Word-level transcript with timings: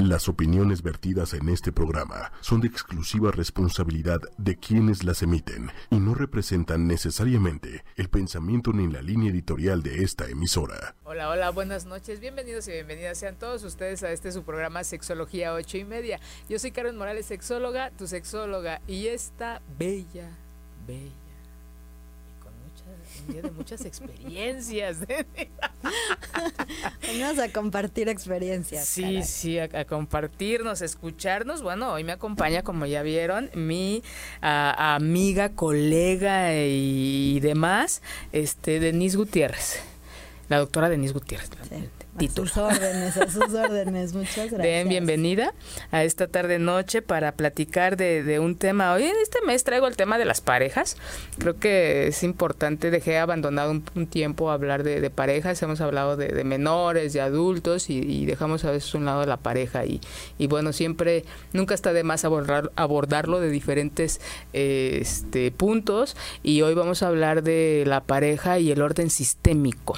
Las 0.00 0.30
opiniones 0.30 0.82
vertidas 0.82 1.34
en 1.34 1.50
este 1.50 1.72
programa 1.72 2.32
son 2.40 2.62
de 2.62 2.68
exclusiva 2.68 3.32
responsabilidad 3.32 4.18
de 4.38 4.56
quienes 4.56 5.04
las 5.04 5.22
emiten 5.22 5.70
y 5.90 6.00
no 6.00 6.14
representan 6.14 6.86
necesariamente 6.86 7.84
el 7.96 8.08
pensamiento 8.08 8.72
ni 8.72 8.90
la 8.90 9.02
línea 9.02 9.30
editorial 9.30 9.82
de 9.82 10.02
esta 10.02 10.26
emisora. 10.26 10.94
Hola, 11.04 11.28
hola, 11.28 11.50
buenas 11.50 11.84
noches, 11.84 12.18
bienvenidos 12.18 12.66
y 12.68 12.72
bienvenidas 12.72 13.18
sean 13.18 13.36
todos 13.36 13.62
ustedes 13.62 14.02
a 14.02 14.10
este 14.10 14.32
su 14.32 14.42
programa 14.42 14.84
Sexología 14.84 15.52
8 15.52 15.76
y 15.76 15.84
media. 15.84 16.18
Yo 16.48 16.58
soy 16.58 16.70
Karen 16.70 16.96
Morales, 16.96 17.26
sexóloga, 17.26 17.90
tu 17.90 18.06
sexóloga, 18.06 18.80
y 18.86 19.08
esta 19.08 19.60
bella, 19.78 20.30
bella 20.86 21.19
de 23.26 23.50
muchas 23.50 23.84
experiencias. 23.84 24.98
Vamos 27.06 27.38
a 27.38 27.48
compartir 27.52 28.08
experiencias. 28.08 28.86
Sí, 28.86 29.22
sí, 29.22 29.58
a, 29.58 29.84
compartirnos, 29.84 30.82
escucharnos. 30.82 31.62
Bueno, 31.62 31.92
hoy 31.92 32.04
me 32.04 32.12
acompaña, 32.12 32.62
como 32.62 32.86
ya 32.86 33.02
vieron, 33.02 33.50
mi 33.54 34.02
amiga, 34.40 35.50
colega 35.50 36.54
y, 36.54 37.40
demás, 37.40 38.02
este, 38.32 38.80
Denise 38.80 39.16
Gutiérrez. 39.16 39.80
La 40.48 40.58
doctora 40.58 40.88
Denise 40.88 41.12
Gutiérrez. 41.12 41.50
A 42.18 42.28
sus 42.28 42.56
órdenes, 42.56 43.16
a 43.16 43.30
sus 43.30 43.54
órdenes. 43.54 44.12
Muchas 44.12 44.50
gracias. 44.50 44.62
Bien, 44.62 44.88
bienvenida 44.88 45.54
a 45.92 46.02
esta 46.02 46.26
tarde-noche 46.26 47.02
para 47.02 47.32
platicar 47.32 47.96
de, 47.96 48.38
un 48.40 48.56
tema. 48.56 48.92
Hoy 48.92 49.04
en 49.04 49.16
este 49.22 49.40
mes 49.46 49.62
traigo 49.64 49.86
el 49.86 49.96
tema 49.96 50.18
de 50.18 50.24
las 50.24 50.40
parejas. 50.40 50.96
Creo 51.38 51.58
que 51.58 52.08
es 52.08 52.22
importante, 52.22 52.90
dejé 52.90 53.18
abandonado 53.18 53.70
un, 53.70 54.06
tiempo 54.06 54.50
hablar 54.50 54.82
de, 54.82 55.08
parejas. 55.10 55.62
Hemos 55.62 55.80
hablado 55.80 56.16
de, 56.16 56.44
menores, 56.44 57.12
de 57.12 57.20
adultos 57.20 57.88
y, 57.88 58.26
dejamos 58.26 58.64
a 58.64 58.70
veces 58.70 58.94
un 58.94 59.04
lado 59.04 59.20
de 59.20 59.26
la 59.26 59.38
pareja. 59.38 59.86
Y, 59.86 60.00
y 60.36 60.46
bueno, 60.48 60.72
siempre, 60.72 61.24
nunca 61.52 61.74
está 61.74 61.92
de 61.92 62.02
más 62.02 62.24
abordar, 62.24 62.72
abordarlo 62.76 63.40
de 63.40 63.50
diferentes 63.50 64.20
este, 64.52 65.52
puntos. 65.52 66.16
Y 66.42 66.62
hoy 66.62 66.74
vamos 66.74 67.02
a 67.02 67.08
hablar 67.08 67.42
de 67.42 67.84
la 67.86 68.02
pareja 68.02 68.58
y 68.58 68.72
el 68.72 68.82
orden 68.82 69.10
sistémico. 69.10 69.96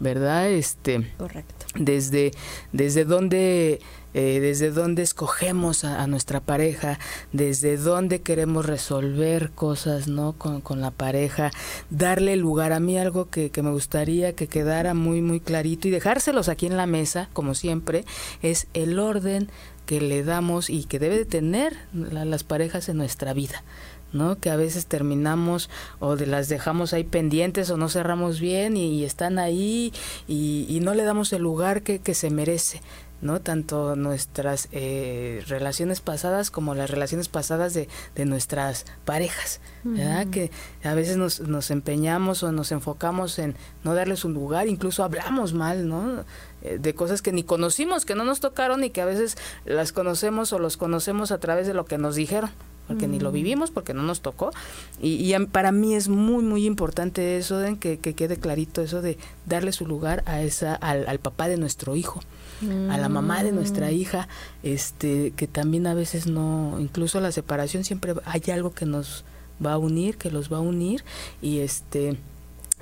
¿Verdad? 0.00 0.50
Este, 0.50 1.12
Correcto 1.16 1.60
desde, 1.74 2.32
desde 2.72 3.04
dónde 3.04 3.80
eh, 4.12 4.40
desde 4.40 4.72
dónde 4.72 5.02
escogemos 5.02 5.84
a, 5.84 6.04
nuestra 6.08 6.40
pareja, 6.40 6.98
desde 7.32 7.76
dónde 7.76 8.22
queremos 8.22 8.66
resolver 8.66 9.52
cosas 9.52 10.08
¿no? 10.08 10.32
con, 10.32 10.62
con 10.62 10.80
la 10.80 10.90
pareja, 10.90 11.52
darle 11.90 12.34
lugar 12.34 12.72
a 12.72 12.80
mí 12.80 12.98
algo 12.98 13.30
que, 13.30 13.50
que, 13.50 13.62
me 13.62 13.70
gustaría 13.70 14.34
que 14.34 14.48
quedara 14.48 14.94
muy 14.94 15.22
muy 15.22 15.38
clarito 15.38 15.86
y 15.86 15.92
dejárselos 15.92 16.48
aquí 16.48 16.66
en 16.66 16.76
la 16.76 16.86
mesa, 16.86 17.28
como 17.32 17.54
siempre, 17.54 18.04
es 18.42 18.66
el 18.74 18.98
orden 18.98 19.48
que 19.86 20.00
le 20.00 20.24
damos 20.24 20.70
y 20.70 20.84
que 20.84 20.98
debe 20.98 21.16
de 21.16 21.24
tener 21.24 21.76
las 21.92 22.42
parejas 22.42 22.88
en 22.88 22.96
nuestra 22.96 23.32
vida. 23.32 23.62
¿No? 24.12 24.38
Que 24.38 24.50
a 24.50 24.56
veces 24.56 24.86
terminamos 24.86 25.70
o 25.98 26.16
de 26.16 26.26
las 26.26 26.48
dejamos 26.48 26.92
ahí 26.92 27.04
pendientes 27.04 27.70
o 27.70 27.76
no 27.76 27.88
cerramos 27.88 28.40
bien 28.40 28.76
y, 28.76 29.04
están 29.04 29.38
ahí 29.38 29.92
y, 30.28 30.78
no 30.82 30.94
le 30.94 31.04
damos 31.04 31.32
el 31.32 31.42
lugar 31.42 31.82
que, 31.82 31.98
que 31.98 32.14
se 32.14 32.30
merece. 32.30 32.80
¿no? 33.20 33.40
Tanto 33.40 33.96
nuestras 33.96 34.68
eh, 34.72 35.42
relaciones 35.46 36.00
pasadas 36.00 36.50
como 36.50 36.74
las 36.74 36.90
relaciones 36.90 37.28
pasadas 37.28 37.74
de, 37.74 37.88
de 38.14 38.24
nuestras 38.24 38.86
parejas, 39.04 39.60
¿verdad? 39.84 40.26
Que 40.28 40.50
a 40.82 40.94
veces 40.94 41.16
nos, 41.16 41.40
nos 41.40 41.70
empeñamos 41.70 42.42
o 42.42 42.52
nos 42.52 42.72
enfocamos 42.72 43.38
en 43.38 43.56
no 43.84 43.94
darles 43.94 44.24
un 44.24 44.34
lugar, 44.34 44.68
incluso 44.68 45.04
hablamos 45.04 45.52
mal, 45.52 45.88
¿no? 45.88 46.24
Eh, 46.62 46.78
de 46.80 46.94
cosas 46.94 47.20
que 47.22 47.32
ni 47.32 47.42
conocimos, 47.42 48.04
que 48.04 48.14
no 48.14 48.24
nos 48.24 48.40
tocaron 48.40 48.84
y 48.84 48.90
que 48.90 49.02
a 49.02 49.06
veces 49.06 49.36
las 49.64 49.92
conocemos 49.92 50.52
o 50.52 50.58
los 50.58 50.76
conocemos 50.76 51.30
a 51.30 51.38
través 51.38 51.66
de 51.66 51.74
lo 51.74 51.84
que 51.84 51.98
nos 51.98 52.14
dijeron 52.14 52.50
porque 52.90 53.06
ni 53.06 53.20
lo 53.20 53.30
vivimos, 53.30 53.70
porque 53.70 53.94
no 53.94 54.02
nos 54.02 54.20
tocó. 54.20 54.50
Y, 55.00 55.32
para 55.52 55.70
mí 55.70 55.94
es 55.94 56.08
muy, 56.08 56.42
muy 56.42 56.66
importante 56.66 57.36
eso, 57.36 57.56
de 57.58 57.78
que, 57.78 57.98
quede 57.98 58.36
clarito 58.36 58.82
eso 58.82 59.00
de 59.00 59.16
darle 59.46 59.70
su 59.70 59.86
lugar 59.86 60.24
a 60.26 60.42
esa, 60.42 60.74
al, 60.74 61.20
papá 61.20 61.46
de 61.46 61.56
nuestro 61.56 61.94
hijo, 61.94 62.20
a 62.90 62.98
la 62.98 63.08
mamá 63.08 63.44
de 63.44 63.52
nuestra 63.52 63.86
mm. 63.86 63.92
hija, 63.92 64.28
este, 64.64 65.32
que 65.36 65.46
también 65.46 65.86
a 65.86 65.94
veces 65.94 66.26
no, 66.26 66.78
incluso 66.80 67.20
la 67.20 67.30
separación 67.30 67.84
siempre 67.84 68.14
hay 68.24 68.42
algo 68.52 68.74
que 68.74 68.86
nos 68.86 69.24
va 69.64 69.74
a 69.74 69.78
unir, 69.78 70.16
que 70.16 70.32
los 70.32 70.52
va 70.52 70.56
a 70.56 70.60
unir, 70.60 71.04
y 71.40 71.60
este, 71.60 72.16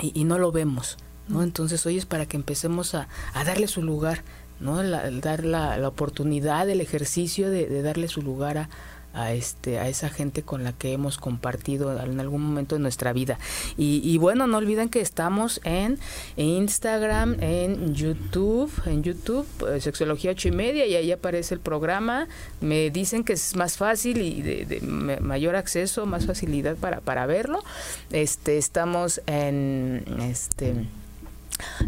y, 0.01 0.25
no 0.25 0.39
lo 0.39 0.53
vemos. 0.53 0.97
¿no? 1.29 1.41
Mm. 1.41 1.43
Entonces 1.43 1.85
hoy 1.85 1.99
es 1.99 2.07
para 2.07 2.25
que 2.25 2.39
empecemos 2.39 2.95
a, 2.95 3.09
darle 3.35 3.69
su 3.69 3.83
lugar, 3.83 4.23
¿no? 4.59 4.83
dar 4.83 5.45
la, 5.45 5.77
la, 5.77 5.89
oportunidad, 5.89 6.67
el 6.71 6.81
ejercicio 6.81 7.51
de, 7.51 7.67
de 7.67 7.83
darle 7.83 8.09
su 8.09 8.23
lugar 8.23 8.57
a, 8.57 8.69
a 9.15 9.33
este 9.33 9.79
a 9.79 9.89
esa 9.89 10.09
gente 10.09 10.43
con 10.43 10.65
la 10.65 10.73
que 10.73 10.93
hemos 10.93 11.19
compartido 11.19 11.99
en 12.03 12.21
algún 12.21 12.43
momento 12.43 12.77
de 12.77 12.81
nuestra 12.81 13.13
vida. 13.13 13.39
Y, 13.77 14.17
bueno 14.19 14.47
no 14.47 14.59
olviden 14.59 14.89
que 14.89 15.01
estamos 15.01 15.61
en 15.65 15.99
Instagram 16.37 17.37
en 17.41 17.95
YouTube 17.95 18.71
en 18.87 19.03
YouTube 19.03 19.47
pues, 19.59 19.85
sexología 19.85 20.33
ocho 20.33 20.49
y 20.49 20.53
media 20.53 20.87
y 20.87 20.97
ahí 20.97 21.13
aparece 21.13 21.55
el 21.55 21.61
programa. 21.61 22.29
Me 22.61 22.91
dicen 22.91 23.25
que 23.25 23.35
es 23.35 23.57
más 23.57 23.77
fácil 23.77 24.21
y 24.21 24.43
de, 24.43 24.81
mayor 24.81 25.57
acceso 25.57 26.07
más 26.07 26.27
facilidad 26.27 26.77
para 26.77 27.01
para 27.01 27.27
verlo. 27.27 27.63
Este 28.11 28.59
estamos 28.59 29.21
en 29.27 30.05
este 30.21 30.75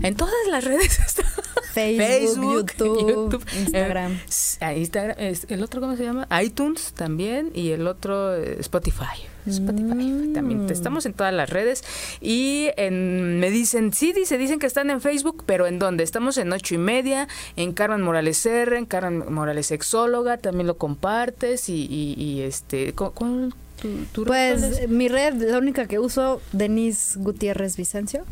en 0.03 0.15
todas 0.15 0.35
las 0.49 0.65
redes. 0.65 0.99
Facebook, 1.73 2.73
YouTube, 2.79 3.45
Instagram. 3.57 4.19
Eh, 4.61 4.79
Instagram. 4.79 5.17
¿El 5.19 5.63
otro 5.63 5.81
cómo 5.81 5.97
se 5.97 6.05
llama? 6.05 6.27
iTunes 6.43 6.93
también 6.95 7.51
y 7.55 7.71
el 7.71 7.87
otro 7.87 8.35
eh, 8.35 8.57
Spotify. 8.61 9.29
Spotify 9.47 9.95
mm. 9.95 10.33
también. 10.33 10.69
Estamos 10.71 11.07
en 11.07 11.15
todas 11.15 11.33
las 11.33 11.51
redes 11.51 11.85
y 12.21 12.69
en, 12.77 13.41
me 13.41 13.51
dicen, 13.51 13.93
sí, 13.93 14.13
dice, 14.13 14.39
dicen 14.39 14.59
que 14.59 14.67
están 14.67 14.91
en 14.91 15.01
Facebook, 15.01 15.45
pero 15.47 15.67
¿en 15.67 15.79
dónde? 15.79 16.05
Estamos 16.05 16.37
en 16.39 16.53
ocho 16.53 16.75
y 16.75 16.79
media, 16.79 17.29
en 17.57 17.73
Carmen 17.73 18.03
Morales 18.03 18.45
R, 18.45 18.77
en 18.77 18.87
Carmen 18.87 19.33
Morales 19.33 19.67
Sexóloga, 19.67 20.37
también 20.39 20.67
lo 20.67 20.77
compartes 20.77 21.69
y, 21.69 21.87
y, 21.87 22.43
este, 22.43 22.95
¿cuál, 23.81 24.27
pues 24.27 24.89
mi 24.89 25.09
red, 25.09 25.35
la 25.35 25.59
única 25.59 25.87
que 25.87 25.99
uso, 25.99 26.41
Denise 26.53 27.19
Gutiérrez 27.19 27.77
Vicencio. 27.77 28.25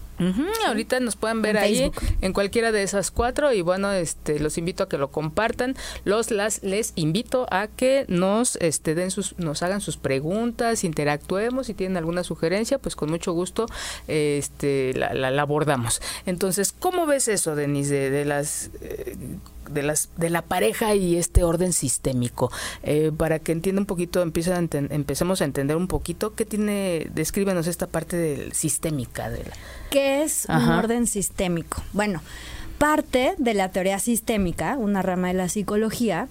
Ahorita 0.66 0.98
nos 0.98 1.14
pueden 1.16 1.42
ver 1.42 1.58
ahí 1.58 1.92
en 2.20 2.32
cualquiera 2.32 2.72
de 2.72 2.82
esas 2.82 3.10
cuatro 3.10 3.52
y 3.52 3.62
bueno, 3.62 3.92
este 3.92 4.40
los 4.40 4.58
invito 4.58 4.82
a 4.82 4.88
que 4.88 4.98
lo 4.98 5.12
compartan. 5.12 5.76
Los 6.04 6.30
las 6.30 6.62
les 6.62 6.92
invito 6.96 7.46
a 7.50 7.68
que 7.68 8.04
nos 8.08 8.56
este 8.56 8.94
den 8.94 9.10
sus 9.10 9.38
nos 9.38 9.62
hagan 9.62 9.80
sus 9.80 9.96
preguntas, 9.96 10.82
interactuemos 10.82 11.66
si 11.66 11.74
tienen 11.74 11.96
alguna 11.96 12.24
sugerencia, 12.24 12.78
pues 12.78 12.96
con 12.96 13.10
mucho 13.10 13.32
gusto 13.32 13.66
este 14.08 14.92
la, 14.94 15.12
la, 15.14 15.42
abordamos. 15.42 16.02
Entonces, 16.26 16.72
¿cómo 16.72 17.06
ves 17.06 17.28
eso, 17.28 17.54
Denise 17.54 18.10
de, 18.10 18.24
las 18.24 18.70
eh, 18.80 19.16
de 19.68 19.82
las 19.82 20.10
de 20.16 20.30
la 20.30 20.42
pareja 20.42 20.94
y 20.94 21.16
este 21.16 21.44
orden 21.44 21.72
sistémico. 21.72 22.50
Eh, 22.82 23.12
para 23.16 23.38
que 23.38 23.52
entienda 23.52 23.80
un 23.80 23.86
poquito 23.86 24.22
empieza 24.22 24.56
a 24.56 24.58
empecemos 24.58 25.40
a 25.40 25.44
entender 25.44 25.76
un 25.76 25.88
poquito 25.88 26.34
qué 26.34 26.44
tiene 26.44 27.08
descríbenos 27.14 27.66
esta 27.66 27.86
parte 27.86 28.16
del 28.16 28.52
sistémica 28.52 29.30
de 29.30 29.44
la... 29.44 29.52
qué 29.90 30.22
es 30.22 30.46
un 30.48 30.68
orden 30.68 31.06
sistémico 31.06 31.82
bueno 31.92 32.22
parte 32.78 33.34
de 33.38 33.54
la 33.54 33.70
teoría 33.70 33.98
sistémica 33.98 34.76
una 34.76 35.02
rama 35.02 35.28
de 35.28 35.34
la 35.34 35.48
psicología 35.48 36.28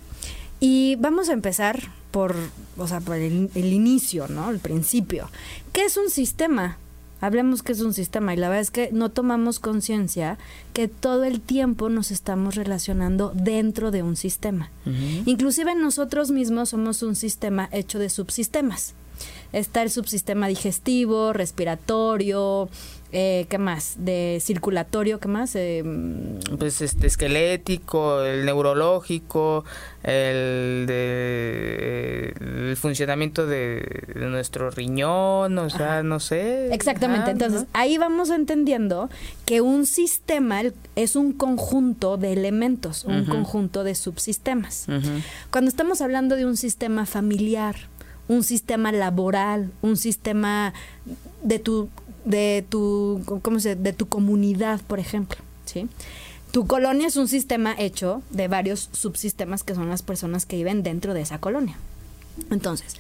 y 0.59 0.96
vamos 0.98 1.30
a 1.30 1.34
empezar 1.34 1.92
por 2.12 2.36
o 2.78 2.88
sea 2.88 3.00
por 3.00 3.18
el, 3.18 3.50
el 3.54 3.74
inicio 3.74 4.28
no 4.28 4.50
el 4.50 4.59
principio. 4.59 5.30
Qué 5.74 5.86
es 5.86 5.98
un 5.98 6.09
sistema 6.09 6.78
Hablemos 7.19 7.63
que 7.63 7.72
es 7.72 7.81
un 7.81 7.94
sistema 7.94 8.33
y 8.33 8.38
la 8.38 8.50
verdad 8.50 8.61
es 8.61 8.72
que 8.72 8.89
no 8.91 9.09
tomamos 9.09 9.59
conciencia 9.59 10.38
que 10.73 10.88
todo 10.88 11.23
el 11.23 11.41
tiempo 11.41 11.89
nos 11.89 12.11
estamos 12.11 12.55
relacionando 12.55 13.31
dentro 13.33 13.91
de 13.91 14.03
un 14.03 14.16
sistema. 14.16 14.69
Inclusive 15.25 15.75
nosotros 15.75 16.31
mismos 16.31 16.69
somos 16.69 17.01
un 17.01 17.15
sistema 17.15 17.69
hecho 17.71 18.00
de 18.00 18.09
subsistemas. 18.09 18.94
Está 19.53 19.81
el 19.81 19.89
subsistema 19.89 20.47
digestivo, 20.47 21.33
respiratorio, 21.33 22.69
eh, 23.13 23.45
¿Qué 23.48 23.57
más? 23.57 23.95
De 24.00 24.39
circulatorio, 24.42 25.19
¿qué 25.19 25.30
más? 25.30 25.56
Eh, 25.56 25.81
pues 26.59 26.81
este 26.81 27.07
esquelético, 27.07 28.21
el 28.21 28.45
neurológico, 28.45 29.63
el 30.04 30.86
de 30.88 32.33
el 32.39 32.75
funcionamiento 32.75 33.48
de, 33.48 34.04
nuestro 34.15 34.71
riñón, 34.71 35.57
o 35.57 35.69
sea, 35.69 36.04
no 36.04 36.19
sé. 36.19 36.74
Exactamente. 36.74 37.31
Entonces, 37.31 37.65
ahí 37.71 37.98
vamos 37.98 38.30
entendiendo 38.30 39.09
que 39.45 39.62
un 39.62 39.86
sistema 39.86 40.62
es 40.95 41.15
un 41.15 41.31
conjunto 41.31 42.18
de 42.18 42.33
elementos, 42.33 43.06
un 43.06 43.24
conjunto 43.25 43.86
de 43.86 43.95
subsistemas. 43.95 44.88
Cuando 45.50 45.69
estamos 45.69 46.01
hablando 46.01 46.36
de 46.36 46.45
un 46.45 46.57
sistema 46.57 47.06
familiar, 47.06 47.75
un 48.27 48.44
sistema 48.44 48.92
laboral, 48.92 49.71
un 49.81 49.95
sistema 49.95 50.74
de 51.42 51.59
tu 51.59 51.89
de 52.27 52.65
tu, 52.68 53.21
¿cómo 53.41 53.59
se, 53.59 53.75
de 53.75 53.94
tu 53.94 54.07
comunidad, 54.07 54.81
por 54.81 55.00
ejemplo, 55.00 55.38
¿sí? 55.65 55.88
Tu 56.51 56.65
colonia 56.68 57.07
es 57.07 57.18
un 57.18 57.27
sistema 57.27 57.75
hecho 57.77 58.21
de 58.29 58.47
varios 58.47 58.89
subsistemas 58.91 59.63
que 59.63 59.75
son 59.75 59.89
las 59.89 60.01
personas 60.01 60.45
que 60.45 60.56
viven 60.56 60.83
dentro 60.83 61.13
de 61.13 61.21
esa 61.21 61.39
colonia. 61.39 61.77
Entonces, 62.51 62.95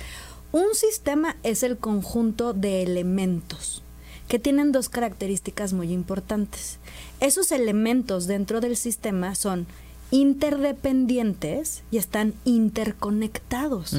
un 0.51 0.73
sistema 0.73 1.37
es 1.43 1.63
el 1.63 1.77
conjunto 1.77 2.53
de 2.53 2.83
elementos 2.83 3.83
que 4.27 4.39
tienen 4.39 4.71
dos 4.71 4.89
características 4.89 5.73
muy 5.73 5.91
importantes. 5.91 6.79
Esos 7.19 7.51
elementos 7.51 8.27
dentro 8.27 8.59
del 8.59 8.75
sistema 8.75 9.35
son 9.35 9.67
interdependientes 10.11 11.83
y 11.91 11.97
están 11.97 12.33
interconectados. 12.45 13.95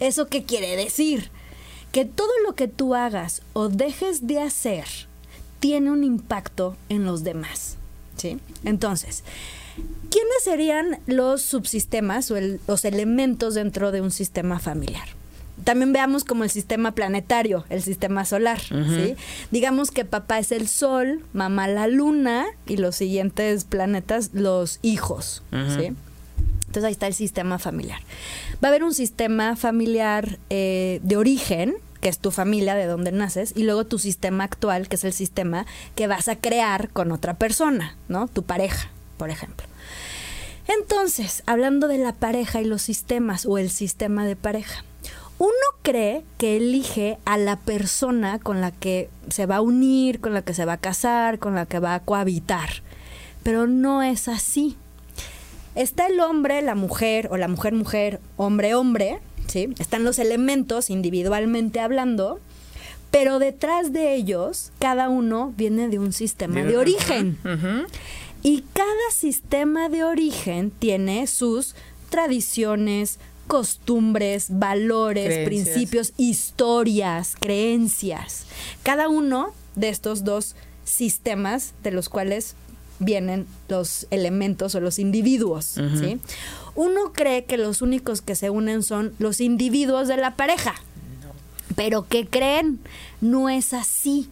¿Eso 0.00 0.28
qué 0.28 0.44
quiere 0.44 0.76
decir? 0.76 1.30
Que 1.92 2.04
todo 2.04 2.32
lo 2.46 2.54
que 2.54 2.68
tú 2.68 2.94
hagas 2.94 3.42
o 3.52 3.68
dejes 3.68 4.26
de 4.26 4.40
hacer 4.40 4.86
tiene 5.60 5.90
un 5.90 6.04
impacto 6.04 6.76
en 6.88 7.04
los 7.04 7.22
demás. 7.22 7.76
¿sí? 8.16 8.38
Entonces, 8.64 9.22
¿quiénes 10.10 10.42
serían 10.42 10.98
los 11.06 11.42
subsistemas 11.42 12.30
o 12.30 12.36
los 12.66 12.84
elementos 12.84 13.54
dentro 13.54 13.92
de 13.92 14.00
un 14.00 14.10
sistema 14.10 14.58
familiar? 14.58 15.08
también 15.64 15.92
veamos 15.92 16.24
como 16.24 16.44
el 16.44 16.50
sistema 16.50 16.92
planetario, 16.92 17.64
el 17.68 17.82
sistema 17.82 18.24
solar, 18.24 18.60
¿sí? 18.60 19.14
Digamos 19.50 19.90
que 19.90 20.04
papá 20.04 20.38
es 20.38 20.52
el 20.52 20.68
sol, 20.68 21.22
mamá 21.32 21.68
la 21.68 21.86
luna 21.86 22.46
y 22.66 22.76
los 22.76 22.96
siguientes 22.96 23.64
planetas 23.64 24.30
los 24.32 24.78
hijos, 24.82 25.42
¿sí? 25.78 25.94
Entonces 26.72 26.86
ahí 26.86 26.92
está 26.92 27.06
el 27.06 27.12
sistema 27.12 27.58
familiar. 27.58 28.00
Va 28.64 28.68
a 28.68 28.70
haber 28.70 28.82
un 28.82 28.94
sistema 28.94 29.56
familiar 29.56 30.38
eh, 30.48 31.00
de 31.02 31.18
origen, 31.18 31.74
que 32.00 32.08
es 32.08 32.18
tu 32.18 32.30
familia, 32.30 32.74
de 32.74 32.86
donde 32.86 33.12
naces, 33.12 33.52
y 33.54 33.64
luego 33.64 33.84
tu 33.84 33.98
sistema 33.98 34.44
actual, 34.44 34.88
que 34.88 34.96
es 34.96 35.04
el 35.04 35.12
sistema 35.12 35.66
que 35.94 36.06
vas 36.06 36.28
a 36.28 36.36
crear 36.36 36.88
con 36.88 37.12
otra 37.12 37.34
persona, 37.34 37.94
¿no? 38.08 38.26
Tu 38.26 38.42
pareja, 38.42 38.88
por 39.18 39.28
ejemplo. 39.28 39.66
Entonces, 40.66 41.42
hablando 41.44 41.88
de 41.88 41.98
la 41.98 42.14
pareja 42.14 42.62
y 42.62 42.64
los 42.64 42.80
sistemas 42.80 43.44
o 43.44 43.58
el 43.58 43.68
sistema 43.68 44.24
de 44.24 44.36
pareja, 44.36 44.82
uno 45.36 45.52
cree 45.82 46.24
que 46.38 46.56
elige 46.56 47.18
a 47.26 47.36
la 47.36 47.56
persona 47.56 48.38
con 48.38 48.62
la 48.62 48.70
que 48.70 49.10
se 49.28 49.44
va 49.44 49.56
a 49.56 49.60
unir, 49.60 50.22
con 50.22 50.32
la 50.32 50.40
que 50.40 50.54
se 50.54 50.64
va 50.64 50.72
a 50.72 50.80
casar, 50.80 51.38
con 51.38 51.54
la 51.54 51.66
que 51.66 51.80
va 51.80 51.96
a 51.96 52.00
cohabitar. 52.00 52.82
Pero 53.42 53.66
no 53.66 54.02
es 54.02 54.26
así. 54.26 54.78
Está 55.74 56.06
el 56.06 56.20
hombre, 56.20 56.62
la 56.62 56.74
mujer, 56.74 57.28
o 57.30 57.36
la 57.36 57.48
mujer, 57.48 57.72
mujer, 57.72 58.20
hombre, 58.36 58.74
hombre, 58.74 59.18
¿sí? 59.46 59.68
Están 59.78 60.04
los 60.04 60.18
elementos 60.18 60.90
individualmente 60.90 61.80
hablando, 61.80 62.40
pero 63.10 63.38
detrás 63.38 63.92
de 63.92 64.14
ellos, 64.14 64.72
cada 64.78 65.08
uno 65.08 65.52
viene 65.56 65.88
de 65.88 65.98
un 65.98 66.12
sistema 66.12 66.62
de 66.62 66.76
origen. 66.76 67.38
Y 68.42 68.64
cada 68.72 69.10
sistema 69.12 69.88
de 69.88 70.02
origen 70.04 70.70
tiene 70.70 71.26
sus 71.26 71.74
tradiciones, 72.10 73.18
costumbres, 73.46 74.46
valores, 74.50 75.46
principios, 75.46 76.12
historias, 76.16 77.36
creencias. 77.38 78.46
Cada 78.82 79.08
uno 79.08 79.52
de 79.76 79.90
estos 79.90 80.24
dos 80.24 80.56
sistemas 80.84 81.74
de 81.82 81.92
los 81.92 82.08
cuales 82.08 82.56
vienen 83.04 83.46
los 83.68 84.06
elementos 84.10 84.74
o 84.74 84.80
los 84.80 84.98
individuos, 84.98 85.78
Uno 86.74 87.12
cree 87.12 87.44
que 87.44 87.58
los 87.58 87.82
únicos 87.82 88.22
que 88.22 88.34
se 88.34 88.50
unen 88.50 88.82
son 88.82 89.14
los 89.18 89.40
individuos 89.40 90.08
de 90.08 90.16
la 90.16 90.36
pareja. 90.36 90.74
Pero 91.76 92.06
¿qué 92.08 92.26
creen? 92.26 92.80
No 93.20 93.48
es 93.48 93.72
así 93.72 94.28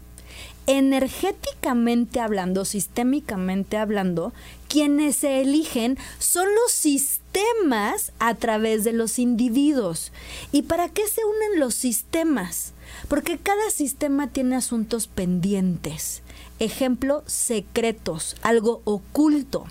energéticamente 0.67 2.21
hablando, 2.21 2.65
sistémicamente 2.65 3.77
hablando, 3.77 4.33
quienes 4.69 5.17
se 5.17 5.41
eligen 5.41 5.99
son 6.21 6.47
los 6.47 6.71
sistemas 6.71 8.13
a 8.21 8.35
través 8.37 8.85
de 8.85 8.93
los 8.93 9.19
individuos. 9.19 10.13
¿Y 10.53 10.63
para 10.63 10.89
qué 10.89 11.03
se 11.09 11.23
unen 11.25 11.59
los 11.59 11.75
sistemas? 11.75 12.73
Porque 13.09 13.39
cada 13.39 13.71
sistema 13.71 14.29
tiene 14.29 14.57
asuntos 14.57 15.09
pendientes. 15.09 16.23
Ejemplo, 16.61 17.23
secretos, 17.27 18.37
algo 18.43 18.83
oculto 18.85 19.65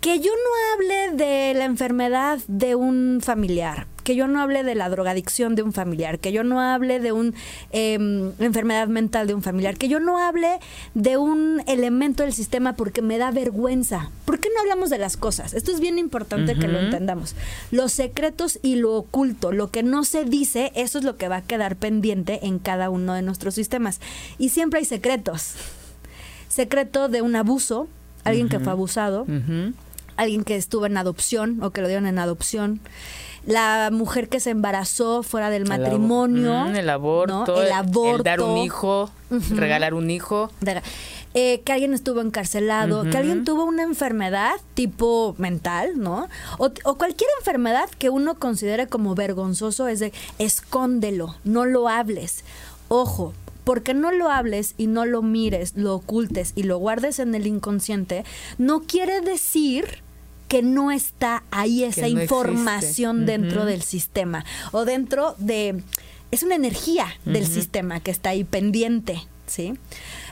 que 0.00 0.18
yo 0.18 0.30
no 0.32 0.74
hable 0.74 1.16
de 1.16 1.54
la 1.54 1.66
enfermedad 1.66 2.38
de 2.48 2.74
un 2.74 3.20
familiar, 3.22 3.86
que 4.02 4.16
yo 4.16 4.26
no 4.26 4.40
hable 4.40 4.64
de 4.64 4.74
la 4.74 4.88
drogadicción 4.88 5.54
de 5.54 5.62
un 5.62 5.74
familiar, 5.74 6.18
que 6.18 6.32
yo 6.32 6.42
no 6.42 6.58
hable 6.58 7.00
de 7.00 7.12
una 7.12 7.32
em, 7.70 8.32
enfermedad 8.38 8.88
mental 8.88 9.26
de 9.26 9.34
un 9.34 9.42
familiar, 9.42 9.76
que 9.76 9.88
yo 9.88 10.00
no 10.00 10.16
hable 10.16 10.58
de 10.94 11.18
un 11.18 11.62
elemento 11.66 12.22
del 12.22 12.32
sistema 12.32 12.76
porque 12.76 13.02
me 13.02 13.18
da 13.18 13.30
vergüenza. 13.30 14.10
¿Por 14.24 14.40
qué 14.40 14.48
no 14.54 14.60
hablamos 14.62 14.88
de 14.88 14.96
las 14.96 15.18
cosas? 15.18 15.52
Esto 15.52 15.70
es 15.70 15.80
bien 15.80 15.98
importante 15.98 16.54
que 16.54 16.66
lo 16.66 16.80
entendamos. 16.80 17.36
Los 17.70 17.92
secretos 17.92 18.58
y 18.62 18.76
lo 18.76 18.94
oculto, 18.94 19.52
lo 19.52 19.70
que 19.70 19.82
no 19.82 20.04
se 20.04 20.24
dice, 20.24 20.72
eso 20.74 20.98
es 20.98 21.04
lo 21.04 21.18
que 21.18 21.28
va 21.28 21.36
a 21.36 21.42
quedar 21.42 21.76
pendiente 21.76 22.46
en 22.46 22.58
cada 22.58 22.88
uno 22.88 23.12
de 23.12 23.20
nuestros 23.20 23.54
sistemas. 23.54 24.00
Y 24.38 24.48
siempre 24.48 24.78
hay 24.78 24.86
secretos. 24.86 25.56
Secreto 26.48 27.08
de 27.08 27.20
un 27.20 27.36
abuso, 27.36 27.86
alguien 28.24 28.48
que 28.48 28.60
fue 28.60 28.72
abusado 28.72 29.26
alguien 30.20 30.44
que 30.44 30.56
estuvo 30.56 30.86
en 30.86 30.96
adopción 30.96 31.62
o 31.62 31.70
que 31.70 31.80
lo 31.80 31.88
dieron 31.88 32.06
en 32.06 32.18
adopción. 32.18 32.80
La 33.46 33.88
mujer 33.90 34.28
que 34.28 34.38
se 34.38 34.50
embarazó 34.50 35.22
fuera 35.22 35.48
del 35.48 35.66
matrimonio, 35.66 36.66
el, 36.66 36.90
aborto, 36.90 37.62
el 37.62 37.72
aborto, 37.72 38.22
dar 38.22 38.42
un 38.42 38.58
hijo, 38.58 39.10
regalar 39.30 39.94
un 39.94 40.10
hijo, 40.10 40.50
eh, 41.32 41.62
que 41.64 41.72
alguien 41.72 41.94
estuvo 41.94 42.20
encarcelado, 42.20 43.08
que 43.08 43.16
alguien 43.16 43.46
tuvo 43.46 43.64
una 43.64 43.82
enfermedad 43.82 44.56
tipo 44.74 45.34
mental, 45.38 45.92
¿no? 45.98 46.28
O, 46.58 46.70
o, 46.84 46.98
cualquier 46.98 47.30
enfermedad 47.38 47.88
que 47.98 48.10
uno 48.10 48.34
considere 48.34 48.88
como 48.88 49.14
vergonzoso 49.14 49.88
es 49.88 50.00
de 50.00 50.12
escóndelo, 50.38 51.34
no 51.42 51.64
lo 51.64 51.88
hables. 51.88 52.44
Ojo, 52.88 53.32
porque 53.64 53.94
no 53.94 54.10
lo 54.10 54.30
hables 54.30 54.74
y 54.76 54.86
no 54.86 55.06
lo 55.06 55.22
mires, 55.22 55.76
lo 55.76 55.94
ocultes 55.94 56.52
y 56.56 56.64
lo 56.64 56.78
guardes 56.78 57.18
en 57.18 57.34
el 57.34 57.46
inconsciente, 57.46 58.24
no 58.58 58.80
quiere 58.80 59.20
decir 59.20 60.02
que 60.50 60.62
no 60.62 60.90
está 60.90 61.44
ahí 61.52 61.84
esa 61.84 62.08
información 62.08 63.24
dentro 63.24 63.64
del 63.64 63.82
sistema 63.82 64.44
o 64.72 64.84
dentro 64.84 65.36
de... 65.38 65.80
Es 66.32 66.42
una 66.42 66.56
energía 66.56 67.06
del 67.24 67.46
sistema 67.46 68.00
que 68.00 68.10
está 68.10 68.30
ahí 68.30 68.42
pendiente, 68.42 69.22
¿sí? 69.46 69.74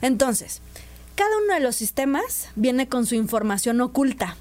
Entonces, 0.03 0.61
cada 1.15 1.31
uno 1.45 1.55
de 1.55 1.61
los 1.61 1.77
sistemas 1.77 2.49
viene 2.57 2.89
con 2.89 3.07
su 3.07 3.15
información 3.15 3.81
oculta. 3.81 4.37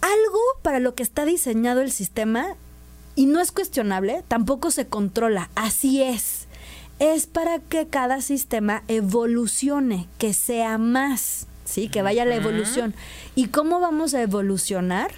Algo 0.00 0.40
para 0.62 0.80
lo 0.80 0.96
que 0.96 1.04
está 1.04 1.24
diseñado 1.24 1.80
el 1.80 1.92
sistema, 1.92 2.56
y 3.14 3.26
no 3.26 3.40
es 3.40 3.52
cuestionable, 3.52 4.24
tampoco 4.26 4.72
se 4.72 4.88
controla, 4.88 5.50
así 5.54 6.02
es. 6.02 6.48
Es 6.98 7.28
para 7.28 7.60
que 7.60 7.86
cada 7.86 8.22
sistema 8.22 8.82
evolucione, 8.88 10.08
que 10.18 10.34
sea 10.34 10.78
más. 10.78 11.46
¿Sí? 11.64 11.88
Que 11.88 12.02
vaya 12.02 12.24
la 12.24 12.36
evolución. 12.36 12.94
¿Y 13.34 13.48
cómo 13.48 13.80
vamos 13.80 14.14
a 14.14 14.22
evolucionar? 14.22 15.10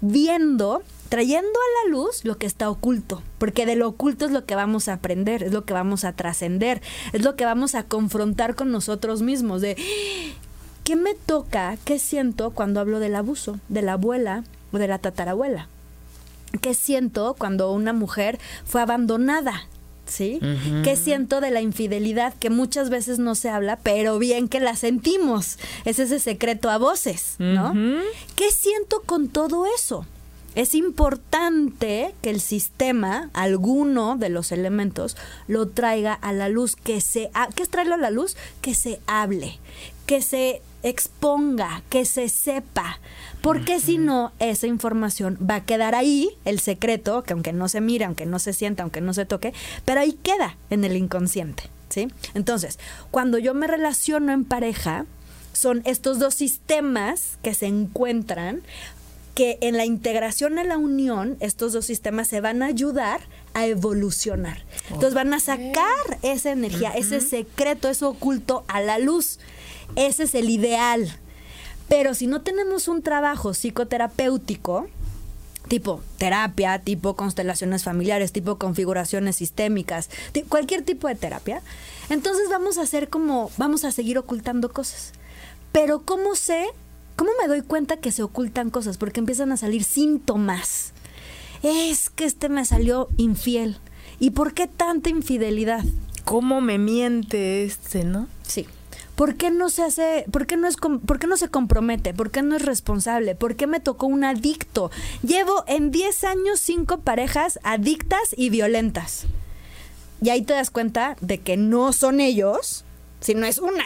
Viendo, 0.00 0.82
trayendo 1.08 1.48
a 1.48 1.86
la 1.86 1.92
luz 1.92 2.24
lo 2.24 2.36
que 2.36 2.46
está 2.46 2.68
oculto, 2.68 3.22
porque 3.38 3.66
de 3.66 3.76
lo 3.76 3.88
oculto 3.88 4.24
es 4.24 4.32
lo 4.32 4.44
que 4.46 4.56
vamos 4.56 4.88
a 4.88 4.94
aprender, 4.94 5.44
es 5.44 5.52
lo 5.52 5.64
que 5.64 5.74
vamos 5.74 6.04
a 6.04 6.12
trascender, 6.12 6.82
es 7.12 7.22
lo 7.22 7.36
que 7.36 7.44
vamos 7.44 7.74
a 7.76 7.84
confrontar 7.84 8.56
con 8.56 8.72
nosotros 8.72 9.22
mismos, 9.22 9.60
de 9.60 9.76
¿qué 10.82 10.96
me 10.96 11.14
toca? 11.14 11.76
¿Qué 11.84 12.00
siento 12.00 12.50
cuando 12.50 12.80
hablo 12.80 12.98
del 12.98 13.14
abuso 13.14 13.60
de 13.68 13.82
la 13.82 13.92
abuela 13.92 14.42
o 14.72 14.78
de 14.78 14.88
la 14.88 14.98
tatarabuela? 14.98 15.68
¿Qué 16.60 16.74
siento 16.74 17.34
cuando 17.38 17.72
una 17.72 17.92
mujer 17.92 18.40
fue 18.64 18.82
abandonada? 18.82 19.68
¿Sí? 20.12 20.38
¿Qué 20.84 20.96
siento 20.96 21.40
de 21.40 21.50
la 21.50 21.60
infidelidad 21.60 22.34
que 22.34 22.50
muchas 22.50 22.90
veces 22.90 23.18
no 23.18 23.34
se 23.34 23.48
habla, 23.48 23.78
pero 23.82 24.18
bien 24.18 24.48
que 24.48 24.60
la 24.60 24.76
sentimos? 24.76 25.58
Es 25.84 25.98
ese 25.98 26.18
secreto 26.18 26.70
a 26.70 26.78
voces, 26.78 27.34
¿no? 27.38 27.72
¿Qué 28.36 28.50
siento 28.50 29.02
con 29.04 29.28
todo 29.28 29.66
eso? 29.66 30.06
Es 30.54 30.74
importante 30.74 32.14
que 32.20 32.28
el 32.28 32.40
sistema, 32.40 33.30
alguno 33.32 34.16
de 34.18 34.28
los 34.28 34.52
elementos, 34.52 35.16
lo 35.48 35.66
traiga 35.68 36.12
a 36.12 36.32
la 36.34 36.50
luz, 36.50 36.76
que 36.76 37.00
se... 37.00 37.30
¿Qué 37.54 37.62
es 37.62 37.70
traerlo 37.70 37.94
a 37.94 37.98
la 37.98 38.10
luz? 38.10 38.36
Que 38.60 38.74
se 38.74 39.00
hable, 39.06 39.58
que 40.04 40.20
se 40.20 40.60
exponga, 40.82 41.82
que 41.88 42.04
se 42.04 42.28
sepa, 42.28 43.00
porque 43.40 43.80
si 43.80 43.98
no, 43.98 44.32
esa 44.38 44.66
información 44.66 45.38
va 45.38 45.56
a 45.56 45.64
quedar 45.64 45.94
ahí, 45.94 46.30
el 46.44 46.60
secreto, 46.60 47.22
que 47.22 47.32
aunque 47.32 47.52
no 47.52 47.68
se 47.68 47.80
mire, 47.80 48.04
aunque 48.04 48.26
no 48.26 48.38
se 48.38 48.52
sienta, 48.52 48.82
aunque 48.82 49.00
no 49.00 49.14
se 49.14 49.26
toque, 49.26 49.52
pero 49.84 50.00
ahí 50.00 50.12
queda 50.22 50.56
en 50.70 50.84
el 50.84 50.96
inconsciente, 50.96 51.64
¿sí? 51.88 52.08
Entonces, 52.34 52.78
cuando 53.10 53.38
yo 53.38 53.54
me 53.54 53.66
relaciono 53.66 54.32
en 54.32 54.44
pareja, 54.44 55.06
son 55.52 55.82
estos 55.84 56.18
dos 56.18 56.34
sistemas 56.34 57.38
que 57.42 57.54
se 57.54 57.66
encuentran 57.66 58.62
que 59.34 59.58
en 59.62 59.76
la 59.76 59.84
integración, 59.84 60.58
en 60.58 60.68
la 60.68 60.76
unión, 60.76 61.36
estos 61.40 61.72
dos 61.72 61.86
sistemas 61.86 62.28
se 62.28 62.40
van 62.40 62.62
a 62.62 62.66
ayudar 62.66 63.22
a 63.54 63.66
evolucionar. 63.66 64.62
Entonces 64.88 65.14
van 65.14 65.32
a 65.32 65.40
sacar 65.40 66.18
esa 66.22 66.50
energía, 66.50 66.90
ese 66.90 67.20
secreto, 67.20 67.88
eso 67.88 68.10
oculto 68.10 68.64
a 68.68 68.80
la 68.80 68.98
luz. 68.98 69.38
Ese 69.96 70.24
es 70.24 70.34
el 70.34 70.50
ideal. 70.50 71.18
Pero 71.88 72.14
si 72.14 72.26
no 72.26 72.40
tenemos 72.42 72.88
un 72.88 73.02
trabajo 73.02 73.52
psicoterapéutico, 73.52 74.88
tipo 75.68 76.00
terapia, 76.18 76.78
tipo 76.78 77.16
constelaciones 77.16 77.84
familiares, 77.84 78.32
tipo 78.32 78.58
configuraciones 78.58 79.36
sistémicas, 79.36 80.10
cualquier 80.48 80.82
tipo 80.82 81.08
de 81.08 81.14
terapia, 81.14 81.62
entonces 82.08 82.48
vamos 82.50 82.78
a 82.78 82.82
hacer 82.82 83.08
como, 83.08 83.50
vamos 83.56 83.84
a 83.84 83.92
seguir 83.92 84.18
ocultando 84.18 84.72
cosas. 84.72 85.12
Pero 85.70 86.02
¿cómo 86.02 86.34
sé? 86.34 86.66
¿Cómo 87.16 87.30
me 87.40 87.48
doy 87.48 87.62
cuenta 87.62 87.98
que 87.98 88.12
se 88.12 88.22
ocultan 88.22 88.70
cosas? 88.70 88.98
Porque 88.98 89.20
empiezan 89.20 89.52
a 89.52 89.56
salir 89.56 89.84
síntomas. 89.84 90.92
Es 91.62 92.10
que 92.10 92.24
este 92.24 92.48
me 92.48 92.64
salió 92.64 93.08
infiel. 93.16 93.78
¿Y 94.18 94.30
por 94.30 94.54
qué 94.54 94.66
tanta 94.66 95.10
infidelidad? 95.10 95.84
¿Cómo 96.24 96.60
me 96.60 96.78
miente 96.78 97.64
este, 97.64 98.04
no? 98.04 98.28
Sí. 98.42 98.66
¿Por 99.22 99.36
qué 99.36 99.52
no 99.52 99.70
se 99.70 99.84
hace, 99.84 100.24
por 100.32 100.48
qué 100.48 100.56
no 100.56 100.66
es, 100.66 100.74
por 100.76 101.20
qué 101.20 101.28
no 101.28 101.36
se 101.36 101.48
compromete? 101.48 102.12
¿Por 102.12 102.32
qué 102.32 102.42
no 102.42 102.56
es 102.56 102.62
responsable? 102.62 103.36
¿Por 103.36 103.54
qué 103.54 103.68
me 103.68 103.78
tocó 103.78 104.06
un 104.06 104.24
adicto? 104.24 104.90
Llevo 105.22 105.62
en 105.68 105.92
10 105.92 106.24
años 106.24 106.58
cinco 106.58 107.02
parejas 107.02 107.60
adictas 107.62 108.34
y 108.36 108.50
violentas. 108.50 109.26
Y 110.20 110.30
ahí 110.30 110.42
te 110.42 110.54
das 110.54 110.72
cuenta 110.72 111.16
de 111.20 111.38
que 111.38 111.56
no 111.56 111.92
son 111.92 112.18
ellos, 112.18 112.84
sino 113.20 113.46
es 113.46 113.58
una, 113.58 113.84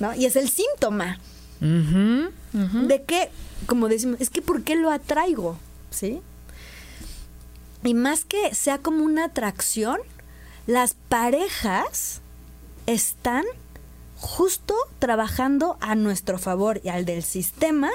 ¿no? 0.00 0.14
Y 0.16 0.26
es 0.26 0.36
el 0.36 0.50
síntoma. 0.50 1.18
De 1.60 3.02
que, 3.06 3.30
como 3.64 3.88
decimos, 3.88 4.20
es 4.20 4.28
que 4.28 4.42
¿por 4.42 4.64
qué 4.64 4.76
lo 4.76 4.90
atraigo? 4.90 5.56
¿Sí? 5.88 6.20
Y 7.82 7.94
más 7.94 8.26
que 8.26 8.54
sea 8.54 8.76
como 8.76 9.02
una 9.02 9.24
atracción, 9.24 9.96
las 10.66 10.92
parejas 11.08 12.20
están 12.84 13.44
justo 14.24 14.74
trabajando 14.98 15.76
a 15.80 15.94
nuestro 15.94 16.38
favor 16.38 16.80
y 16.82 16.88
al 16.88 17.04
del 17.04 17.22
sistema 17.22 17.90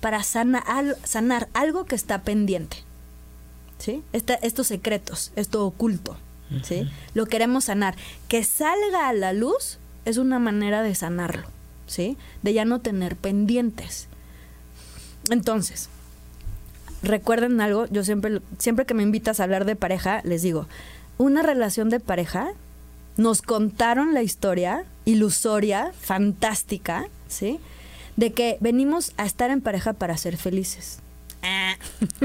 para 0.00 0.22
sanar 0.22 1.48
algo 1.52 1.84
que 1.84 1.96
está 1.96 2.22
pendiente. 2.22 2.78
¿Sí? 3.78 4.00
estos 4.12 4.68
secretos, 4.68 5.32
esto 5.34 5.66
oculto. 5.66 6.16
¿sí? 6.62 6.88
Lo 7.14 7.26
queremos 7.26 7.64
sanar. 7.64 7.96
Que 8.28 8.44
salga 8.44 9.08
a 9.08 9.12
la 9.12 9.32
luz 9.32 9.78
es 10.04 10.18
una 10.18 10.38
manera 10.38 10.82
de 10.82 10.94
sanarlo, 10.94 11.48
¿sí? 11.88 12.16
De 12.42 12.52
ya 12.52 12.64
no 12.64 12.80
tener 12.80 13.16
pendientes. 13.16 14.06
Entonces, 15.30 15.88
recuerden 17.02 17.60
algo, 17.60 17.86
yo 17.86 18.04
siempre, 18.04 18.40
siempre 18.58 18.86
que 18.86 18.94
me 18.94 19.02
invitas 19.02 19.40
a 19.40 19.44
hablar 19.44 19.64
de 19.64 19.74
pareja, 19.74 20.20
les 20.22 20.42
digo, 20.42 20.68
una 21.18 21.42
relación 21.42 21.90
de 21.90 21.98
pareja, 21.98 22.52
nos 23.16 23.42
contaron 23.42 24.14
la 24.14 24.22
historia 24.22 24.84
ilusoria, 25.04 25.92
fantástica, 26.00 27.08
¿sí? 27.28 27.58
De 28.16 28.32
que 28.32 28.58
venimos 28.60 29.12
a 29.16 29.24
estar 29.26 29.50
en 29.50 29.60
pareja 29.60 29.92
para 29.92 30.16
ser 30.16 30.36
felices. 30.36 31.00
Ah. 31.42 31.76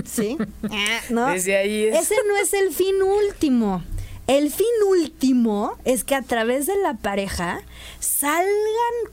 ¿Sí? 0.05 0.37
Ah, 0.69 0.99
¿No? 1.09 1.27
Desde 1.27 1.57
ahí 1.57 1.85
Ese 1.85 2.15
no 2.27 2.37
es 2.37 2.53
el 2.53 2.71
fin 2.73 3.01
último. 3.01 3.83
El 4.27 4.51
fin 4.51 4.67
último 4.89 5.77
es 5.85 6.03
que 6.03 6.13
a 6.13 6.21
través 6.21 6.65
de 6.65 6.75
la 6.83 6.95
pareja 6.95 7.61
salgan 8.01 8.43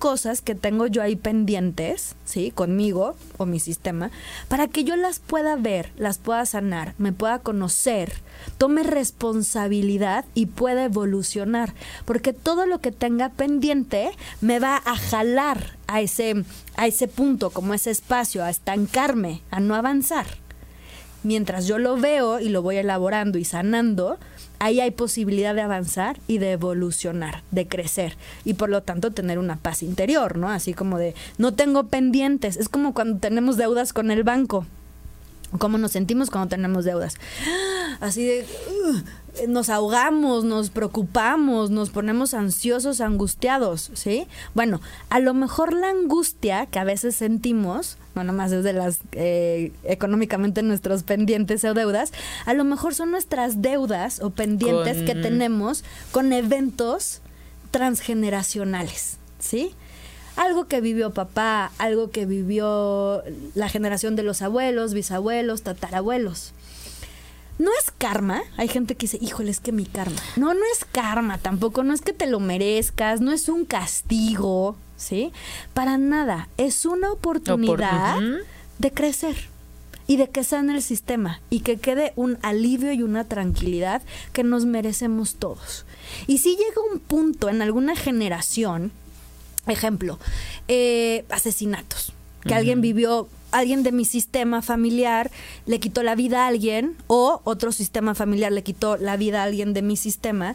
cosas 0.00 0.40
que 0.40 0.56
tengo 0.56 0.88
yo 0.88 1.02
ahí 1.02 1.14
pendientes, 1.14 2.16
¿sí? 2.24 2.50
Conmigo 2.50 3.14
o 3.36 3.46
mi 3.46 3.60
sistema, 3.60 4.10
para 4.48 4.66
que 4.66 4.82
yo 4.82 4.96
las 4.96 5.20
pueda 5.20 5.54
ver, 5.54 5.92
las 5.96 6.18
pueda 6.18 6.44
sanar, 6.46 6.94
me 6.98 7.12
pueda 7.12 7.38
conocer, 7.38 8.12
tome 8.58 8.82
responsabilidad 8.82 10.24
y 10.34 10.46
pueda 10.46 10.82
evolucionar. 10.82 11.74
Porque 12.06 12.32
todo 12.32 12.66
lo 12.66 12.80
que 12.80 12.90
tenga 12.90 13.28
pendiente 13.28 14.10
me 14.40 14.58
va 14.58 14.82
a 14.84 14.96
jalar 14.96 15.76
a 15.86 16.00
ese, 16.00 16.44
a 16.74 16.88
ese 16.88 17.06
punto, 17.06 17.50
como 17.50 17.72
ese 17.72 17.92
espacio, 17.92 18.42
a 18.42 18.50
estancarme, 18.50 19.42
a 19.52 19.60
no 19.60 19.76
avanzar. 19.76 20.26
Mientras 21.22 21.68
yo 21.68 21.78
lo 21.78 21.96
veo 21.96 22.40
y 22.40 22.48
lo 22.48 22.62
voy 22.62 22.78
elaborando 22.78 23.38
y 23.38 23.44
sanando, 23.44 24.18
ahí 24.58 24.80
hay 24.80 24.90
posibilidad 24.90 25.54
de 25.54 25.62
avanzar 25.62 26.18
y 26.26 26.38
de 26.38 26.52
evolucionar, 26.52 27.42
de 27.50 27.66
crecer 27.66 28.16
y 28.44 28.54
por 28.54 28.68
lo 28.68 28.82
tanto 28.82 29.10
tener 29.10 29.38
una 29.38 29.56
paz 29.56 29.82
interior, 29.82 30.38
¿no? 30.38 30.48
Así 30.48 30.74
como 30.74 30.98
de, 30.98 31.14
no 31.38 31.54
tengo 31.54 31.84
pendientes, 31.84 32.56
es 32.56 32.68
como 32.68 32.94
cuando 32.94 33.18
tenemos 33.18 33.56
deudas 33.56 33.92
con 33.92 34.10
el 34.10 34.22
banco. 34.22 34.66
¿Cómo 35.58 35.78
nos 35.78 35.92
sentimos 35.92 36.30
cuando 36.30 36.48
tenemos 36.48 36.84
deudas? 36.84 37.16
Así 38.00 38.24
de, 38.24 38.46
nos 39.48 39.68
ahogamos, 39.68 40.44
nos 40.44 40.70
preocupamos, 40.70 41.70
nos 41.70 41.90
ponemos 41.90 42.34
ansiosos, 42.34 43.00
angustiados, 43.00 43.90
¿sí? 43.94 44.26
Bueno, 44.54 44.80
a 45.10 45.18
lo 45.18 45.34
mejor 45.34 45.72
la 45.72 45.90
angustia 45.90 46.66
que 46.66 46.78
a 46.78 46.84
veces 46.84 47.16
sentimos, 47.16 47.98
no 48.14 48.24
nomás 48.24 48.52
es 48.52 48.64
de 48.64 48.72
las 48.72 49.00
eh, 49.12 49.72
económicamente 49.84 50.62
nuestros 50.62 51.02
pendientes 51.02 51.64
o 51.64 51.74
deudas, 51.74 52.12
a 52.46 52.54
lo 52.54 52.64
mejor 52.64 52.94
son 52.94 53.10
nuestras 53.10 53.60
deudas 53.60 54.20
o 54.20 54.30
pendientes 54.30 55.02
que 55.02 55.14
tenemos 55.14 55.84
con 56.12 56.32
eventos 56.32 57.20
transgeneracionales, 57.70 59.18
¿sí? 59.38 59.74
Algo 60.36 60.66
que 60.66 60.80
vivió 60.80 61.12
papá, 61.12 61.70
algo 61.78 62.10
que 62.10 62.26
vivió 62.26 63.22
la 63.54 63.68
generación 63.68 64.16
de 64.16 64.24
los 64.24 64.42
abuelos, 64.42 64.94
bisabuelos, 64.94 65.62
tatarabuelos 65.62 66.52
no 67.58 67.70
es 67.80 67.90
karma. 67.96 68.42
Hay 68.56 68.68
gente 68.68 68.94
que 68.94 69.02
dice, 69.06 69.18
híjole, 69.20 69.50
es 69.50 69.60
que 69.60 69.72
mi 69.72 69.86
karma. 69.86 70.16
No, 70.36 70.54
no 70.54 70.60
es 70.72 70.84
karma 70.84 71.38
tampoco. 71.38 71.82
No 71.84 71.94
es 71.94 72.00
que 72.00 72.12
te 72.12 72.26
lo 72.26 72.40
merezcas. 72.40 73.20
No 73.20 73.32
es 73.32 73.48
un 73.48 73.64
castigo. 73.64 74.76
¿Sí? 74.96 75.32
Para 75.72 75.98
nada. 75.98 76.48
Es 76.56 76.86
una 76.86 77.10
oportunidad 77.12 78.20
de 78.78 78.90
crecer 78.92 79.36
y 80.06 80.16
de 80.16 80.28
que 80.28 80.44
sane 80.44 80.74
el 80.74 80.82
sistema 80.82 81.40
y 81.50 81.60
que 81.60 81.78
quede 81.78 82.12
un 82.16 82.38
alivio 82.42 82.92
y 82.92 83.02
una 83.02 83.24
tranquilidad 83.24 84.02
que 84.32 84.44
nos 84.44 84.66
merecemos 84.66 85.36
todos. 85.36 85.84
Y 86.26 86.38
si 86.38 86.56
llega 86.56 86.80
un 86.92 87.00
punto 87.00 87.48
en 87.48 87.62
alguna 87.62 87.96
generación, 87.96 88.92
ejemplo, 89.66 90.18
eh, 90.68 91.24
asesinatos, 91.30 92.12
que 92.42 92.54
alguien 92.54 92.82
vivió 92.82 93.28
alguien 93.58 93.82
de 93.82 93.92
mi 93.92 94.04
sistema 94.04 94.62
familiar 94.62 95.30
le 95.66 95.80
quitó 95.80 96.02
la 96.02 96.14
vida 96.14 96.44
a 96.44 96.48
alguien 96.48 96.96
o 97.06 97.40
otro 97.44 97.72
sistema 97.72 98.14
familiar 98.14 98.52
le 98.52 98.62
quitó 98.62 98.96
la 98.96 99.16
vida 99.16 99.40
a 99.40 99.44
alguien 99.44 99.72
de 99.74 99.82
mi 99.82 99.96
sistema, 99.96 100.54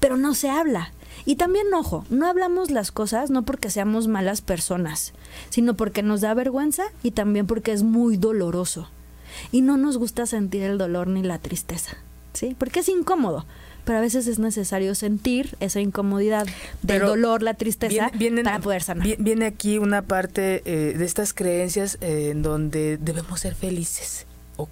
pero 0.00 0.16
no 0.16 0.34
se 0.34 0.50
habla. 0.50 0.92
Y 1.24 1.36
también, 1.36 1.72
ojo, 1.74 2.04
no 2.10 2.26
hablamos 2.26 2.70
las 2.70 2.92
cosas 2.92 3.30
no 3.30 3.42
porque 3.44 3.70
seamos 3.70 4.08
malas 4.08 4.40
personas, 4.40 5.12
sino 5.50 5.74
porque 5.74 6.02
nos 6.02 6.20
da 6.20 6.34
vergüenza 6.34 6.84
y 7.02 7.10
también 7.12 7.46
porque 7.46 7.72
es 7.72 7.82
muy 7.82 8.16
doloroso. 8.16 8.88
Y 9.52 9.60
no 9.62 9.76
nos 9.76 9.96
gusta 9.96 10.26
sentir 10.26 10.62
el 10.62 10.78
dolor 10.78 11.06
ni 11.06 11.22
la 11.22 11.38
tristeza, 11.38 11.96
¿sí? 12.32 12.56
Porque 12.58 12.80
es 12.80 12.88
incómodo 12.88 13.46
pero 13.84 13.98
a 13.98 14.00
veces 14.00 14.26
es 14.26 14.38
necesario 14.38 14.94
sentir 14.94 15.56
esa 15.60 15.80
incomodidad 15.80 16.46
del 16.82 17.00
dolor, 17.00 17.42
la 17.42 17.54
tristeza, 17.54 18.10
para 18.44 18.58
poder 18.60 18.82
sanar. 18.82 19.06
Viene 19.18 19.46
aquí 19.46 19.78
una 19.78 20.02
parte 20.02 20.62
eh, 20.64 20.96
de 20.96 21.04
estas 21.04 21.32
creencias 21.32 21.98
eh, 22.00 22.30
en 22.30 22.42
donde 22.42 22.98
debemos 22.98 23.40
ser 23.40 23.54
felices 23.54 24.26
o 24.56 24.68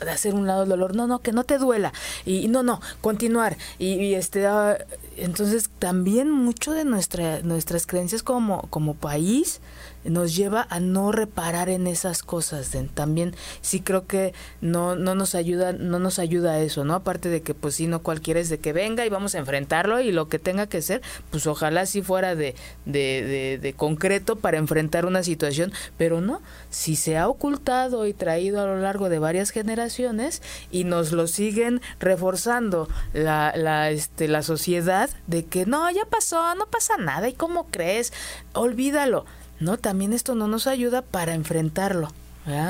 de 0.00 0.10
hacer 0.10 0.34
un 0.34 0.46
lado 0.46 0.64
el 0.64 0.68
dolor, 0.68 0.94
no, 0.94 1.06
no, 1.06 1.20
que 1.20 1.32
no 1.32 1.44
te 1.44 1.58
duela 1.58 1.92
y, 2.24 2.48
no, 2.48 2.62
no, 2.62 2.80
continuar. 3.00 3.56
Y, 3.78 4.14
este, 4.14 4.46
ah, 4.46 4.78
entonces 5.20 5.70
también 5.78 6.30
mucho 6.30 6.72
de 6.72 6.84
nuestra, 6.84 7.40
nuestras 7.42 7.86
creencias 7.86 8.22
como, 8.22 8.62
como 8.70 8.94
país 8.94 9.60
nos 10.04 10.34
lleva 10.34 10.66
a 10.70 10.80
no 10.80 11.12
reparar 11.12 11.68
en 11.68 11.86
esas 11.86 12.22
cosas. 12.22 12.74
También 12.94 13.34
sí 13.60 13.80
creo 13.80 14.06
que 14.06 14.32
no, 14.60 14.96
no 14.96 15.14
nos 15.14 15.34
ayuda, 15.34 15.72
no 15.72 15.98
nos 15.98 16.18
ayuda 16.18 16.60
eso, 16.60 16.84
¿no? 16.84 16.94
Aparte 16.94 17.28
de 17.28 17.42
que 17.42 17.54
pues 17.54 17.74
si 17.74 17.86
no 17.86 18.02
cualquiera 18.02 18.40
es 18.40 18.48
de 18.48 18.58
que 18.58 18.72
venga 18.72 19.04
y 19.04 19.10
vamos 19.10 19.34
a 19.34 19.38
enfrentarlo 19.38 20.00
y 20.00 20.12
lo 20.12 20.28
que 20.28 20.38
tenga 20.38 20.66
que 20.66 20.82
ser, 20.82 21.02
pues 21.30 21.46
ojalá 21.46 21.86
si 21.86 22.02
fuera 22.02 22.34
de, 22.34 22.54
de, 22.86 23.58
de, 23.60 23.72
concreto 23.74 24.36
para 24.36 24.58
enfrentar 24.58 25.06
una 25.06 25.22
situación, 25.22 25.72
pero 25.96 26.20
no, 26.20 26.40
si 26.70 26.96
se 26.96 27.18
ha 27.18 27.28
ocultado 27.28 28.06
y 28.06 28.14
traído 28.14 28.60
a 28.60 28.66
lo 28.66 28.78
largo 28.78 29.08
de 29.08 29.18
varias 29.18 29.50
generaciones 29.50 30.42
y 30.70 30.84
nos 30.84 31.12
lo 31.12 31.26
siguen 31.26 31.80
reforzando 31.98 32.88
la, 33.12 33.52
la, 33.54 33.90
este, 33.90 34.28
la 34.28 34.42
sociedad 34.42 35.09
de 35.26 35.44
que 35.44 35.66
no, 35.66 35.90
ya 35.90 36.04
pasó, 36.04 36.54
no 36.54 36.66
pasa 36.66 36.96
nada, 36.96 37.28
¿y 37.28 37.34
cómo 37.34 37.66
crees? 37.66 38.12
Olvídalo 38.52 39.24
¿no? 39.60 39.76
También 39.76 40.12
esto 40.12 40.34
no 40.34 40.48
nos 40.48 40.66
ayuda 40.66 41.02
para 41.02 41.34
enfrentarlo. 41.34 42.08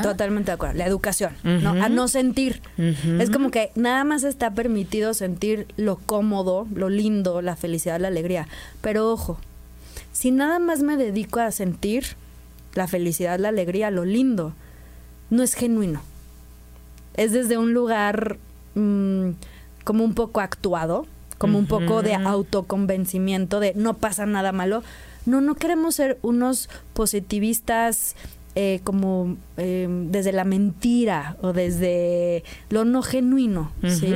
Totalmente 0.03 0.51
de 0.51 0.55
acuerdo. 0.55 0.77
La 0.77 0.85
educación, 0.85 1.33
¿no? 1.43 1.71
A 1.71 1.89
no 1.89 2.09
sentir. 2.09 2.61
Es 2.77 3.31
como 3.31 3.51
que 3.51 3.71
nada 3.77 4.05
más 4.05 4.25
está 4.25 4.51
permitido 4.51 5.15
sentir 5.15 5.69
lo 5.77 5.97
cómodo, 5.97 6.67
lo 6.75 6.91
lindo, 6.91 7.41
la 7.41 7.57
felicidad, 7.57 7.99
la 7.99 8.09
alegría. 8.09 8.47
Pero 8.83 9.11
ojo, 9.11 9.39
si 10.13 10.33
nada 10.33 10.59
más 10.59 10.83
me 10.83 10.97
dedico 10.97 11.41
a 11.41 11.51
sentir 11.53 12.05
la 12.75 12.89
felicidad, 12.89 13.39
la 13.39 13.49
alegría, 13.49 13.91
lo 13.91 14.05
lindo, 14.05 14.53
no 15.31 15.43
es 15.43 15.55
genuino. 15.55 16.03
Es 17.15 17.33
desde 17.33 17.57
un 17.57 17.73
lugar 17.73 18.39
mm, 18.75 19.31
como 19.85 20.05
un 20.05 20.15
poco 20.15 20.41
actuado, 20.41 21.07
como 21.41 21.59
un 21.59 21.65
poco 21.65 22.03
de 22.03 22.15
autoconvencimiento 22.15 23.61
de 23.61 23.73
no 23.75 23.95
pasa 23.95 24.27
nada 24.27 24.53
malo, 24.53 24.83
no, 25.25 25.41
no 25.41 25.55
queremos 25.55 25.95
ser 25.95 26.19
unos 26.21 26.69
positivistas 26.93 28.15
eh, 28.57 28.81
como 28.85 29.39
em, 29.57 30.11
desde 30.11 30.33
la 30.33 30.45
mentira 30.45 31.39
o 31.41 31.55
desde 31.55 32.45
lo 32.69 32.85
no 32.85 33.01
genuino, 33.01 33.73
¿sí? 33.89 34.13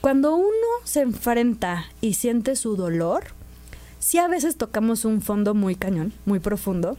Cuando 0.00 0.34
uno 0.34 0.68
se 0.82 1.02
enfrenta 1.02 1.84
y 2.00 2.14
siente 2.14 2.56
su 2.56 2.74
dolor, 2.74 3.26
sí 4.00 4.18
a 4.18 4.26
veces 4.26 4.56
tocamos 4.56 5.04
un 5.04 5.22
fondo 5.22 5.54
muy 5.54 5.76
cañón, 5.76 6.12
muy 6.26 6.40
profundo. 6.40 6.98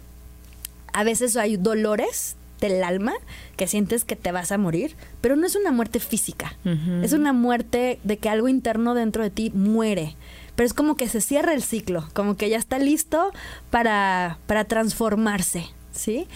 A 0.93 1.03
veces 1.03 1.35
hay 1.35 1.57
dolores 1.57 2.37
del 2.69 2.83
alma 2.83 3.13
que 3.57 3.67
sientes 3.67 4.05
que 4.05 4.15
te 4.15 4.31
vas 4.31 4.51
a 4.51 4.57
morir, 4.57 4.95
pero 5.19 5.35
no 5.35 5.45
es 5.45 5.55
una 5.55 5.71
muerte 5.71 5.99
física. 5.99 6.55
Es 7.03 7.13
una 7.13 7.33
muerte 7.33 7.99
de 8.03 8.17
que 8.17 8.29
algo 8.29 8.47
interno 8.47 8.93
dentro 8.93 9.23
de 9.23 9.29
ti 9.29 9.51
muere. 9.53 10.15
Pero 10.55 10.67
es 10.67 10.73
como 10.73 10.95
que 10.95 11.09
se 11.09 11.21
cierra 11.21 11.53
el 11.53 11.63
ciclo, 11.63 12.07
como 12.13 12.35
que 12.37 12.49
ya 12.49 12.57
está 12.57 12.77
listo 12.77 13.31
para, 13.69 14.37
para 14.47 14.65
transformarse, 14.65 15.65
¿sí? 15.91 16.27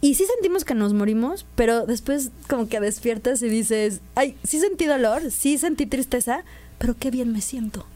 Y 0.00 0.14
sí 0.14 0.24
sentimos 0.24 0.64
que 0.64 0.74
nos 0.74 0.94
morimos, 0.94 1.46
pero 1.56 1.84
después 1.84 2.30
como 2.48 2.68
que 2.68 2.80
despiertas 2.80 3.42
y 3.42 3.48
dices, 3.48 4.00
ay, 4.14 4.34
sí 4.44 4.58
sentí 4.58 4.86
dolor, 4.86 5.30
sí 5.30 5.58
sentí 5.58 5.84
tristeza, 5.84 6.42
pero 6.78 6.96
qué 6.98 7.10
bien 7.10 7.32
me 7.32 7.42
siento. 7.42 7.86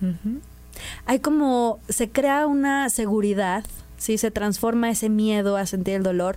Hay 1.07 1.21
como, 1.21 1.79
se 1.89 2.11
crea 2.11 2.47
una 2.47 2.91
seguridad, 2.91 3.65
¿sí? 3.97 4.19
Se 4.19 4.31
transforma 4.31 4.91
ese 4.91 5.09
miedo 5.09 5.57
a 5.57 5.65
sentir 5.65 5.95
el 5.95 6.03
dolor, 6.03 6.37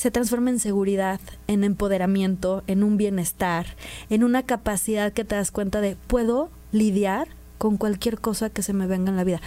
se 0.00 0.10
transforma 0.10 0.48
en 0.48 0.58
seguridad, 0.60 1.20
en 1.46 1.62
empoderamiento, 1.62 2.62
en 2.66 2.82
un 2.82 2.96
bienestar, 2.96 3.66
en 4.08 4.24
una 4.24 4.42
capacidad 4.42 5.12
que 5.12 5.26
te 5.26 5.34
das 5.34 5.50
cuenta 5.50 5.82
de, 5.82 5.94
puedo 6.06 6.48
lidiar 6.72 7.28
con 7.58 7.76
cualquier 7.76 8.18
cosa 8.18 8.48
que 8.48 8.62
se 8.62 8.72
me 8.72 8.86
venga 8.86 9.10
en 9.10 9.18
la 9.18 9.24
vida. 9.24 9.42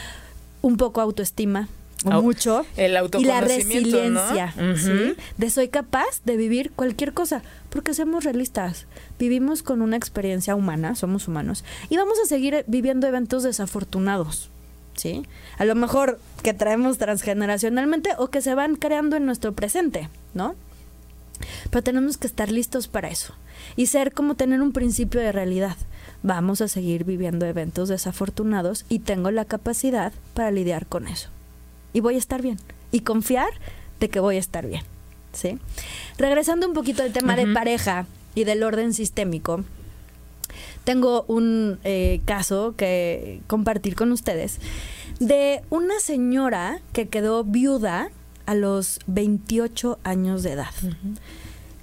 Un 0.61 0.77
poco 0.77 1.01
autoestima, 1.01 1.69
mucho. 2.05 2.67
El 2.77 2.95
y 3.17 3.23
la 3.25 3.41
resiliencia, 3.41 4.53
De 5.37 5.49
soy 5.49 5.69
capaz 5.69 6.21
de 6.23 6.37
vivir 6.37 6.71
cualquier 6.75 7.13
cosa, 7.13 7.41
porque 7.71 7.95
seamos 7.95 8.23
realistas, 8.23 8.85
vivimos 9.17 9.63
con 9.63 9.81
una 9.81 9.97
experiencia 9.97 10.53
humana, 10.53 10.93
somos 10.93 11.27
humanos, 11.27 11.63
y 11.89 11.97
vamos 11.97 12.19
a 12.23 12.27
seguir 12.27 12.63
viviendo 12.67 13.07
eventos 13.07 13.41
desafortunados, 13.41 14.51
¿sí? 14.95 15.23
A 15.57 15.65
lo 15.65 15.75
mejor 15.75 16.19
que 16.41 16.53
traemos 16.53 16.97
transgeneracionalmente 16.97 18.11
o 18.17 18.29
que 18.29 18.41
se 18.41 18.55
van 18.55 18.75
creando 18.75 19.15
en 19.15 19.25
nuestro 19.25 19.53
presente, 19.53 20.09
¿no? 20.33 20.55
Pero 21.69 21.83
tenemos 21.83 22.17
que 22.17 22.27
estar 22.27 22.51
listos 22.51 22.87
para 22.87 23.09
eso 23.09 23.33
y 23.75 23.87
ser 23.87 24.13
como 24.13 24.35
tener 24.35 24.61
un 24.61 24.71
principio 24.71 25.19
de 25.21 25.31
realidad. 25.31 25.77
Vamos 26.21 26.61
a 26.61 26.67
seguir 26.67 27.03
viviendo 27.03 27.45
eventos 27.45 27.89
desafortunados 27.89 28.85
y 28.87 28.99
tengo 28.99 29.31
la 29.31 29.45
capacidad 29.45 30.13
para 30.33 30.51
lidiar 30.51 30.85
con 30.85 31.07
eso 31.07 31.29
y 31.93 31.99
voy 32.01 32.15
a 32.15 32.17
estar 32.17 32.41
bien. 32.41 32.57
Y 32.91 33.01
confiar 33.01 33.49
de 33.99 34.09
que 34.09 34.19
voy 34.19 34.35
a 34.35 34.39
estar 34.39 34.67
bien. 34.67 34.83
¿Sí? 35.31 35.57
Regresando 36.17 36.67
un 36.67 36.73
poquito 36.73 37.01
al 37.01 37.13
tema 37.13 37.35
de 37.35 37.47
pareja 37.47 38.05
y 38.35 38.43
del 38.43 38.63
orden 38.63 38.93
sistémico, 38.93 39.63
tengo 40.83 41.23
un 41.27 41.79
eh, 41.83 42.21
caso 42.25 42.75
que 42.75 43.41
compartir 43.47 43.95
con 43.95 44.11
ustedes 44.11 44.59
de 45.19 45.61
una 45.69 45.99
señora 45.99 46.81
que 46.91 47.07
quedó 47.07 47.43
viuda 47.43 48.09
a 48.45 48.55
los 48.55 48.99
28 49.07 49.99
años 50.03 50.43
de 50.43 50.53
edad. 50.53 50.73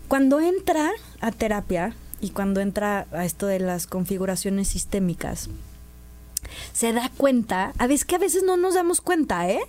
Cuando 0.08 0.40
entra 0.40 0.90
a 1.20 1.30
terapia 1.30 1.94
y 2.20 2.30
cuando 2.30 2.60
entra 2.60 3.06
a 3.12 3.24
esto 3.24 3.46
de 3.46 3.60
las 3.60 3.86
configuraciones 3.86 4.68
sistémicas, 4.68 5.48
se 6.72 6.92
da 6.92 7.10
cuenta, 7.16 7.72
a 7.78 7.86
veces 7.86 8.04
que 8.04 8.16
a 8.16 8.18
veces 8.18 8.42
no 8.42 8.56
nos 8.56 8.74
damos 8.74 9.00
cuenta, 9.00 9.48
¿eh? 9.48 9.60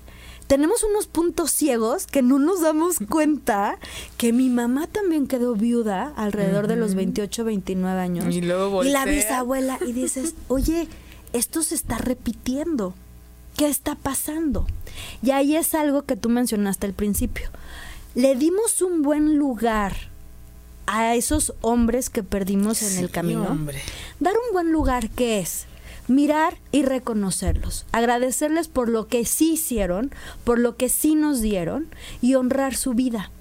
Tenemos 0.51 0.83
unos 0.83 1.07
puntos 1.07 1.49
ciegos 1.49 2.07
que 2.07 2.21
no 2.21 2.37
nos 2.37 2.59
damos 2.59 2.97
cuenta 3.09 3.77
que 4.17 4.33
mi 4.33 4.49
mamá 4.49 4.85
también 4.85 5.25
quedó 5.25 5.55
viuda 5.55 6.11
alrededor 6.17 6.67
de 6.67 6.75
los 6.75 6.93
28, 6.93 7.45
29 7.45 8.01
años. 8.01 8.35
Y 8.35 8.41
luego 8.41 8.83
Y 8.83 8.89
la 8.89 9.05
bisabuela, 9.05 9.79
y 9.87 9.93
dices, 9.93 10.35
oye, 10.49 10.89
esto 11.31 11.63
se 11.63 11.73
está 11.73 11.99
repitiendo. 11.99 12.93
¿Qué 13.55 13.69
está 13.69 13.95
pasando? 13.95 14.67
Y 15.23 15.31
ahí 15.31 15.55
es 15.55 15.73
algo 15.73 16.01
que 16.01 16.17
tú 16.17 16.27
mencionaste 16.27 16.85
al 16.85 16.93
principio. 16.93 17.47
Le 18.13 18.35
dimos 18.35 18.81
un 18.81 19.03
buen 19.03 19.37
lugar 19.37 19.95
a 20.85 21.15
esos 21.15 21.53
hombres 21.61 22.09
que 22.09 22.23
perdimos 22.23 22.81
en 22.81 22.97
el 22.97 23.09
camino. 23.09 23.47
Hombre. 23.47 23.81
Dar 24.19 24.33
un 24.33 24.51
buen 24.51 24.73
lugar, 24.73 25.09
¿qué 25.11 25.39
es? 25.39 25.65
Mirar 26.07 26.57
y 26.71 26.83
reconocerlos, 26.83 27.85
agradecerles 27.91 28.67
por 28.67 28.89
lo 28.89 29.07
que 29.07 29.25
sí 29.25 29.53
hicieron, 29.53 30.11
por 30.43 30.59
lo 30.59 30.75
que 30.75 30.89
sí 30.89 31.15
nos 31.15 31.41
dieron 31.41 31.87
y 32.21 32.35
honrar 32.35 32.75
su 32.75 32.93
vida. 32.93 33.31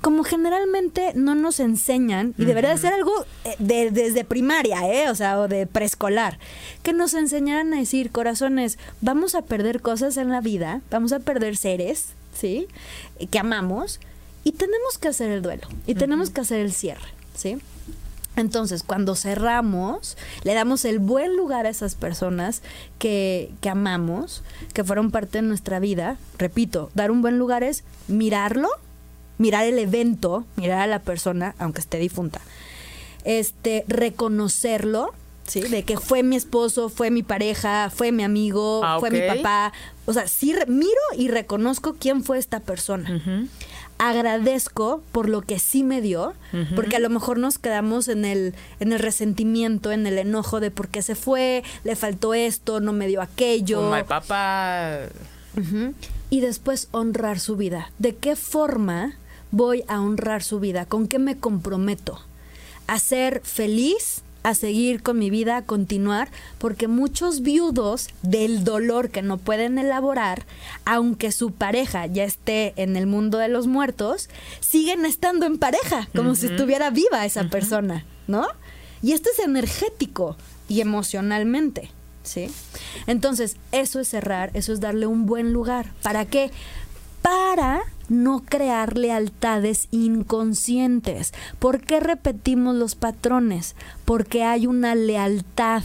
Como 0.00 0.22
generalmente 0.22 1.12
no 1.16 1.34
nos 1.34 1.58
enseñan, 1.58 2.32
y 2.38 2.44
debería 2.44 2.76
ser 2.76 2.92
algo 2.92 3.12
eh, 3.44 3.56
de, 3.58 3.90
desde 3.90 4.24
primaria, 4.24 4.88
¿eh? 4.92 5.10
o 5.10 5.14
sea, 5.16 5.40
o 5.40 5.48
de 5.48 5.66
preescolar, 5.66 6.38
que 6.84 6.92
nos 6.92 7.14
enseñaran 7.14 7.74
a 7.74 7.78
decir, 7.78 8.12
corazones, 8.12 8.78
vamos 9.00 9.34
a 9.34 9.42
perder 9.42 9.80
cosas 9.80 10.16
en 10.16 10.30
la 10.30 10.40
vida, 10.40 10.82
vamos 10.92 11.12
a 11.12 11.18
perder 11.18 11.56
seres, 11.56 12.10
¿sí? 12.32 12.68
Que 13.32 13.40
amamos, 13.40 13.98
y 14.44 14.52
tenemos 14.52 14.98
que 14.98 15.08
hacer 15.08 15.32
el 15.32 15.42
duelo, 15.42 15.66
y 15.88 15.96
tenemos 15.96 16.30
que 16.30 16.42
hacer 16.42 16.60
el 16.60 16.72
cierre, 16.72 17.08
¿sí? 17.34 17.58
Entonces, 18.38 18.82
cuando 18.82 19.14
cerramos, 19.16 20.16
le 20.44 20.54
damos 20.54 20.84
el 20.84 20.98
buen 21.00 21.36
lugar 21.36 21.66
a 21.66 21.70
esas 21.70 21.94
personas 21.94 22.62
que, 22.98 23.50
que, 23.60 23.68
amamos, 23.68 24.42
que 24.72 24.84
fueron 24.84 25.10
parte 25.10 25.38
de 25.38 25.42
nuestra 25.42 25.80
vida. 25.80 26.16
Repito, 26.38 26.90
dar 26.94 27.10
un 27.10 27.20
buen 27.20 27.38
lugar 27.38 27.64
es 27.64 27.84
mirarlo, 28.06 28.68
mirar 29.38 29.64
el 29.64 29.78
evento, 29.78 30.44
mirar 30.56 30.80
a 30.80 30.86
la 30.86 31.00
persona, 31.00 31.54
aunque 31.58 31.80
esté 31.80 31.98
difunta. 31.98 32.40
Este, 33.24 33.84
reconocerlo, 33.88 35.12
¿sí? 35.46 35.62
De 35.62 35.82
que 35.82 35.98
fue 35.98 36.22
mi 36.22 36.36
esposo, 36.36 36.88
fue 36.88 37.10
mi 37.10 37.24
pareja, 37.24 37.90
fue 37.90 38.12
mi 38.12 38.22
amigo, 38.22 38.82
ah, 38.84 38.98
fue 39.00 39.10
mi 39.10 39.20
papá. 39.20 39.72
O 40.06 40.12
sea, 40.12 40.28
sí 40.28 40.54
miro 40.68 41.00
y 41.16 41.28
reconozco 41.28 41.96
quién 41.98 42.22
fue 42.22 42.38
esta 42.38 42.60
persona 42.60 43.20
agradezco 43.98 45.02
por 45.12 45.28
lo 45.28 45.42
que 45.42 45.58
sí 45.58 45.82
me 45.82 46.00
dio, 46.00 46.34
porque 46.74 46.96
a 46.96 47.00
lo 47.00 47.10
mejor 47.10 47.38
nos 47.38 47.58
quedamos 47.58 48.08
en 48.08 48.24
el, 48.24 48.54
en 48.80 48.92
el 48.92 48.98
resentimiento, 48.98 49.92
en 49.92 50.06
el 50.06 50.18
enojo 50.18 50.60
de 50.60 50.70
por 50.70 50.88
qué 50.88 51.02
se 51.02 51.14
fue, 51.14 51.64
le 51.84 51.96
faltó 51.96 52.32
esto, 52.34 52.80
no 52.80 52.92
me 52.92 53.08
dio 53.08 53.20
aquello. 53.20 53.90
Con 53.90 53.90
papá. 54.04 55.00
Y 56.30 56.40
después 56.40 56.88
honrar 56.92 57.40
su 57.40 57.56
vida. 57.56 57.90
¿De 57.98 58.14
qué 58.14 58.36
forma 58.36 59.16
voy 59.50 59.84
a 59.88 60.00
honrar 60.00 60.42
su 60.42 60.60
vida? 60.60 60.86
¿Con 60.86 61.08
qué 61.08 61.18
me 61.18 61.36
comprometo? 61.36 62.20
¿A 62.86 62.98
ser 62.98 63.40
feliz? 63.44 64.22
A 64.48 64.54
seguir 64.54 65.02
con 65.02 65.18
mi 65.18 65.28
vida, 65.28 65.58
a 65.58 65.62
continuar, 65.62 66.30
porque 66.58 66.88
muchos 66.88 67.42
viudos 67.42 68.08
del 68.22 68.64
dolor 68.64 69.10
que 69.10 69.20
no 69.20 69.36
pueden 69.36 69.78
elaborar, 69.78 70.46
aunque 70.84 71.32
su 71.32 71.52
pareja 71.52 72.06
ya 72.06 72.24
esté 72.24 72.72
en 72.76 72.96
el 72.96 73.06
mundo 73.06 73.38
de 73.38 73.48
los 73.48 73.66
muertos, 73.66 74.30
siguen 74.60 75.04
estando 75.04 75.44
en 75.44 75.58
pareja, 75.58 76.08
como 76.14 76.34
si 76.34 76.46
estuviera 76.46 76.90
viva 76.90 77.26
esa 77.26 77.50
persona, 77.50 78.06
¿no? 78.26 78.46
Y 79.02 79.12
esto 79.12 79.28
es 79.30 79.44
energético 79.44 80.36
y 80.66 80.80
emocionalmente, 80.80 81.90
¿sí? 82.22 82.50
Entonces, 83.06 83.56
eso 83.70 84.00
es 84.00 84.08
cerrar, 84.08 84.50
eso 84.54 84.72
es 84.72 84.80
darle 84.80 85.06
un 85.06 85.26
buen 85.26 85.52
lugar. 85.52 85.92
¿Para 86.02 86.24
qué? 86.24 86.50
Para 87.22 87.82
no 88.08 88.40
crear 88.40 88.96
lealtades 88.96 89.88
inconscientes. 89.90 91.32
¿Por 91.58 91.80
qué 91.80 92.00
repetimos 92.00 92.74
los 92.74 92.94
patrones? 92.94 93.74
Porque 94.04 94.44
hay 94.44 94.66
una 94.66 94.94
lealtad. 94.94 95.82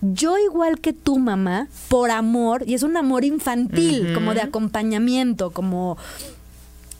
Yo 0.00 0.36
igual 0.38 0.80
que 0.80 0.92
tu 0.92 1.18
mamá, 1.18 1.68
por 1.88 2.10
amor, 2.10 2.64
y 2.66 2.74
es 2.74 2.82
un 2.82 2.96
amor 2.96 3.24
infantil, 3.24 4.12
como 4.14 4.34
de 4.34 4.40
acompañamiento, 4.40 5.52
como 5.52 5.96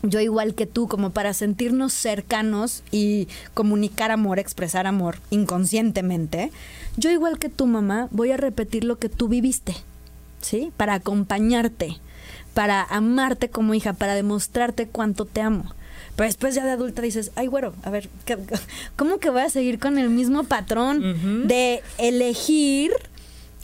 yo 0.04 0.20
igual 0.20 0.54
que 0.54 0.66
tú, 0.66 0.86
como 0.86 1.10
para 1.10 1.34
sentirnos 1.34 1.92
cercanos 1.92 2.84
y 2.92 3.28
comunicar 3.54 4.12
amor, 4.12 4.38
expresar 4.38 4.86
amor 4.86 5.18
inconscientemente, 5.30 6.52
yo 6.96 7.10
igual 7.10 7.38
que 7.38 7.48
tu 7.48 7.66
mamá 7.66 8.08
voy 8.12 8.30
a 8.30 8.36
repetir 8.36 8.84
lo 8.84 8.98
que 8.98 9.08
tú 9.08 9.28
viviste, 9.28 9.74
¿sí? 10.40 10.72
Para 10.76 10.94
acompañarte 10.94 11.98
para 12.54 12.82
amarte 12.82 13.48
como 13.48 13.74
hija, 13.74 13.92
para 13.92 14.14
demostrarte 14.14 14.86
cuánto 14.86 15.24
te 15.24 15.40
amo. 15.40 15.74
Pero 16.16 16.26
después 16.26 16.54
ya 16.54 16.64
de 16.64 16.72
adulta 16.72 17.00
dices, 17.02 17.32
ay, 17.36 17.46
güero, 17.46 17.74
a 17.82 17.90
ver, 17.90 18.08
¿cómo 18.96 19.18
que 19.18 19.30
voy 19.30 19.42
a 19.42 19.50
seguir 19.50 19.78
con 19.78 19.98
el 19.98 20.10
mismo 20.10 20.44
patrón 20.44 21.46
de 21.48 21.82
elegir 21.98 22.92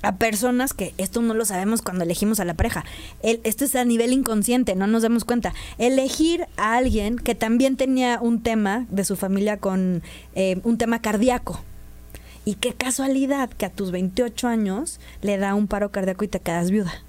a 0.02 0.16
personas 0.16 0.74
que 0.74 0.94
esto 0.96 1.20
no 1.22 1.34
lo 1.34 1.44
sabemos 1.44 1.82
cuando 1.82 2.04
elegimos 2.04 2.40
a 2.40 2.44
la 2.44 2.54
pareja. 2.54 2.84
esto 3.22 3.64
es 3.64 3.74
a 3.74 3.84
nivel 3.84 4.12
inconsciente, 4.12 4.74
no 4.76 4.86
nos 4.86 5.02
damos 5.02 5.24
cuenta. 5.24 5.54
Elegir 5.78 6.46
a 6.56 6.76
alguien 6.76 7.16
que 7.16 7.34
también 7.34 7.76
tenía 7.76 8.18
un 8.20 8.42
tema 8.42 8.86
de 8.90 9.04
su 9.04 9.16
familia 9.16 9.56
con 9.56 10.02
eh, 10.34 10.60
un 10.64 10.78
tema 10.78 11.00
cardíaco. 11.00 11.60
Y 12.44 12.54
qué 12.54 12.72
casualidad 12.72 13.50
que 13.50 13.66
a 13.66 13.70
tus 13.70 13.90
28 13.90 14.48
años 14.48 15.00
le 15.20 15.36
da 15.36 15.54
un 15.54 15.66
paro 15.66 15.90
cardíaco 15.90 16.24
y 16.24 16.28
te 16.28 16.40
quedas 16.40 16.70
viuda. 16.70 17.02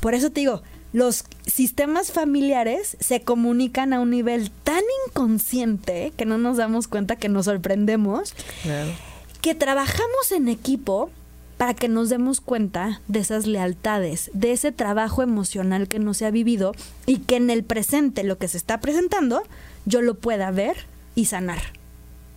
Por 0.00 0.14
eso 0.14 0.30
te 0.30 0.40
digo, 0.40 0.62
los 0.92 1.24
sistemas 1.46 2.12
familiares 2.12 2.96
se 3.00 3.22
comunican 3.22 3.92
a 3.92 4.00
un 4.00 4.10
nivel 4.10 4.50
tan 4.50 4.82
inconsciente 5.08 6.12
que 6.16 6.26
no 6.26 6.38
nos 6.38 6.58
damos 6.58 6.88
cuenta 6.88 7.16
que 7.16 7.28
nos 7.28 7.46
sorprendemos, 7.46 8.34
que 9.40 9.54
trabajamos 9.54 10.32
en 10.32 10.48
equipo 10.48 11.10
para 11.56 11.74
que 11.74 11.88
nos 11.88 12.08
demos 12.08 12.40
cuenta 12.40 13.00
de 13.08 13.20
esas 13.20 13.46
lealtades, 13.46 14.30
de 14.34 14.52
ese 14.52 14.72
trabajo 14.72 15.22
emocional 15.22 15.88
que 15.88 15.98
no 15.98 16.12
se 16.12 16.26
ha 16.26 16.30
vivido 16.30 16.74
y 17.06 17.18
que 17.18 17.36
en 17.36 17.50
el 17.50 17.62
presente, 17.64 18.24
lo 18.24 18.36
que 18.36 18.48
se 18.48 18.56
está 18.56 18.80
presentando, 18.80 19.42
yo 19.86 20.02
lo 20.02 20.14
pueda 20.14 20.50
ver 20.50 20.76
y 21.14 21.26
sanar 21.26 21.81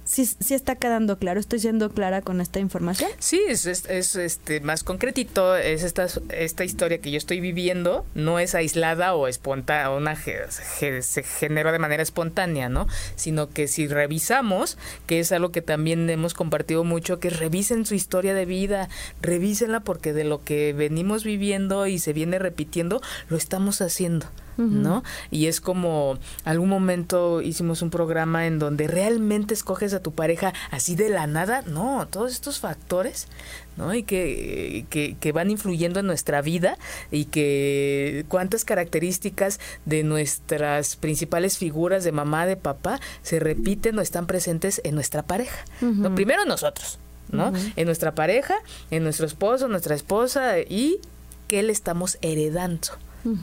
sí, 0.06 0.26
sí 0.26 0.54
está 0.54 0.76
quedando 0.76 1.18
claro. 1.18 1.40
¿Estoy 1.40 1.60
siendo 1.60 1.92
clara 1.92 2.22
con 2.22 2.40
esta 2.40 2.60
información? 2.60 3.10
Sí, 3.20 3.42
es, 3.48 3.66
es, 3.66 4.16
este, 4.16 4.62
más 4.62 4.84
concretito. 4.84 5.56
Es 5.56 5.84
esta, 5.84 6.08
esta 6.30 6.64
historia 6.64 7.00
que 7.00 7.12
yo 7.12 7.18
estoy 7.18 7.42
viviendo. 7.42 8.06
No 8.16 8.40
es 8.40 8.56
aislada 8.56 9.16
o 9.16 9.28
espontánea, 9.28 9.90
se 10.56 11.24
generó 11.24 11.72
de 11.72 11.80
manera 11.80 12.04
espontánea, 12.04 12.70
¿no? 12.70 12.88
Sino 13.16 13.50
que 13.50 13.68
si 13.68 13.88
revisamos, 13.88 14.78
que 15.08 15.20
es 15.20 15.32
algo 15.32 15.52
que 15.52 15.62
también 15.62 16.10
hemos 16.10 16.34
compartido 16.34 16.84
mucho, 16.84 17.20
que 17.20 17.30
revisen 17.30 17.86
su 17.86 17.96
historia 17.96 18.34
de 18.34 18.46
vida, 18.46 18.90
revísenla 19.22 19.82
porque 19.82 20.14
de 20.14 20.24
lo 20.24 20.44
que 20.44 20.74
venimos 20.74 21.24
viviendo 21.24 21.88
y 21.88 22.00
se 22.00 22.14
viene 22.14 22.40
repitiendo, 22.40 23.02
lo 23.30 23.38
estamos 23.38 23.82
haciendo. 23.82 24.28
¿No? 24.58 25.04
Y 25.32 25.48
es 25.48 25.62
como 25.62 26.18
algún 26.44 26.70
momento 26.70 27.42
hicimos 27.42 27.82
un 27.82 27.90
programa 27.90 28.48
en 28.48 28.60
donde 28.60 28.88
realmente 28.88 29.54
escoges 29.54 29.94
a 29.94 30.02
tu 30.02 30.14
pareja 30.14 30.54
así 30.72 30.96
de 30.96 31.10
la 31.10 31.28
nada, 31.28 31.64
no, 31.64 32.08
todos 32.10 32.32
estos 32.32 32.60
factores, 32.60 33.28
¿no? 33.78 33.94
Y 33.94 34.04
que, 34.04 34.86
que, 34.90 35.32
van 35.32 35.50
influyendo 35.52 36.00
en 36.00 36.06
nuestra 36.06 36.42
vida 36.42 36.78
y 37.12 37.26
que 37.26 38.26
cuántas 38.30 38.64
características 38.64 39.60
de 39.86 40.04
nuestras 40.04 40.96
principales 40.96 41.58
figuras 41.58 42.04
de 42.04 42.12
mamá, 42.12 42.46
de 42.46 42.56
papá, 42.56 43.00
se 43.22 43.40
repiten 43.40 44.00
o 44.00 44.02
están 44.02 44.28
presentes 44.28 44.80
en 44.84 44.96
nuestra 44.96 45.24
pareja. 45.24 45.66
¿no? 45.82 46.16
Primero 46.16 46.46
nosotros, 46.46 47.00
¿no? 47.32 47.52
En 47.76 47.86
nuestra 47.86 48.16
pareja, 48.16 48.56
en 48.92 49.04
nuestro 49.04 49.26
esposo, 49.26 49.68
nuestra 49.68 49.96
esposa 49.96 50.60
y 50.60 51.00
qué 51.48 51.64
le 51.64 51.72
estamos 51.72 52.18
heredando. 52.22 52.90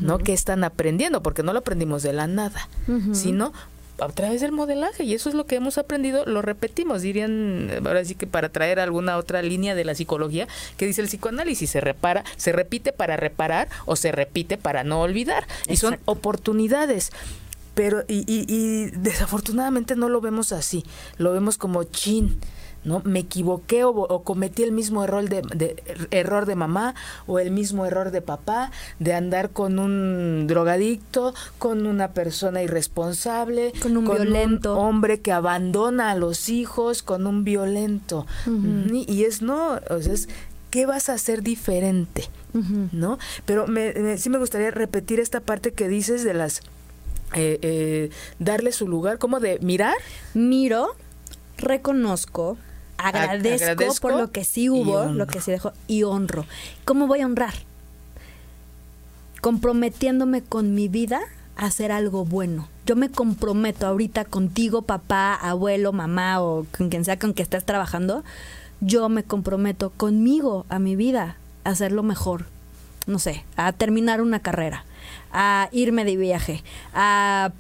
¿No? 0.01 0.19
Que 0.19 0.33
están 0.33 0.65
aprendiendo, 0.65 1.23
porque 1.23 1.43
no 1.43 1.53
lo 1.53 1.61
aprendimos 1.61 2.03
de 2.03 2.13
la 2.13 2.27
nada, 2.27 2.69
sino 3.13 3.53
a 3.99 4.09
través 4.09 4.41
del 4.41 4.53
modelaje 4.53 5.05
y 5.05 5.15
eso 5.15 5.29
es 5.29 5.35
lo 5.35 5.47
que 5.47 5.57
hemos 5.57 5.79
aprendido, 5.79 6.25
lo 6.27 6.43
repetimos, 6.43 7.03
dirían 7.03 7.71
ahora 7.87 8.05
sí 8.05 8.15
que 8.15 8.27
para 8.27 8.49
traer 8.49 8.81
alguna 8.81 9.17
otra 9.17 9.43
línea 9.43 9.75
de 9.75 9.85
la 9.85 9.95
psicología 9.95 10.49
que 10.77 10.87
dice 10.87 11.03
el 11.03 11.09
psicoanálisis 11.09 11.71
se 11.71 11.81
repara, 11.81 12.25
se 12.37 12.53
repite 12.53 12.93
para 12.93 13.17
reparar 13.17 13.69
o 13.87 13.95
se 13.95 14.11
repite 14.11 14.57
para 14.57 14.83
no 14.83 15.01
olvidar 15.01 15.47
y 15.69 15.77
son 15.77 15.99
oportunidades 16.05 17.13
pero 17.75 18.05
y, 18.09 18.25
y, 18.27 18.45
y, 18.49 18.91
desafortunadamente 18.91 19.97
no 19.97 20.09
lo 20.09 20.21
vemos 20.21 20.53
así, 20.53 20.85
lo 21.17 21.33
vemos 21.33 21.57
como 21.57 21.85
chin, 21.85 22.39
¿no? 22.85 23.03
Me 23.05 23.21
equivoqué 23.21 23.85
o, 23.85 24.23
cometí 24.23 24.63
el 24.63 24.73
mismo 24.73 25.05
error 25.05 25.29
de, 25.29 25.83
error 26.11 26.47
de 26.47 26.55
mamá 26.55 26.95
o 27.27 27.39
el 27.39 27.51
mismo 27.51 27.87
error 27.87 28.11
de 28.11 28.23
papá, 28.23 28.71
de 28.99 29.15
andar 29.15 29.51
con 29.51 29.79
un 29.79 30.47
drogadicto, 30.47 31.35
con 31.59 31.87
una 31.87 32.13
persona 32.13 32.63
irresponsable, 32.63 33.73
con 33.83 33.97
un 33.97 34.05
violento 34.05 34.79
hombre 34.79 35.21
que 35.21 35.33
abandona 35.33 36.11
a 36.11 36.17
los 36.17 36.49
hijos, 36.49 37.03
con 37.03 37.27
un 37.27 37.45
violento. 37.45 38.27
Y 38.93 39.25
es 39.25 39.43
no, 39.43 39.81
o 39.91 40.01
sea, 40.01 40.13
es 40.13 40.29
¿qué 40.71 40.87
vas 40.87 41.09
a 41.09 41.15
hacer 41.15 41.43
diferente? 41.43 42.29
¿No? 42.93 43.19
Pero 43.47 43.67
me, 43.67 44.19
sí 44.19 44.29
me 44.29 44.39
gustaría 44.39 44.71
repetir 44.71 45.21
esta 45.21 45.41
parte 45.41 45.73
que 45.73 45.89
dices 45.89 46.23
de 46.25 46.35
las 46.35 46.61
eh, 47.35 47.59
eh, 47.63 48.11
darle 48.39 48.73
su 48.73 48.89
lugar, 48.89 49.19
como 49.19 49.41
de 49.41 49.59
mirar. 49.61 49.95
Miro, 50.35 50.95
reconozco, 51.57 52.59
agradezco, 53.03 53.95
por 54.01 54.15
lo 54.15 54.31
que 54.31 54.45
sí 54.45 54.69
hubo, 54.69 55.05
lo 55.05 55.27
que 55.27 55.41
sí 55.41 55.51
dejó, 55.51 55.73
y 55.87 56.03
honro. 56.03 56.47
¿Cómo 56.85 57.07
voy 57.07 57.21
a 57.21 57.27
honrar? 57.27 57.55
Comprometiéndome 59.41 60.43
con 60.43 60.75
mi 60.75 60.89
vida 60.89 61.21
a 61.57 61.67
hacer 61.67 61.93
algo 61.93 62.25
bueno. 62.25 62.69
Yo 62.87 62.97
me 62.97 63.11
comprometo 63.11 63.87
ahorita 63.87 64.25
contigo, 64.25 64.83
papá, 64.83 65.35
abuelo, 65.35 65.93
mamá 65.93 66.41
o 66.41 66.67
con 66.77 66.89
quien 66.89 67.05
sea 67.05 67.19
con 67.19 67.35
que 67.35 67.43
estés 67.43 67.65
trabajando. 67.65 68.25
Yo 68.81 69.09
me 69.09 69.23
comprometo 69.23 69.91
conmigo 69.91 70.67
a 70.69 70.79
mi 70.79 70.97
vida 70.97 71.37
a 71.65 71.71
hacerlo 71.71 72.03
mejor. 72.03 72.47
No 73.07 73.19
sé, 73.19 73.45
a 73.57 73.73
terminar 73.73 74.21
una 74.21 74.41
carrera, 74.41 74.85
a 75.33 75.69
irme 75.73 76.05
de 76.05 76.17
viaje, 76.17 76.63
a 76.95 77.53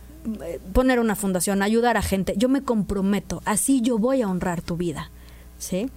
eh, 0.44 0.60
poner 0.72 1.00
una 1.00 1.16
fundación, 1.16 1.62
a 1.62 1.64
ayudar 1.64 1.96
a 1.96 2.02
gente. 2.02 2.34
Yo 2.36 2.48
me 2.48 2.62
comprometo, 2.62 3.42
así 3.44 3.80
yo 3.80 3.98
voy 3.98 4.22
a 4.22 4.28
honrar 4.28 4.62
tu 4.62 4.76
vida. 4.76 5.10
¿Sí? 5.62 5.88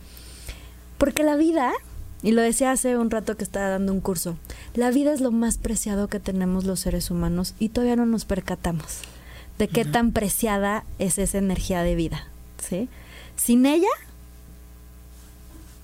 Porque 0.97 1.23
la 1.23 1.35
vida, 1.35 1.73
y 2.21 2.31
lo 2.31 2.41
decía 2.41 2.71
hace 2.71 2.97
un 2.97 3.09
rato 3.09 3.35
que 3.35 3.43
estaba 3.43 3.69
dando 3.69 3.91
un 3.91 3.99
curso, 3.99 4.37
la 4.75 4.91
vida 4.91 5.11
es 5.11 5.21
lo 5.21 5.31
más 5.31 5.57
preciado 5.57 6.07
que 6.07 6.19
tenemos 6.19 6.65
los 6.65 6.79
seres 6.79 7.11
humanos 7.11 7.55
y 7.59 7.69
todavía 7.69 7.95
no 7.95 8.05
nos 8.05 8.25
percatamos 8.25 9.01
de 9.57 9.67
qué 9.67 9.85
tan 9.85 10.11
preciada 10.11 10.83
es 10.99 11.17
esa 11.17 11.37
energía 11.37 11.81
de 11.81 11.95
vida, 11.95 12.27
¿sí? 12.61 12.89
Sin 13.35 13.65
ella, 13.65 13.87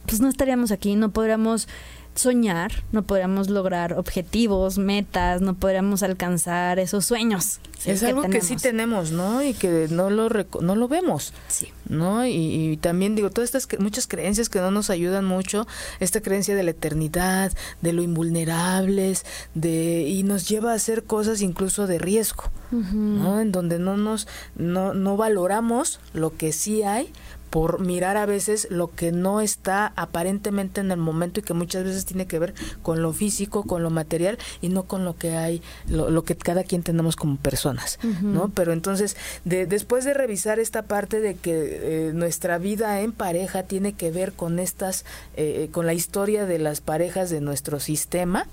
pues 0.05 0.21
no 0.21 0.29
estaríamos 0.29 0.71
aquí, 0.71 0.95
no 0.95 1.11
podríamos 1.11 1.67
soñar, 2.15 2.83
no 2.91 3.03
podríamos 3.03 3.49
lograr 3.49 3.93
objetivos, 3.93 4.77
metas, 4.77 5.41
no 5.41 5.55
podríamos 5.55 6.03
alcanzar 6.03 6.79
esos 6.79 7.05
sueños. 7.05 7.59
Es 7.85 8.03
algo 8.03 8.23
que 8.23 8.41
sí 8.41 8.57
tenemos, 8.57 9.11
¿no? 9.11 9.41
Y 9.43 9.53
que 9.53 9.87
no 9.89 10.09
lo 10.09 10.29
no 10.61 10.75
lo 10.75 10.87
vemos. 10.87 11.33
Sí. 11.47 11.69
¿No? 11.87 12.25
Y, 12.25 12.77
también 12.77 13.15
digo, 13.15 13.31
todas 13.31 13.53
estas 13.53 13.67
muchas 13.79 14.07
creencias 14.07 14.49
que 14.49 14.59
no 14.59 14.71
nos 14.71 14.89
ayudan 14.89 15.25
mucho, 15.25 15.67
esta 15.99 16.21
creencia 16.21 16.55
de 16.55 16.63
la 16.63 16.71
eternidad, 16.71 17.51
de 17.81 17.91
lo 17.91 18.01
invulnerables, 18.01 19.25
de 19.55 20.07
y 20.07 20.23
nos 20.23 20.47
lleva 20.47 20.71
a 20.71 20.75
hacer 20.75 21.03
cosas 21.03 21.41
incluso 21.41 21.87
de 21.87 21.97
riesgo, 21.97 22.51
¿no? 22.71 23.41
En 23.41 23.51
donde 23.51 23.79
no 23.79 23.97
nos 23.97 24.27
no 24.55 24.93
no 24.93 25.17
valoramos 25.17 25.99
lo 26.13 26.37
que 26.37 26.53
sí 26.53 26.83
hay 26.83 27.11
por 27.51 27.81
mirar 27.81 28.17
a 28.17 28.25
veces 28.25 28.67
lo 28.71 28.89
que 28.89 29.11
no 29.11 29.41
está 29.41 29.93
aparentemente 29.97 30.81
en 30.81 30.89
el 30.89 30.97
momento 30.97 31.41
y 31.41 31.43
que 31.43 31.53
muchas 31.53 31.83
veces 31.83 32.05
tiene 32.05 32.25
que 32.25 32.39
ver 32.39 32.53
con 32.81 33.01
lo 33.01 33.13
físico, 33.13 33.63
con 33.63 33.83
lo 33.83 33.89
material 33.89 34.39
y 34.61 34.69
no 34.69 34.83
con 34.83 35.03
lo 35.05 35.17
que 35.17 35.35
hay, 35.35 35.61
lo, 35.87 36.23
que 36.23 36.35
cada 36.35 36.63
quien 36.63 36.81
tenemos 36.81 37.17
como 37.17 37.35
personas, 37.35 37.99
¿no? 38.21 38.49
Pero 38.55 38.71
entonces, 38.71 39.17
de, 39.43 39.65
después 39.65 40.05
de 40.05 40.13
revisar 40.13 40.59
esta 40.59 40.83
parte 40.83 41.19
de 41.19 41.35
que 41.35 42.07
eh, 42.07 42.11
nuestra 42.13 42.57
vida 42.57 43.01
en 43.01 43.11
pareja 43.11 43.63
tiene 43.63 43.93
que 43.93 44.11
ver 44.11 44.31
con 44.31 44.57
estas, 44.57 45.03
eh, 45.35 45.67
con 45.73 45.85
la 45.85 45.93
historia 45.93 46.45
de 46.45 46.57
las 46.57 46.79
parejas 46.79 47.29
de 47.29 47.41
nuestro 47.41 47.81
sistema, 47.81 48.47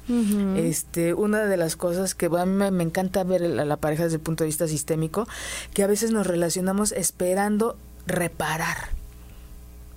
este, 0.56 1.14
una 1.14 1.46
de 1.46 1.56
las 1.56 1.76
cosas 1.76 2.16
que 2.16 2.26
a 2.26 2.46
mí 2.46 2.70
me, 2.70 2.82
encanta 2.82 3.22
ver 3.22 3.44
a 3.44 3.64
la 3.64 3.76
pareja 3.76 4.04
desde 4.04 4.16
el 4.16 4.22
punto 4.22 4.42
de 4.42 4.48
vista 4.48 4.66
sistémico, 4.66 5.28
que 5.72 5.84
a 5.84 5.86
veces 5.86 6.10
nos 6.10 6.26
relacionamos 6.26 6.90
esperando 6.90 7.76
reparar. 8.08 8.98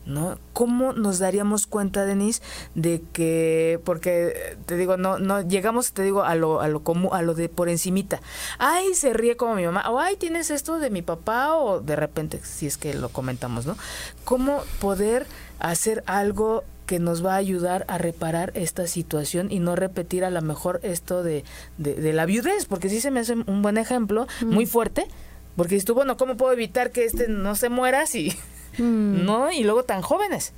¿no? 0.05 0.39
¿Cómo 0.53 0.93
nos 0.93 1.19
daríamos 1.19 1.67
cuenta, 1.67 2.05
Denise, 2.05 2.41
de 2.75 3.03
que, 3.13 3.79
porque 3.85 4.57
te 4.65 4.77
digo, 4.77 4.97
no, 4.97 5.19
no, 5.19 5.41
llegamos, 5.41 5.93
te 5.93 6.03
digo, 6.03 6.23
a 6.23 6.35
lo, 6.35 6.61
a 6.61 6.67
lo 6.67 6.83
común, 6.83 7.11
a 7.13 7.21
lo 7.21 7.33
de 7.33 7.49
por 7.49 7.69
encimita. 7.69 8.21
Ay, 8.57 8.93
se 8.93 9.13
ríe 9.13 9.37
como 9.37 9.55
mi 9.55 9.65
mamá, 9.65 9.89
o 9.89 9.99
ay, 9.99 10.15
tienes 10.15 10.51
esto 10.51 10.79
de 10.79 10.89
mi 10.89 11.01
papá, 11.01 11.55
o 11.55 11.81
de 11.81 11.95
repente, 11.95 12.39
si 12.43 12.67
es 12.67 12.77
que 12.77 12.93
lo 12.93 13.09
comentamos, 13.09 13.65
¿no? 13.65 13.77
¿Cómo 14.23 14.63
poder 14.79 15.27
hacer 15.59 16.03
algo 16.07 16.63
que 16.87 16.99
nos 16.99 17.25
va 17.25 17.35
a 17.35 17.37
ayudar 17.37 17.85
a 17.87 17.97
reparar 17.97 18.51
esta 18.53 18.85
situación 18.85 19.49
y 19.49 19.59
no 19.59 19.77
repetir 19.77 20.25
a 20.25 20.29
lo 20.29 20.41
mejor 20.41 20.81
esto 20.83 21.23
de, 21.23 21.45
de, 21.77 22.11
la 22.11 22.25
viudez, 22.25 22.65
porque 22.65 22.89
sí 22.89 22.99
se 22.99 23.11
me 23.11 23.21
hace 23.21 23.33
un 23.33 23.61
buen 23.61 23.77
ejemplo, 23.77 24.27
muy 24.45 24.65
fuerte, 24.65 25.07
porque 25.55 25.75
dices 25.75 25.85
tú, 25.85 25.93
bueno, 25.93 26.17
¿cómo 26.17 26.37
puedo 26.37 26.53
evitar 26.53 26.91
que 26.91 27.05
este 27.05 27.27
no 27.27 27.55
se 27.55 27.69
muera 27.69 28.05
si... 28.05 28.35
Mm. 28.77 29.25
¿No? 29.25 29.51
Y 29.51 29.65
luego 29.65 29.83
tan 29.83 30.01
jóvenes. 30.01 30.53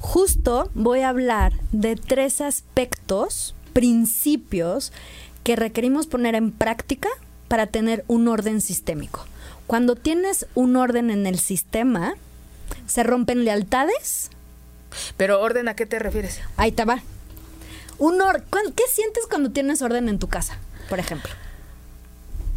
Justo 0.00 0.68
voy 0.74 1.02
a 1.02 1.10
hablar 1.10 1.52
de 1.70 1.94
tres 1.94 2.40
aspectos, 2.40 3.54
principios, 3.72 4.92
que 5.44 5.54
requerimos 5.54 6.08
poner 6.08 6.34
en 6.34 6.50
práctica 6.50 7.08
para 7.46 7.68
tener 7.68 8.04
un 8.08 8.26
orden 8.26 8.60
sistémico. 8.60 9.24
Cuando 9.66 9.94
tienes 9.94 10.46
un 10.54 10.76
orden 10.76 11.10
en 11.10 11.26
el 11.26 11.38
sistema, 11.38 12.14
se 12.86 13.02
rompen 13.02 13.44
lealtades. 13.44 14.30
Pero 15.16 15.40
orden 15.40 15.68
a 15.68 15.76
qué 15.76 15.86
te 15.86 15.98
refieres? 15.98 16.40
Ahí 16.56 16.72
te 16.72 16.84
va. 16.84 17.02
Un 17.98 18.18
¿Qué 18.74 18.82
sientes 18.90 19.26
cuando 19.28 19.50
tienes 19.50 19.82
orden 19.82 20.08
en 20.08 20.18
tu 20.18 20.28
casa, 20.28 20.58
por 20.88 20.98
ejemplo? 20.98 21.30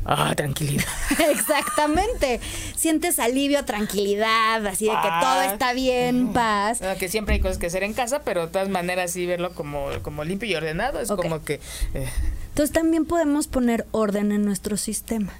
Ah, 0.05 0.33
tranquilidad. 0.35 0.85
Exactamente. 1.31 2.39
Sientes 2.75 3.17
alivio, 3.17 3.65
tranquilidad, 3.65 4.65
así 4.67 4.85
de 4.85 4.91
que 4.91 5.09
todo 5.19 5.41
está 5.41 5.73
bien, 5.73 6.31
paz. 6.31 6.79
que 6.99 7.09
siempre 7.09 7.35
hay 7.35 7.41
cosas 7.41 7.57
que 7.57 7.65
hacer 7.65 7.81
en 7.83 7.93
casa, 7.93 8.21
pero 8.21 8.45
de 8.45 8.51
todas 8.51 8.69
maneras 8.69 9.11
sí 9.11 9.25
verlo 9.25 9.53
como, 9.53 9.87
como 10.03 10.23
limpio 10.23 10.47
y 10.47 10.55
ordenado 10.55 10.99
es 10.99 11.09
como 11.09 11.43
que... 11.43 11.59
Eh, 11.95 12.07
Entonces 12.49 12.71
también 12.71 13.05
podemos 13.05 13.47
poner 13.47 13.87
orden 13.91 14.31
en 14.31 14.45
nuestro 14.45 14.77
sistema. 14.77 15.33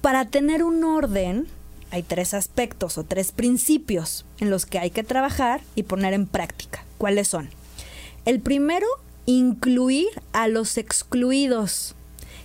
Para 0.00 0.24
tener 0.26 0.64
un 0.64 0.82
orden, 0.84 1.46
hay 1.92 2.02
tres 2.02 2.34
aspectos 2.34 2.98
o 2.98 3.04
tres 3.04 3.30
principios 3.30 4.26
en 4.40 4.50
los 4.50 4.66
que 4.66 4.80
hay 4.80 4.90
que 4.90 5.04
trabajar 5.04 5.60
y 5.76 5.84
poner 5.84 6.12
en 6.14 6.26
práctica. 6.26 6.84
¿Cuáles 6.98 7.28
son? 7.28 7.48
El 8.24 8.40
primero, 8.40 8.86
incluir 9.26 10.08
a 10.32 10.48
los 10.48 10.76
excluidos. 10.78 11.94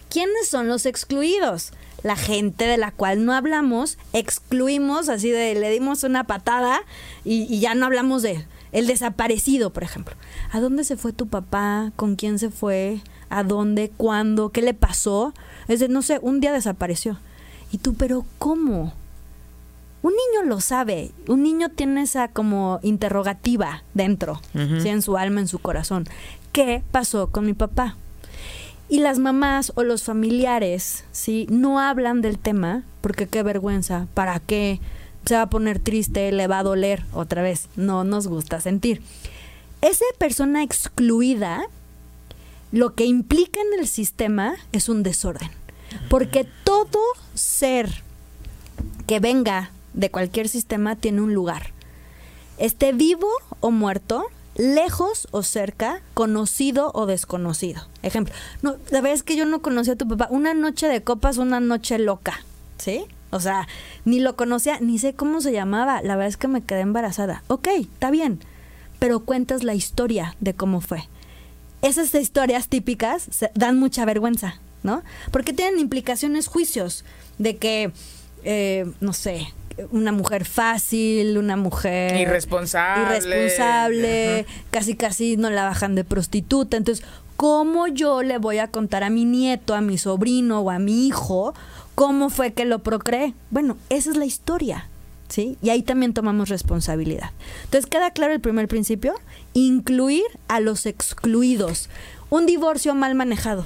¿Quiénes 0.09 0.49
son 0.49 0.67
los 0.67 0.85
excluidos? 0.85 1.71
La 2.01 2.15
gente 2.15 2.65
de 2.65 2.77
la 2.77 2.91
cual 2.91 3.25
no 3.25 3.33
hablamos, 3.33 3.97
excluimos, 4.13 5.07
así 5.07 5.29
de 5.29 5.53
le 5.55 5.69
dimos 5.69 6.03
una 6.03 6.23
patada 6.23 6.81
y, 7.23 7.59
ya 7.59 7.75
no 7.75 7.85
hablamos 7.85 8.21
de 8.23 8.31
él. 8.31 8.45
El 8.71 8.87
desaparecido, 8.87 9.71
por 9.71 9.83
ejemplo. 9.83 10.15
¿A 10.51 10.59
dónde 10.59 10.83
se 10.83 10.97
fue 10.97 11.13
tu 11.13 11.27
papá? 11.27 11.91
¿Con 11.95 12.15
quién 12.15 12.39
se 12.39 12.49
fue? 12.49 13.01
¿A 13.29 13.43
dónde? 13.43 13.91
¿Cuándo? 13.95 14.49
¿Qué 14.49 14.61
le 14.61 14.73
pasó? 14.73 15.33
Es 15.67 15.79
de, 15.79 15.89
no 15.89 16.01
sé, 16.01 16.19
un 16.21 16.39
día 16.39 16.53
desapareció. 16.53 17.19
Y 17.71 17.79
tú, 17.79 17.93
pero 17.93 18.25
¿cómo? 18.37 18.93
Un 20.01 20.13
niño 20.13 20.47
lo 20.47 20.61
sabe, 20.61 21.11
un 21.27 21.43
niño 21.43 21.69
tiene 21.69 22.03
esa 22.03 22.29
como 22.29 22.79
interrogativa 22.83 23.83
dentro, 23.93 24.39
en 24.53 25.01
su 25.01 25.17
alma, 25.17 25.41
en 25.41 25.49
su 25.49 25.59
corazón. 25.59 26.05
¿Qué 26.53 26.81
pasó 26.91 27.27
con 27.27 27.45
mi 27.45 27.53
papá? 27.53 27.97
Y 28.89 28.99
las 28.99 29.19
mamás 29.19 29.71
o 29.75 29.83
los 29.83 30.03
familiares, 30.03 31.03
¿sí? 31.11 31.45
No 31.49 31.79
hablan 31.79 32.21
del 32.21 32.39
tema 32.39 32.83
porque 33.01 33.27
qué 33.27 33.43
vergüenza, 33.43 34.07
¿para 34.15 34.39
qué? 34.39 34.79
Se 35.25 35.35
va 35.35 35.43
a 35.43 35.49
poner 35.49 35.79
triste, 35.79 36.31
le 36.31 36.47
va 36.47 36.59
a 36.59 36.63
doler 36.63 37.03
otra 37.13 37.43
vez. 37.43 37.67
No 37.75 38.03
nos 38.03 38.27
gusta 38.27 38.59
sentir. 38.61 39.01
Esa 39.81 40.05
persona 40.17 40.63
excluida, 40.63 41.61
lo 42.71 42.95
que 42.95 43.05
implica 43.05 43.59
en 43.61 43.79
el 43.79 43.87
sistema 43.87 44.55
es 44.71 44.89
un 44.89 45.03
desorden. 45.03 45.51
Porque 46.09 46.47
todo 46.63 46.99
ser 47.33 48.03
que 49.07 49.19
venga 49.19 49.71
de 49.93 50.11
cualquier 50.11 50.49
sistema 50.49 50.95
tiene 50.95 51.21
un 51.21 51.33
lugar. 51.33 51.71
Esté 52.57 52.91
vivo 52.91 53.29
o 53.59 53.71
muerto, 53.71 54.25
lejos 54.59 55.29
o 55.31 55.41
cerca, 55.41 56.01
conocido 56.13 56.91
o 56.93 57.05
desconocido. 57.05 57.87
Ejemplo, 58.03 58.35
no, 58.61 58.75
la 58.89 58.99
verdad 58.99 59.13
es 59.13 59.23
que 59.23 59.37
yo 59.37 59.45
no 59.45 59.61
conocía 59.61 59.93
a 59.93 59.95
tu 59.95 60.07
papá. 60.07 60.27
Una 60.29 60.53
noche 60.53 60.87
de 60.87 61.01
copas, 61.01 61.37
una 61.37 61.61
noche 61.61 61.97
loca, 61.97 62.41
¿sí? 62.77 63.05
O 63.31 63.39
sea, 63.39 63.69
ni 64.03 64.19
lo 64.19 64.35
conocía, 64.35 64.79
ni 64.81 64.99
sé 64.99 65.13
cómo 65.13 65.39
se 65.39 65.53
llamaba. 65.53 66.01
La 66.01 66.17
verdad 66.17 66.27
es 66.27 66.37
que 66.37 66.49
me 66.49 66.61
quedé 66.61 66.81
embarazada. 66.81 67.41
Ok, 67.47 67.67
está 67.67 68.11
bien. 68.11 68.39
Pero 68.99 69.21
cuentas 69.21 69.63
la 69.63 69.75
historia 69.75 70.35
de 70.41 70.53
cómo 70.53 70.81
fue. 70.81 71.07
Esas 71.81 72.13
historias 72.13 72.67
típicas 72.67 73.29
dan 73.55 73.79
mucha 73.79 74.03
vergüenza, 74.03 74.59
¿no? 74.83 75.03
Porque 75.31 75.53
tienen 75.53 75.79
implicaciones, 75.79 76.47
juicios 76.47 77.05
de 77.37 77.55
que, 77.55 77.93
eh, 78.43 78.91
no 78.99 79.13
sé, 79.13 79.53
una 79.91 80.11
mujer 80.11 80.45
fácil, 80.45 81.37
una 81.37 81.55
mujer 81.55 82.15
irresponsable, 82.19 83.17
irresponsable 83.17 84.45
casi 84.71 84.95
casi 84.95 85.37
no 85.37 85.49
la 85.49 85.63
bajan 85.63 85.95
de 85.95 86.03
prostituta. 86.03 86.77
Entonces, 86.77 87.05
¿cómo 87.35 87.87
yo 87.87 88.23
le 88.23 88.37
voy 88.37 88.59
a 88.59 88.67
contar 88.67 89.03
a 89.03 89.09
mi 89.09 89.25
nieto, 89.25 89.75
a 89.75 89.81
mi 89.81 89.97
sobrino 89.97 90.61
o 90.61 90.71
a 90.71 90.79
mi 90.79 91.07
hijo 91.07 91.53
cómo 91.95 92.29
fue 92.29 92.53
que 92.53 92.65
lo 92.65 92.79
procreé? 92.79 93.33
Bueno, 93.49 93.77
esa 93.89 94.11
es 94.11 94.17
la 94.17 94.25
historia. 94.25 94.87
¿Sí? 95.27 95.59
Y 95.61 95.69
ahí 95.69 95.83
también 95.83 96.15
tomamos 96.15 96.49
responsabilidad. 96.49 97.29
Entonces, 97.65 97.87
queda 97.87 98.09
claro 98.09 98.33
el 98.33 98.39
primer 98.39 98.67
principio, 98.67 99.13
incluir 99.53 100.23
a 100.47 100.59
los 100.59 100.87
excluidos. 100.87 101.87
Un 102.31 102.47
divorcio 102.47 102.95
mal 102.95 103.13
manejado 103.13 103.63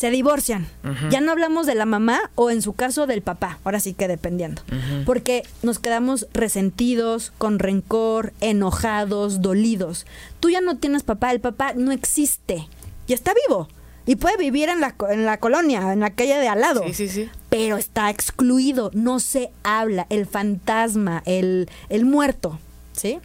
se 0.00 0.10
divorcian. 0.10 0.66
Ya 1.10 1.20
no 1.20 1.30
hablamos 1.30 1.66
de 1.66 1.74
la 1.74 1.84
mamá 1.84 2.30
o 2.34 2.50
en 2.50 2.62
su 2.62 2.72
caso 2.72 3.06
del 3.06 3.20
papá, 3.20 3.58
ahora 3.64 3.80
sí 3.80 3.92
que 3.92 4.08
dependiendo. 4.08 4.62
Porque 5.04 5.42
nos 5.62 5.78
quedamos 5.78 6.26
resentidos, 6.32 7.34
con 7.36 7.58
rencor, 7.58 8.32
enojados, 8.40 9.42
dolidos. 9.42 10.06
Tú 10.40 10.48
ya 10.48 10.62
no 10.62 10.78
tienes 10.78 11.02
papá, 11.02 11.32
el 11.32 11.40
papá 11.40 11.74
no 11.76 11.92
existe 11.92 12.66
y 13.06 13.12
está 13.12 13.34
vivo. 13.46 13.68
Y 14.06 14.16
puede 14.16 14.38
vivir 14.38 14.70
en 14.70 14.80
la, 14.80 14.94
en 15.10 15.26
la 15.26 15.36
colonia, 15.36 15.92
en 15.92 16.00
la 16.00 16.14
calle 16.14 16.38
de 16.38 16.48
al 16.48 16.62
lado. 16.62 16.82
Sí, 16.86 16.94
sí, 16.94 17.08
sí. 17.10 17.28
Pero 17.50 17.76
está 17.76 18.08
excluido, 18.08 18.90
no 18.94 19.20
se 19.20 19.50
habla, 19.64 20.06
el 20.08 20.24
fantasma, 20.24 21.22
el, 21.26 21.68
el 21.90 22.06
muerto, 22.06 22.58
¿sí? 22.94 23.18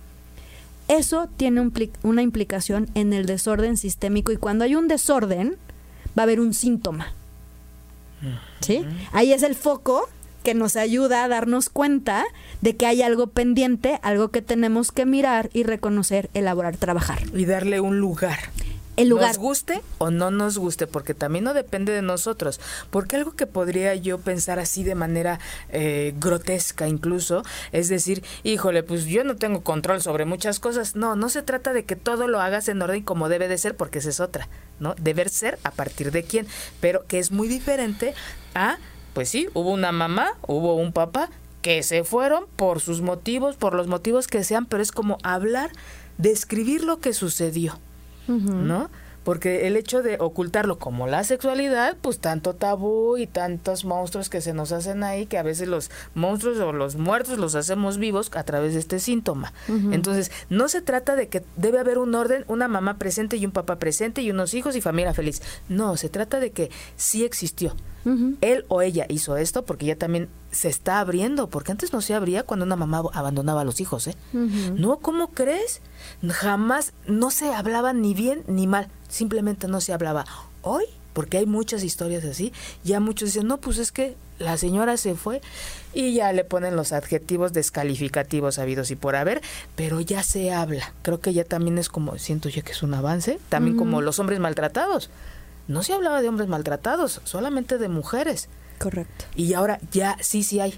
Eso 0.89 1.29
tiene 1.37 1.71
una 2.03 2.21
implicación 2.21 2.89
en 2.95 3.13
el 3.13 3.25
desorden 3.25 3.77
sistémico 3.77 4.33
y 4.33 4.37
cuando 4.37 4.65
hay 4.65 4.75
un 4.75 4.89
desorden, 4.89 5.55
va 6.17 6.21
a 6.21 6.23
haber 6.23 6.39
un 6.39 6.53
síntoma. 6.53 7.13
¿Sí? 8.61 8.85
Ahí 9.11 9.33
es 9.33 9.43
el 9.43 9.55
foco 9.55 10.07
que 10.43 10.53
nos 10.53 10.75
ayuda 10.75 11.23
a 11.23 11.27
darnos 11.27 11.69
cuenta 11.69 12.23
de 12.61 12.75
que 12.75 12.85
hay 12.85 13.01
algo 13.01 13.27
pendiente, 13.27 13.99
algo 14.03 14.29
que 14.29 14.41
tenemos 14.41 14.91
que 14.91 15.05
mirar 15.05 15.49
y 15.53 15.63
reconocer, 15.63 16.29
elaborar, 16.33 16.77
trabajar. 16.77 17.19
Y 17.35 17.45
darle 17.45 17.79
un 17.79 17.99
lugar 17.99 18.39
el 18.95 19.09
lugar. 19.09 19.29
Nos 19.29 19.37
guste 19.37 19.81
o 19.97 20.11
no 20.11 20.31
nos 20.31 20.57
guste, 20.57 20.87
porque 20.87 21.13
también 21.13 21.43
no 21.45 21.53
depende 21.53 21.93
de 21.93 22.01
nosotros. 22.01 22.59
Porque 22.89 23.15
algo 23.15 23.31
que 23.33 23.47
podría 23.47 23.95
yo 23.95 24.19
pensar 24.19 24.59
así 24.59 24.83
de 24.83 24.95
manera 24.95 25.39
eh, 25.69 26.13
grotesca 26.19 26.87
incluso, 26.87 27.43
es 27.71 27.89
decir, 27.89 28.23
híjole, 28.43 28.83
pues 28.83 29.05
yo 29.05 29.23
no 29.23 29.35
tengo 29.35 29.61
control 29.61 30.01
sobre 30.01 30.25
muchas 30.25 30.59
cosas. 30.59 30.95
No, 30.95 31.15
no 31.15 31.29
se 31.29 31.41
trata 31.41 31.73
de 31.73 31.85
que 31.85 31.95
todo 31.95 32.27
lo 32.27 32.41
hagas 32.41 32.67
en 32.69 32.81
orden 32.81 33.03
como 33.03 33.29
debe 33.29 33.47
de 33.47 33.57
ser, 33.57 33.75
porque 33.75 33.99
esa 33.99 34.09
es 34.09 34.19
otra, 34.19 34.47
¿no? 34.79 34.95
Deber 34.95 35.29
ser 35.29 35.59
a 35.63 35.71
partir 35.71 36.11
de 36.11 36.23
quién, 36.23 36.47
pero 36.79 37.05
que 37.05 37.19
es 37.19 37.31
muy 37.31 37.47
diferente 37.47 38.13
a, 38.53 38.77
pues 39.13 39.29
sí, 39.29 39.47
hubo 39.53 39.71
una 39.71 39.91
mamá, 39.91 40.33
hubo 40.47 40.75
un 40.75 40.93
papá 40.93 41.29
que 41.61 41.81
se 41.83 42.03
fueron 42.03 42.45
por 42.55 42.79
sus 42.79 43.01
motivos, 43.01 43.55
por 43.55 43.73
los 43.73 43.87
motivos 43.87 44.27
que 44.27 44.43
sean, 44.43 44.67
pero 44.67 44.83
es 44.83 44.91
como 44.91 45.17
hablar, 45.23 45.71
describir 46.17 46.83
lo 46.83 46.99
que 46.99 47.13
sucedió. 47.13 47.79
¿No? 48.27 48.89
Porque 49.23 49.65
el 49.65 49.75
hecho 49.75 50.03
de 50.03 50.17
ocultarlo 50.19 50.77
como 50.77 51.07
la 51.07 51.23
sexualidad, 51.23 51.97
pues 51.99 52.19
tanto 52.19 52.53
tabú 52.53 53.17
y 53.17 53.25
tantos 53.25 53.83
monstruos 53.83 54.29
que 54.29 54.39
se 54.39 54.53
nos 54.53 54.71
hacen 54.71 55.03
ahí, 55.03 55.25
que 55.25 55.39
a 55.39 55.43
veces 55.43 55.67
los 55.67 55.89
monstruos 56.13 56.59
o 56.59 56.71
los 56.71 56.95
muertos 56.95 57.39
los 57.39 57.55
hacemos 57.55 57.97
vivos 57.97 58.29
a 58.35 58.43
través 58.43 58.73
de 58.73 58.79
este 58.79 58.99
síntoma. 58.99 59.51
Entonces, 59.67 60.31
no 60.51 60.67
se 60.67 60.83
trata 60.83 61.15
de 61.15 61.27
que 61.27 61.43
debe 61.55 61.79
haber 61.79 61.97
un 61.97 62.13
orden, 62.13 62.45
una 62.47 62.67
mamá 62.67 62.99
presente 62.99 63.37
y 63.37 63.45
un 63.47 63.51
papá 63.51 63.79
presente 63.79 64.21
y 64.21 64.29
unos 64.29 64.53
hijos 64.53 64.75
y 64.75 64.81
familia 64.81 65.15
feliz. 65.15 65.41
No, 65.69 65.97
se 65.97 66.09
trata 66.09 66.39
de 66.39 66.51
que 66.51 66.69
sí 66.95 67.25
existió. 67.25 67.75
Él 68.41 68.65
o 68.67 68.83
ella 68.83 69.07
hizo 69.09 69.37
esto 69.37 69.65
porque 69.65 69.87
ya 69.87 69.95
también 69.95 70.29
se 70.55 70.69
está 70.69 70.99
abriendo, 70.99 71.47
porque 71.47 71.71
antes 71.71 71.93
no 71.93 72.01
se 72.01 72.13
abría 72.13 72.43
cuando 72.43 72.65
una 72.65 72.75
mamá 72.75 73.03
abandonaba 73.13 73.61
a 73.61 73.65
los 73.65 73.79
hijos, 73.81 74.07
¿eh? 74.07 74.15
No, 74.33 74.97
¿cómo 74.97 75.29
crees? 75.29 75.81
Jamás 76.27 76.93
no 77.07 77.29
se 77.29 77.53
hablaba 77.53 77.93
ni 77.93 78.13
bien 78.13 78.43
ni 78.47 78.67
mal, 78.67 78.87
simplemente 79.09 79.67
no 79.67 79.81
se 79.81 79.93
hablaba. 79.93 80.25
Hoy, 80.61 80.85
porque 81.13 81.37
hay 81.37 81.45
muchas 81.45 81.83
historias 81.83 82.23
así, 82.25 82.53
ya 82.83 82.99
muchos 82.99 83.29
dicen, 83.29 83.47
no, 83.47 83.57
pues 83.57 83.77
es 83.77 83.91
que 83.91 84.15
la 84.39 84.57
señora 84.57 84.97
se 84.97 85.15
fue 85.15 85.41
y 85.93 86.13
ya 86.13 86.33
le 86.33 86.43
ponen 86.43 86.75
los 86.75 86.91
adjetivos 86.91 87.53
descalificativos 87.53 88.57
habidos 88.57 88.91
y 88.91 88.95
por 88.95 89.15
haber, 89.15 89.41
pero 89.75 90.01
ya 90.01 90.23
se 90.23 90.53
habla. 90.53 90.93
Creo 91.01 91.19
que 91.19 91.33
ya 91.33 91.43
también 91.43 91.77
es 91.77 91.89
como, 91.89 92.17
siento 92.17 92.49
yo 92.49 92.63
que 92.63 92.71
es 92.71 92.83
un 92.83 92.93
avance, 92.93 93.39
también 93.49 93.77
como 93.77 94.01
los 94.01 94.19
hombres 94.19 94.39
maltratados 94.39 95.09
no 95.67 95.83
se 95.83 95.93
hablaba 95.93 96.21
de 96.21 96.29
hombres 96.29 96.47
maltratados, 96.47 97.21
solamente 97.23 97.77
de 97.77 97.89
mujeres. 97.89 98.49
Correcto. 98.79 99.25
Y 99.35 99.53
ahora 99.53 99.79
ya 99.91 100.17
sí, 100.21 100.43
sí 100.43 100.59
hay. 100.59 100.75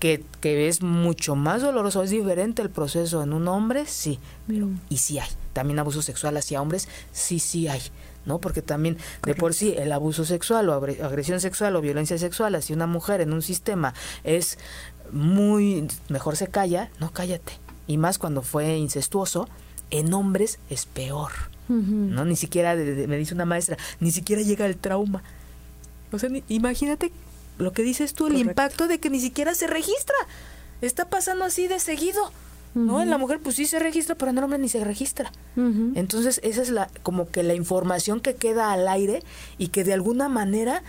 Que, 0.00 0.24
que 0.40 0.68
es 0.68 0.82
mucho 0.82 1.34
más 1.34 1.62
doloroso, 1.62 2.02
es 2.02 2.10
diferente 2.10 2.60
el 2.60 2.68
proceso 2.68 3.22
en 3.22 3.32
un 3.32 3.48
hombre, 3.48 3.86
sí, 3.86 4.18
pero 4.46 4.66
mm. 4.66 4.80
y 4.90 4.98
sí 4.98 5.18
hay. 5.18 5.28
También 5.52 5.78
abuso 5.78 6.02
sexual 6.02 6.36
hacia 6.36 6.60
hombres, 6.60 6.88
sí, 7.12 7.38
sí 7.38 7.68
hay. 7.68 7.80
¿no? 8.26 8.38
Porque 8.38 8.62
también 8.62 8.96
de 9.24 9.34
por 9.34 9.54
sí 9.54 9.74
el 9.76 9.92
abuso 9.92 10.24
sexual 10.24 10.68
o 10.68 10.72
agresión 10.72 11.40
sexual 11.40 11.76
o 11.76 11.80
violencia 11.80 12.16
sexual 12.18 12.54
hacia 12.54 12.74
una 12.74 12.86
mujer 12.86 13.20
en 13.20 13.34
un 13.34 13.42
sistema 13.42 13.92
es 14.24 14.58
muy 15.12 15.86
mejor 16.08 16.36
se 16.36 16.48
calla, 16.48 16.90
no 17.00 17.12
cállate. 17.12 17.52
Y 17.86 17.98
más 17.98 18.18
cuando 18.18 18.42
fue 18.42 18.76
incestuoso, 18.76 19.48
en 19.90 20.12
hombres 20.14 20.58
es 20.70 20.86
peor. 20.86 21.30
¿no? 21.68 22.24
Ni 22.24 22.36
siquiera, 22.36 22.74
me 22.74 23.16
dice 23.16 23.34
una 23.34 23.46
maestra, 23.46 23.76
ni 24.00 24.10
siquiera 24.10 24.42
llega 24.42 24.66
el 24.66 24.76
trauma. 24.76 25.22
O 26.14 26.18
sea, 26.18 26.30
imagínate 26.48 27.12
lo 27.58 27.72
que 27.72 27.82
dices 27.82 28.14
tú, 28.14 28.26
el 28.26 28.36
impacto 28.36 28.88
de 28.88 28.98
que 28.98 29.10
ni 29.10 29.20
siquiera 29.20 29.54
se 29.54 29.66
registra. 29.66 30.16
Está 30.80 31.08
pasando 31.08 31.44
así 31.44 31.68
de 31.68 31.78
seguido. 31.78 32.32
¿no? 32.74 33.00
En 33.00 33.08
la 33.08 33.18
mujer 33.18 33.38
pues 33.40 33.54
sí 33.54 33.66
se 33.66 33.78
registra, 33.78 34.16
pero 34.16 34.32
en 34.32 34.38
el 34.38 34.44
hombre 34.44 34.58
ni 34.58 34.68
se 34.68 34.82
registra. 34.82 35.30
Entonces 35.56 36.40
esa 36.42 36.62
es 36.62 36.70
la 36.70 36.90
como 37.02 37.28
que 37.30 37.42
la 37.42 37.54
información 37.54 38.20
que 38.20 38.34
queda 38.34 38.72
al 38.72 38.88
aire 38.88 39.22
y 39.58 39.68
que 39.68 39.84
de 39.84 39.92
alguna 39.92 40.28
manera 40.28 40.82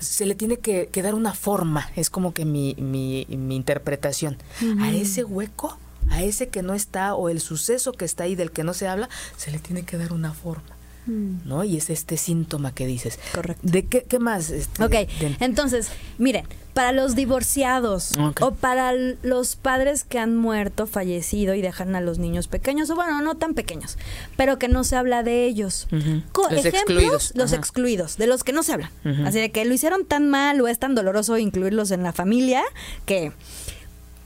se 0.00 0.26
le 0.26 0.34
tiene 0.34 0.56
que, 0.56 0.88
dar 1.02 1.14
una 1.14 1.34
forma, 1.34 1.90
es 1.94 2.10
como 2.10 2.32
que 2.32 2.44
mi, 2.44 2.74
mi, 2.76 3.26
mi 3.28 3.54
interpretación. 3.54 4.38
A 4.80 4.90
ese 4.90 5.24
hueco 5.24 5.78
a 6.10 6.22
ese 6.22 6.48
que 6.48 6.62
no 6.62 6.74
está 6.74 7.14
o 7.14 7.28
el 7.28 7.40
suceso 7.40 7.92
que 7.92 8.04
está 8.04 8.24
ahí 8.24 8.34
del 8.34 8.50
que 8.50 8.64
no 8.64 8.74
se 8.74 8.88
habla, 8.88 9.08
se 9.36 9.50
le 9.50 9.58
tiene 9.58 9.84
que 9.84 9.96
dar 9.96 10.12
una 10.12 10.32
forma. 10.32 10.76
Mm. 11.06 11.36
¿No? 11.44 11.64
Y 11.64 11.76
es 11.76 11.90
este 11.90 12.16
síntoma 12.16 12.74
que 12.74 12.86
dices. 12.86 13.18
Correcto. 13.34 13.62
¿De 13.64 13.86
qué, 13.86 14.04
qué 14.04 14.18
más? 14.18 14.50
Este, 14.50 14.84
ok, 14.84 14.94
entonces, 15.40 15.88
miren, 16.18 16.46
para 16.74 16.92
los 16.92 17.14
divorciados 17.14 18.12
o 18.40 18.52
para 18.52 18.92
los 18.92 19.56
padres 19.56 20.04
que 20.04 20.18
han 20.18 20.36
muerto, 20.36 20.86
fallecido 20.86 21.54
y 21.54 21.62
dejan 21.62 21.94
a 21.96 22.00
los 22.00 22.18
niños 22.18 22.48
pequeños, 22.48 22.90
o 22.90 22.94
bueno, 22.94 23.20
no 23.22 23.34
tan 23.36 23.54
pequeños, 23.54 23.98
pero 24.36 24.58
que 24.58 24.68
no 24.68 24.84
se 24.84 24.96
habla 24.96 25.22
de 25.22 25.46
ellos. 25.46 25.88
los 25.90 26.64
excluidos. 26.64 27.32
Los 27.34 27.52
excluidos, 27.52 28.16
de 28.16 28.26
los 28.26 28.44
que 28.44 28.52
no 28.52 28.62
se 28.62 28.72
habla. 28.72 28.92
Así 29.24 29.40
de 29.40 29.50
que 29.50 29.64
lo 29.64 29.74
hicieron 29.74 30.04
tan 30.04 30.28
mal 30.30 30.60
o 30.60 30.68
es 30.68 30.78
tan 30.78 30.94
doloroso 30.94 31.36
incluirlos 31.38 31.90
en 31.90 32.02
la 32.02 32.12
familia 32.12 32.62
que 33.04 33.32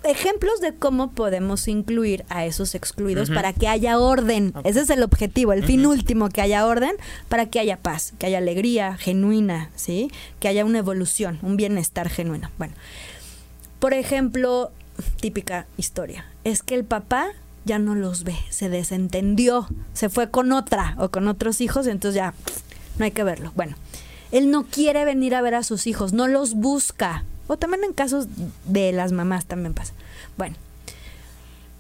ejemplos 0.05 0.61
de 0.61 0.75
cómo 0.75 1.13
podemos 1.13 1.69
incluir 1.69 2.25
a 2.29 2.45
esos 2.45 2.75
excluidos 2.75 3.31
para 3.31 3.53
que 3.53 3.69
haya 3.69 3.99
orden. 3.99 4.53
Ese 4.65 4.81
es 4.81 4.91
el 4.91 5.03
objetivo, 5.03 5.53
el 5.53 5.65
fin 5.65 5.87
último, 5.87 6.29
que 6.29 6.41
haya 6.41 6.67
orden 6.67 6.93
para 7.29 7.47
que 7.47 7.59
haya 7.61 7.79
paz, 7.79 8.13
que 8.19 8.27
haya 8.27 8.39
alegría 8.39 8.97
genuina, 8.97 9.71
¿sí? 9.75 10.11
Que 10.41 10.49
haya 10.49 10.65
una 10.65 10.79
evolución, 10.79 11.39
un 11.43 11.57
bienestar 11.57 12.09
genuino. 12.09 12.51
Bueno, 12.59 12.75
por 13.79 13.95
ejemplo, 13.95 14.71
típica 15.21 15.67
historia, 15.77 16.27
es 16.45 16.63
que 16.63 16.75
el 16.75 16.85
papá 16.85 17.29
ya 17.65 17.79
no 17.79 17.95
los 17.95 18.25
ve, 18.25 18.37
se 18.51 18.69
desentendió, 18.69 19.67
se 19.95 20.09
fue 20.09 20.31
con 20.31 20.53
otra 20.53 20.95
o 20.99 21.09
con 21.09 21.29
otros 21.29 21.61
hijos, 21.61 21.87
entonces 21.87 22.17
ya 22.17 22.35
no 22.99 23.05
hay 23.05 23.11
que 23.11 23.25
verlo. 23.25 23.53
Bueno, 23.57 23.77
él 24.33 24.51
no 24.51 24.65
quiere 24.65 25.05
venir 25.05 25.35
a 25.35 25.43
ver 25.43 25.55
a 25.55 25.63
sus 25.63 25.87
hijos, 25.87 26.13
no 26.13 26.29
los 26.29 26.55
busca, 26.55 27.25
o 27.47 27.57
también 27.57 27.85
en 27.85 27.93
casos 27.93 28.27
de 28.65 28.93
las 28.93 29.13
mamás 29.13 29.47
también 29.47 29.75
pasa. 29.75 29.93
Bueno, 30.37 30.57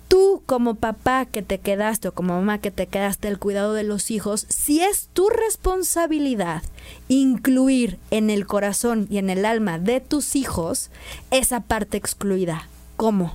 tú 0.09 0.43
como 0.47 0.77
papá 0.77 1.27
que 1.27 1.43
te 1.43 1.59
quedaste 1.59 2.09
o 2.09 2.13
como 2.13 2.35
mamá 2.35 2.59
que 2.59 2.71
te 2.71 2.87
quedaste 2.87 3.29
el 3.29 3.39
cuidado 3.39 3.73
de 3.73 3.83
los 3.83 4.11
hijos, 4.11 4.47
si 4.49 4.81
es 4.81 5.09
tu 5.13 5.29
responsabilidad 5.29 6.63
incluir 7.09 7.99
en 8.11 8.31
el 8.31 8.47
corazón 8.47 9.07
y 9.11 9.19
en 9.19 9.31
el 9.31 9.45
alma 9.45 9.79
de 9.79 10.01
tus 10.01 10.37
hijos 10.37 10.91
esa 11.31 11.61
parte 11.61 11.97
excluida. 11.97 12.69
¿Cómo? 12.97 13.35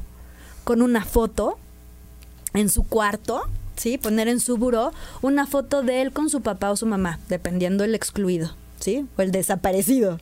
Con 0.64 0.82
una 0.82 1.04
foto 1.04 1.58
en 2.54 2.70
su 2.70 2.84
cuarto, 2.84 3.42
¿sí? 3.76 3.98
Poner 3.98 4.28
en 4.28 4.40
su 4.40 4.58
buró 4.58 4.94
una 5.22 5.48
foto 5.48 5.82
de 5.82 6.02
él 6.02 6.12
con 6.12 6.30
su 6.30 6.42
papá 6.42 6.72
o 6.72 6.78
su 6.78 6.86
mamá, 6.86 7.20
dependiendo 7.28 7.84
el 7.84 7.96
excluido, 7.96 8.54
¿sí? 8.80 9.06
O 9.18 9.22
el 9.22 9.32
desaparecido. 9.32 10.20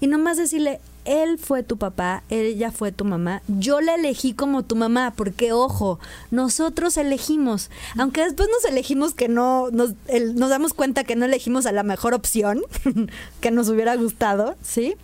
Y 0.00 0.06
nomás 0.06 0.36
decirle, 0.36 0.80
él 1.04 1.38
fue 1.38 1.62
tu 1.62 1.76
papá, 1.76 2.22
ella 2.30 2.70
fue 2.70 2.92
tu 2.92 3.04
mamá, 3.04 3.42
yo 3.48 3.80
la 3.80 3.94
elegí 3.94 4.32
como 4.32 4.62
tu 4.62 4.76
mamá, 4.76 5.12
porque 5.14 5.52
ojo, 5.52 5.98
nosotros 6.30 6.96
elegimos, 6.96 7.70
aunque 7.98 8.22
después 8.24 8.48
nos 8.50 8.70
elegimos 8.70 9.14
que 9.14 9.28
no, 9.28 9.70
nos, 9.70 9.94
nos 10.34 10.50
damos 10.50 10.72
cuenta 10.72 11.04
que 11.04 11.16
no 11.16 11.26
elegimos 11.26 11.66
a 11.66 11.72
la 11.72 11.82
mejor 11.82 12.14
opción 12.14 12.62
que 13.40 13.50
nos 13.50 13.68
hubiera 13.68 13.94
gustado, 13.96 14.56
¿sí? 14.62 14.96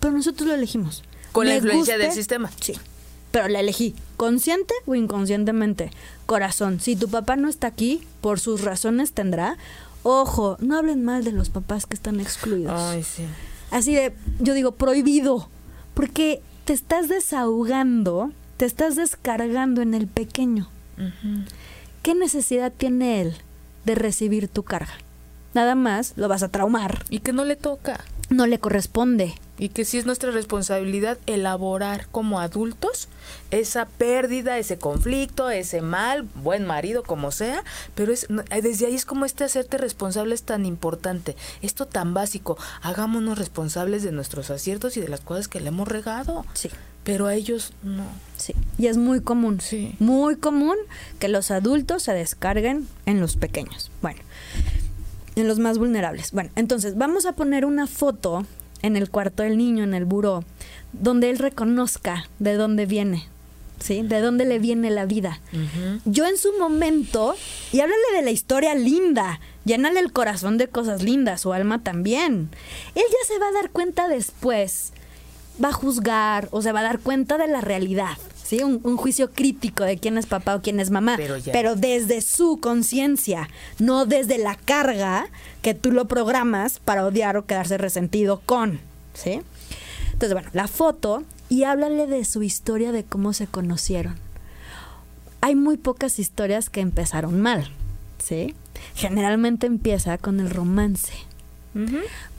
Pero 0.00 0.12
nosotros 0.12 0.48
lo 0.48 0.54
elegimos. 0.54 1.04
Con 1.32 1.46
la 1.46 1.56
influencia 1.56 1.98
del 1.98 2.12
sistema. 2.12 2.50
Sí. 2.60 2.74
Pero 3.30 3.48
la 3.48 3.60
elegí, 3.60 3.94
consciente 4.16 4.74
o 4.86 4.94
inconscientemente. 4.94 5.90
Corazón, 6.26 6.80
si 6.80 6.96
tu 6.96 7.08
papá 7.08 7.36
no 7.36 7.48
está 7.48 7.66
aquí, 7.66 8.02
por 8.20 8.40
sus 8.40 8.62
razones 8.62 9.12
tendrá, 9.12 9.58
Ojo, 10.10 10.56
no 10.60 10.78
hablen 10.78 11.04
mal 11.04 11.22
de 11.22 11.32
los 11.32 11.50
papás 11.50 11.84
que 11.84 11.94
están 11.94 12.18
excluidos. 12.18 12.72
Ay, 12.74 13.02
sí. 13.02 13.24
Así 13.70 13.94
de, 13.94 14.14
yo 14.38 14.54
digo, 14.54 14.72
prohibido, 14.72 15.50
porque 15.92 16.40
te 16.64 16.72
estás 16.72 17.08
desahogando, 17.08 18.32
te 18.56 18.64
estás 18.64 18.96
descargando 18.96 19.82
en 19.82 19.92
el 19.92 20.06
pequeño. 20.06 20.70
¿Qué 22.02 22.14
necesidad 22.14 22.72
tiene 22.74 23.20
él 23.20 23.34
de 23.84 23.96
recibir 23.96 24.48
tu 24.48 24.62
carga? 24.62 24.94
Nada 25.52 25.74
más 25.74 26.14
lo 26.16 26.26
vas 26.26 26.42
a 26.42 26.48
traumar. 26.48 27.04
Y 27.10 27.18
que 27.18 27.34
no 27.34 27.44
le 27.44 27.56
toca. 27.56 28.00
No 28.30 28.46
le 28.46 28.58
corresponde. 28.58 29.34
Y 29.58 29.70
que 29.70 29.84
sí 29.84 29.98
es 29.98 30.06
nuestra 30.06 30.30
responsabilidad 30.30 31.18
elaborar 31.26 32.06
como 32.10 32.40
adultos 32.40 33.08
esa 33.50 33.86
pérdida, 33.86 34.58
ese 34.58 34.78
conflicto, 34.78 35.50
ese 35.50 35.80
mal, 35.80 36.28
buen 36.34 36.64
marido, 36.64 37.02
como 37.02 37.30
sea, 37.32 37.64
pero 37.94 38.12
es 38.12 38.26
desde 38.62 38.86
ahí 38.86 38.94
es 38.94 39.04
como 39.04 39.24
este 39.24 39.44
hacerte 39.44 39.78
responsable 39.78 40.34
es 40.34 40.42
tan 40.42 40.66
importante, 40.66 41.36
esto 41.62 41.86
tan 41.86 42.14
básico, 42.14 42.56
hagámonos 42.82 43.38
responsables 43.38 44.02
de 44.02 44.12
nuestros 44.12 44.50
aciertos 44.50 44.96
y 44.96 45.00
de 45.00 45.08
las 45.08 45.20
cosas 45.20 45.48
que 45.48 45.60
le 45.60 45.68
hemos 45.68 45.88
regado. 45.88 46.44
Sí. 46.54 46.70
Pero 47.04 47.26
a 47.26 47.34
ellos 47.34 47.72
no. 47.82 48.04
Sí. 48.36 48.54
Y 48.76 48.88
es 48.88 48.98
muy 48.98 49.22
común. 49.22 49.62
Sí. 49.62 49.94
Muy 49.98 50.36
común 50.36 50.76
que 51.18 51.28
los 51.28 51.50
adultos 51.50 52.02
se 52.02 52.12
descarguen 52.12 52.86
en 53.06 53.20
los 53.20 53.36
pequeños. 53.36 53.90
Bueno, 54.02 54.20
en 55.38 55.48
los 55.48 55.58
más 55.58 55.78
vulnerables. 55.78 56.32
Bueno, 56.32 56.50
entonces 56.56 56.96
vamos 56.96 57.26
a 57.26 57.32
poner 57.32 57.64
una 57.64 57.86
foto 57.86 58.44
en 58.82 58.96
el 58.96 59.10
cuarto 59.10 59.42
del 59.42 59.58
niño, 59.58 59.84
en 59.84 59.94
el 59.94 60.04
buró, 60.04 60.44
donde 60.92 61.30
él 61.30 61.38
reconozca 61.38 62.28
de 62.38 62.54
dónde 62.54 62.86
viene, 62.86 63.26
¿sí? 63.80 64.02
De 64.02 64.20
dónde 64.20 64.44
le 64.44 64.58
viene 64.58 64.90
la 64.90 65.06
vida. 65.06 65.40
Yo 66.04 66.26
en 66.26 66.36
su 66.36 66.52
momento, 66.58 67.34
y 67.72 67.80
háblale 67.80 68.02
de 68.14 68.22
la 68.22 68.30
historia 68.30 68.74
linda, 68.74 69.40
llénale 69.64 70.00
el 70.00 70.12
corazón 70.12 70.58
de 70.58 70.68
cosas 70.68 71.02
lindas, 71.02 71.40
su 71.40 71.52
alma 71.52 71.82
también. 71.82 72.50
Él 72.94 73.02
ya 73.08 73.34
se 73.34 73.38
va 73.38 73.48
a 73.48 73.52
dar 73.52 73.70
cuenta 73.70 74.08
después, 74.08 74.92
va 75.62 75.68
a 75.68 75.72
juzgar 75.72 76.48
o 76.52 76.62
se 76.62 76.72
va 76.72 76.80
a 76.80 76.84
dar 76.84 77.00
cuenta 77.00 77.36
de 77.38 77.48
la 77.48 77.60
realidad. 77.60 78.16
¿Sí? 78.48 78.62
Un, 78.62 78.96
juicio 78.96 79.30
crítico 79.30 79.84
de 79.84 79.98
quién 79.98 80.16
es 80.16 80.24
papá 80.24 80.56
o 80.56 80.62
quién 80.62 80.80
es 80.80 80.88
mamá, 80.90 81.16
pero, 81.18 81.36
pero 81.52 81.76
desde 81.76 82.22
su 82.22 82.60
conciencia, 82.60 83.50
no 83.78 84.06
desde 84.06 84.38
la 84.38 84.54
carga 84.54 85.26
que 85.60 85.74
tú 85.74 85.92
lo 85.92 86.08
programas 86.08 86.78
para 86.78 87.04
odiar 87.04 87.36
o 87.36 87.44
quedarse 87.44 87.76
resentido 87.76 88.40
con, 88.46 88.80
¿sí? 89.12 89.42
Entonces, 90.14 90.32
bueno, 90.32 90.48
la 90.54 90.66
foto 90.66 91.24
y 91.50 91.64
háblale 91.64 92.06
de 92.06 92.24
su 92.24 92.42
historia 92.42 92.90
de 92.90 93.04
cómo 93.04 93.34
se 93.34 93.46
conocieron. 93.46 94.16
Hay 95.42 95.54
muy 95.54 95.76
pocas 95.76 96.18
historias 96.18 96.70
que 96.70 96.80
empezaron 96.80 97.42
mal, 97.42 97.70
¿sí? 98.18 98.54
Generalmente 98.94 99.66
empieza 99.66 100.16
con 100.16 100.40
el 100.40 100.48
romance, 100.48 101.12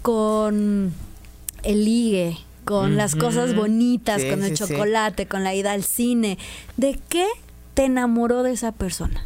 con 0.01 0.91
el 1.61 1.85
ligue, 1.85 2.37
con 2.69 2.97
las 2.97 3.15
cosas 3.15 3.55
bonitas, 3.55 4.23
con 4.25 4.43
el 4.43 4.53
chocolate, 4.53 5.25
con 5.25 5.43
la 5.43 5.55
ida 5.55 5.71
al 5.71 5.83
cine. 5.83 6.37
¿De 6.77 6.99
qué 7.09 7.25
te 7.73 7.85
enamoró 7.85 8.43
de 8.43 8.51
esa 8.51 8.71
persona? 8.71 9.25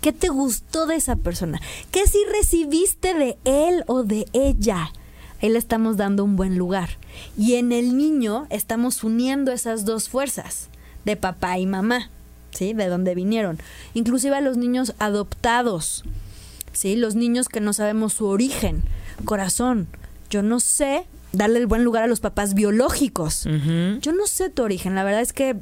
¿Qué 0.00 0.12
te 0.12 0.28
gustó 0.28 0.86
de 0.86 0.96
esa 0.96 1.14
persona? 1.14 1.60
¿Qué 1.92 2.08
si 2.08 2.18
recibiste 2.36 3.14
de 3.14 3.38
él 3.44 3.84
o 3.86 4.02
de 4.02 4.26
ella? 4.32 4.90
Ahí 5.40 5.50
le 5.50 5.58
estamos 5.60 5.98
dando 5.98 6.24
un 6.24 6.34
buen 6.34 6.58
lugar. 6.58 6.88
Y 7.38 7.54
en 7.54 7.70
el 7.70 7.96
niño 7.96 8.48
estamos 8.50 9.04
uniendo 9.04 9.52
esas 9.52 9.84
dos 9.84 10.08
fuerzas, 10.08 10.68
de 11.04 11.14
papá 11.14 11.60
y 11.60 11.66
mamá, 11.66 12.10
¿sí? 12.50 12.72
De 12.72 12.88
dónde 12.88 13.14
vinieron. 13.14 13.60
Inclusive 13.94 14.34
a 14.34 14.40
los 14.40 14.56
niños 14.56 14.94
adoptados, 14.98 16.02
¿sí? 16.72 16.96
Los 16.96 17.14
niños 17.14 17.48
que 17.48 17.60
no 17.60 17.72
sabemos 17.72 18.14
su 18.14 18.26
origen. 18.26 18.82
Corazón, 19.24 19.86
yo 20.28 20.42
no 20.42 20.58
sé 20.58 21.06
darle 21.32 21.58
el 21.58 21.66
buen 21.66 21.84
lugar 21.84 22.02
a 22.02 22.06
los 22.06 22.20
papás 22.20 22.54
biológicos. 22.54 23.44
Yo 24.00 24.12
no 24.12 24.26
sé 24.26 24.50
tu 24.50 24.62
origen, 24.62 24.94
la 24.94 25.04
verdad 25.04 25.20
es 25.20 25.32
que 25.32 25.56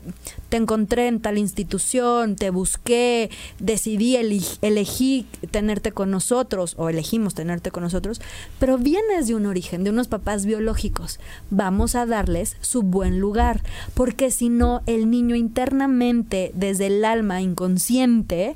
te 0.49 0.57
encontré 0.57 1.09
en 1.09 1.21
tal 1.21 1.39
institución, 1.39 2.37
te 2.37 2.51
busqué, 2.51 3.31
decidí, 3.59 4.17
elegí 4.17 5.27
tenerte 5.51 5.93
con 5.93 6.11
nosotros 6.11 6.75
o 6.79 6.89
elegimos 6.89 7.35
tenerte 7.35 7.71
con 7.71 7.83
nosotros, 7.83 8.21
pero 8.59 8.79
vienes 8.79 9.29
de 9.29 9.35
un 9.35 9.47
origen, 9.47 9.85
de 9.85 9.91
unos 9.91 10.09
papás 10.09 10.47
biológicos. 10.47 11.21
Vamos 11.51 11.95
a 11.95 12.07
darles 12.07 12.57
su 12.61 12.83
buen 12.83 13.19
lugar, 13.19 13.63
porque 13.95 14.31
si 14.31 14.49
no, 14.49 14.83
el 14.87 15.11
niño 15.11 15.37
internamente, 15.37 16.51
desde 16.55 16.87
el 16.87 17.05
alma 17.05 17.41
inconsciente, 17.43 18.53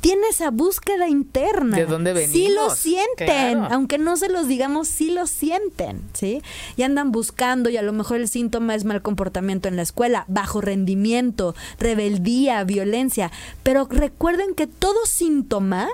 tiene 0.00 0.28
esa 0.28 0.50
búsqueda 0.50 1.08
interna. 1.08 1.76
¿De 1.76 1.86
dónde 1.86 2.12
venimos? 2.12 2.32
Sí 2.32 2.48
lo 2.48 2.70
sienten, 2.70 3.64
aunque 3.72 3.98
no 3.98 4.16
se 4.16 4.28
los 4.28 4.46
digamos, 4.46 4.88
sí 4.88 5.10
lo 5.10 5.26
sienten, 5.26 6.02
¿sí? 6.12 6.42
Y 6.76 6.82
andan 6.82 7.10
buscando 7.12 7.70
y 7.70 7.76
a 7.76 7.82
lo 7.82 7.92
mejor 7.92 8.18
el 8.18 8.28
síntoma 8.28 8.74
es 8.74 8.84
mal 8.84 9.02
comportamiento 9.02 9.68
en 9.68 9.76
la 9.76 9.82
escuela, 9.82 10.24
bajo 10.28 10.60
rendimiento, 10.60 11.54
rebeldía, 11.78 12.62
violencia, 12.64 13.30
pero 13.62 13.86
recuerden 13.90 14.54
que 14.54 14.66
todo 14.66 15.06
síntoma 15.06 15.88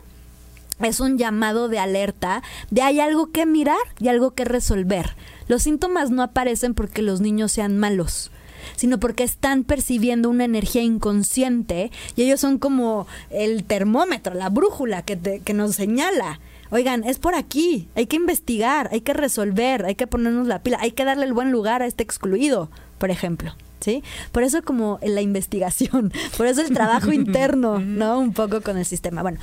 es 0.81 1.01
un 1.01 1.19
llamado 1.19 1.69
de 1.69 1.79
alerta 1.79 2.43
de 2.71 2.83
hay 2.83 3.01
algo 3.01 3.31
que 3.31 3.47
mirar 3.47 3.77
y 4.01 4.09
algo 4.09 4.33
que 4.33 4.45
resolver. 4.45 5.17
Los 5.47 5.63
síntomas 5.63 6.11
no 6.11 6.23
aparecen 6.23 6.75
porque 6.75 7.03
los 7.03 7.21
niños 7.21 7.53
sean 7.53 7.79
malos 7.79 8.31
sino 8.77 8.99
porque 8.99 9.25
están 9.25 9.65
percibiendo 9.65 10.29
una 10.31 10.45
energía 10.45 10.83
inconsciente 10.83 11.91
y 12.17 12.23
ellos 12.23 12.41
son 12.41 12.59
como 12.59 13.07
el 13.31 13.65
termómetro, 13.65 14.35
la 14.35 14.49
brújula 14.49 15.03
que, 15.03 15.41
que 15.45 15.55
nos 15.55 15.75
señala. 15.75 16.41
Oigan, 16.71 17.05
es 17.05 17.19
por 17.19 17.35
aquí, 17.35 17.89
hay 17.95 18.07
que 18.07 18.17
investigar, 18.17 18.89
hay 18.91 19.01
que 19.01 19.13
resolver, 19.13 19.85
hay 19.85 19.95
que 19.95 20.07
ponernos 20.07 20.47
la 20.47 20.63
pila, 20.63 20.79
hay 20.81 20.93
que 20.93 21.05
darle 21.05 21.27
el 21.27 21.33
buen 21.33 21.53
lugar 21.53 21.83
a 21.83 21.87
este 21.87 22.03
excluido, 22.03 22.71
por 22.99 23.11
ejemplo. 23.11 23.55
¿Sí? 23.81 24.03
Por 24.33 24.45
eso 24.45 24.63
como 24.63 24.99
la 25.03 25.21
investigación, 25.21 26.11
por 26.39 26.47
eso 26.47 26.63
el 26.63 26.73
trabajo 26.73 27.13
interno, 27.13 27.81
¿no? 27.81 28.19
Un 28.19 28.33
poco 28.33 28.63
con 28.63 28.79
el 28.79 28.87
sistema. 28.87 29.21
Bueno, 29.21 29.39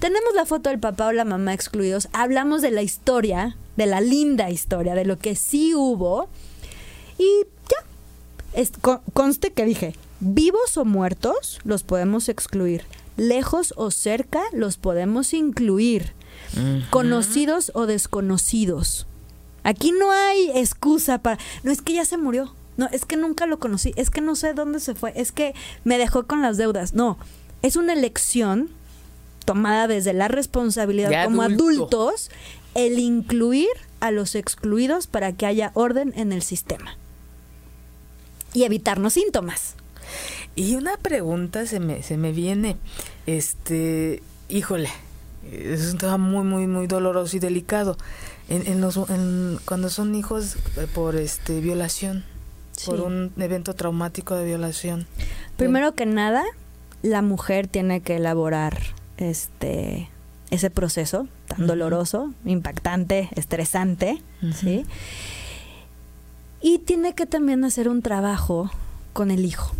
tenemos 0.00 0.34
la 0.34 0.44
foto 0.46 0.68
del 0.68 0.80
papá 0.80 1.06
o 1.06 1.12
la 1.12 1.24
mamá 1.24 1.54
excluidos, 1.54 2.08
hablamos 2.12 2.60
de 2.60 2.72
la 2.72 2.82
historia, 2.82 3.56
de 3.76 3.86
la 3.86 4.00
linda 4.00 4.50
historia, 4.50 4.94
de 4.94 5.04
lo 5.04 5.16
que 5.16 5.36
sí 5.36 5.74
hubo 5.74 6.28
y 7.18 7.46
ya. 8.54 9.00
conste 9.12 9.52
que 9.52 9.64
dije, 9.64 9.94
vivos 10.20 10.76
o 10.76 10.84
muertos 10.84 11.60
los 11.64 11.82
podemos 11.82 12.28
excluir, 12.28 12.84
lejos 13.16 13.74
o 13.76 13.90
cerca 13.90 14.42
los 14.52 14.76
podemos 14.76 15.34
incluir, 15.34 16.12
conocidos 16.90 17.72
o 17.74 17.86
desconocidos. 17.86 19.06
Aquí 19.62 19.92
no 19.92 20.10
hay 20.12 20.50
excusa 20.54 21.18
para, 21.18 21.38
no 21.62 21.72
es 21.72 21.80
que 21.80 21.94
ya 21.94 22.04
se 22.04 22.16
murió, 22.16 22.54
no, 22.76 22.86
es 22.92 23.04
que 23.04 23.16
nunca 23.16 23.46
lo 23.46 23.58
conocí, 23.58 23.92
es 23.96 24.10
que 24.10 24.20
no 24.20 24.34
sé 24.36 24.52
dónde 24.52 24.80
se 24.80 24.94
fue, 24.94 25.12
es 25.16 25.32
que 25.32 25.54
me 25.84 25.98
dejó 25.98 26.26
con 26.26 26.42
las 26.42 26.56
deudas. 26.56 26.92
No, 26.92 27.18
es 27.62 27.76
una 27.76 27.92
elección 27.92 28.70
tomada 29.44 29.88
desde 29.88 30.12
la 30.12 30.28
responsabilidad 30.28 31.24
como 31.24 31.42
adultos 31.42 32.30
el 32.74 32.98
incluir 32.98 33.68
a 34.00 34.10
los 34.10 34.34
excluidos 34.34 35.06
para 35.06 35.32
que 35.32 35.46
haya 35.46 35.70
orden 35.74 36.12
en 36.16 36.32
el 36.32 36.42
sistema 36.42 36.96
y 38.54 38.64
evitarnos 38.64 39.12
síntomas. 39.12 39.74
Y 40.56 40.76
una 40.76 40.96
pregunta 40.96 41.66
se 41.66 41.80
me, 41.80 42.02
se 42.02 42.16
me 42.16 42.32
viene, 42.32 42.76
este, 43.26 44.22
híjole, 44.48 44.88
es 45.52 45.92
un 45.92 45.98
tema 45.98 46.16
muy, 46.16 46.44
muy, 46.44 46.66
muy 46.66 46.86
doloroso 46.86 47.36
y 47.36 47.40
delicado. 47.40 47.98
En, 48.48 48.80
los, 48.80 48.98
cuando 49.64 49.88
son 49.90 50.14
hijos 50.14 50.56
eh, 50.76 50.86
por 50.94 51.16
este 51.16 51.60
violación, 51.60 52.24
por 52.86 53.00
un 53.00 53.32
evento 53.38 53.74
traumático 53.74 54.34
de 54.36 54.44
violación. 54.44 55.06
Primero 55.56 55.94
que 55.94 56.06
nada, 56.06 56.44
la 57.02 57.22
mujer 57.22 57.68
tiene 57.68 58.00
que 58.00 58.16
elaborar 58.16 58.78
este 59.16 60.10
ese 60.50 60.70
proceso 60.70 61.26
tan 61.48 61.66
doloroso, 61.66 62.32
impactante, 62.44 63.28
estresante, 63.34 64.22
¿sí? 64.54 64.86
Y 66.64 66.78
tiene 66.78 67.14
que 67.14 67.26
también 67.26 67.62
hacer 67.62 67.90
un 67.90 68.00
trabajo 68.00 68.70
con 69.12 69.30
el 69.30 69.44
hijo. 69.44 69.74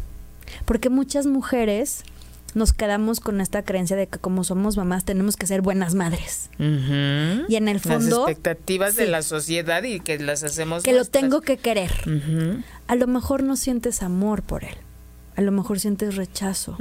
Porque 0.66 0.90
muchas 0.90 1.24
mujeres 1.24 2.04
nos 2.52 2.74
quedamos 2.74 3.20
con 3.20 3.40
esta 3.40 3.62
creencia 3.62 3.96
de 3.96 4.06
que 4.06 4.18
como 4.18 4.44
somos 4.44 4.76
mamás 4.76 5.06
tenemos 5.06 5.36
que 5.36 5.46
ser 5.46 5.62
buenas 5.62 5.94
madres. 5.94 6.50
Y 6.58 7.56
en 7.56 7.68
el 7.68 7.80
fondo... 7.80 8.26
Las 8.26 8.28
expectativas 8.28 8.96
de 8.96 9.06
la 9.06 9.22
sociedad 9.22 9.82
y 9.82 10.00
que 10.00 10.18
las 10.18 10.44
hacemos... 10.44 10.82
Que 10.82 10.92
lo 10.92 11.06
tengo 11.06 11.40
que 11.40 11.56
querer. 11.56 11.90
A 12.86 12.96
lo 12.96 13.06
mejor 13.06 13.42
no 13.42 13.56
sientes 13.56 14.02
amor 14.02 14.42
por 14.42 14.62
él. 14.62 14.76
A 15.36 15.40
lo 15.40 15.52
mejor 15.52 15.80
sientes 15.80 16.16
rechazo. 16.16 16.76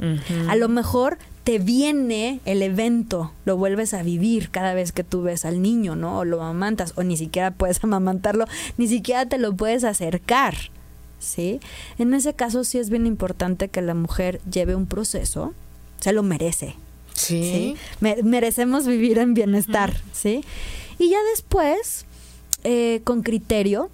A 0.48 0.56
lo 0.56 0.68
mejor 0.68 1.16
te 1.44 1.58
viene 1.58 2.40
el 2.46 2.62
evento, 2.62 3.32
lo 3.44 3.56
vuelves 3.56 3.94
a 3.94 4.02
vivir 4.02 4.50
cada 4.50 4.74
vez 4.74 4.92
que 4.92 5.04
tú 5.04 5.22
ves 5.22 5.44
al 5.44 5.60
niño, 5.60 5.94
¿no? 5.94 6.18
O 6.18 6.24
lo 6.24 6.42
amamantas, 6.42 6.94
o 6.96 7.02
ni 7.02 7.16
siquiera 7.16 7.50
puedes 7.52 7.84
amamantarlo, 7.84 8.46
ni 8.78 8.88
siquiera 8.88 9.26
te 9.26 9.38
lo 9.38 9.54
puedes 9.54 9.84
acercar. 9.84 10.54
¿Sí? 11.20 11.58
En 11.98 12.12
ese 12.12 12.34
caso 12.34 12.64
sí 12.64 12.78
es 12.78 12.90
bien 12.90 13.06
importante 13.06 13.68
que 13.68 13.80
la 13.80 13.94
mujer 13.94 14.42
lleve 14.50 14.74
un 14.74 14.84
proceso 14.84 15.54
se 16.04 16.12
lo 16.12 16.22
merece. 16.22 16.74
Sí. 17.14 17.76
merecemos 18.00 18.86
vivir 18.86 19.18
en 19.18 19.32
bienestar, 19.32 20.02
¿sí? 20.12 20.44
Y 20.98 21.08
ya 21.08 21.18
después, 21.30 22.04
eh, 22.62 23.00
con 23.04 23.22
criterio, 23.22 23.88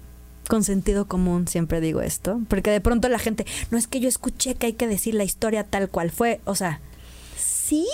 con 0.49 0.65
sentido 0.65 1.05
común, 1.05 1.47
siempre 1.47 1.79
digo 1.79 2.01
esto, 2.01 2.41
porque 2.49 2.69
de 2.69 2.81
pronto 2.81 3.07
la 3.07 3.19
gente, 3.19 3.45
no 3.69 3.77
es 3.77 3.87
que 3.87 4.01
yo 4.01 4.09
escuché 4.09 4.55
que 4.55 4.65
hay 4.65 4.73
que 4.73 4.87
decir 4.87 5.13
la 5.13 5.23
historia 5.23 5.63
tal 5.63 5.87
cual 5.87 6.11
fue, 6.11 6.41
o 6.43 6.55
sea, 6.55 6.81
sí, 7.71 7.87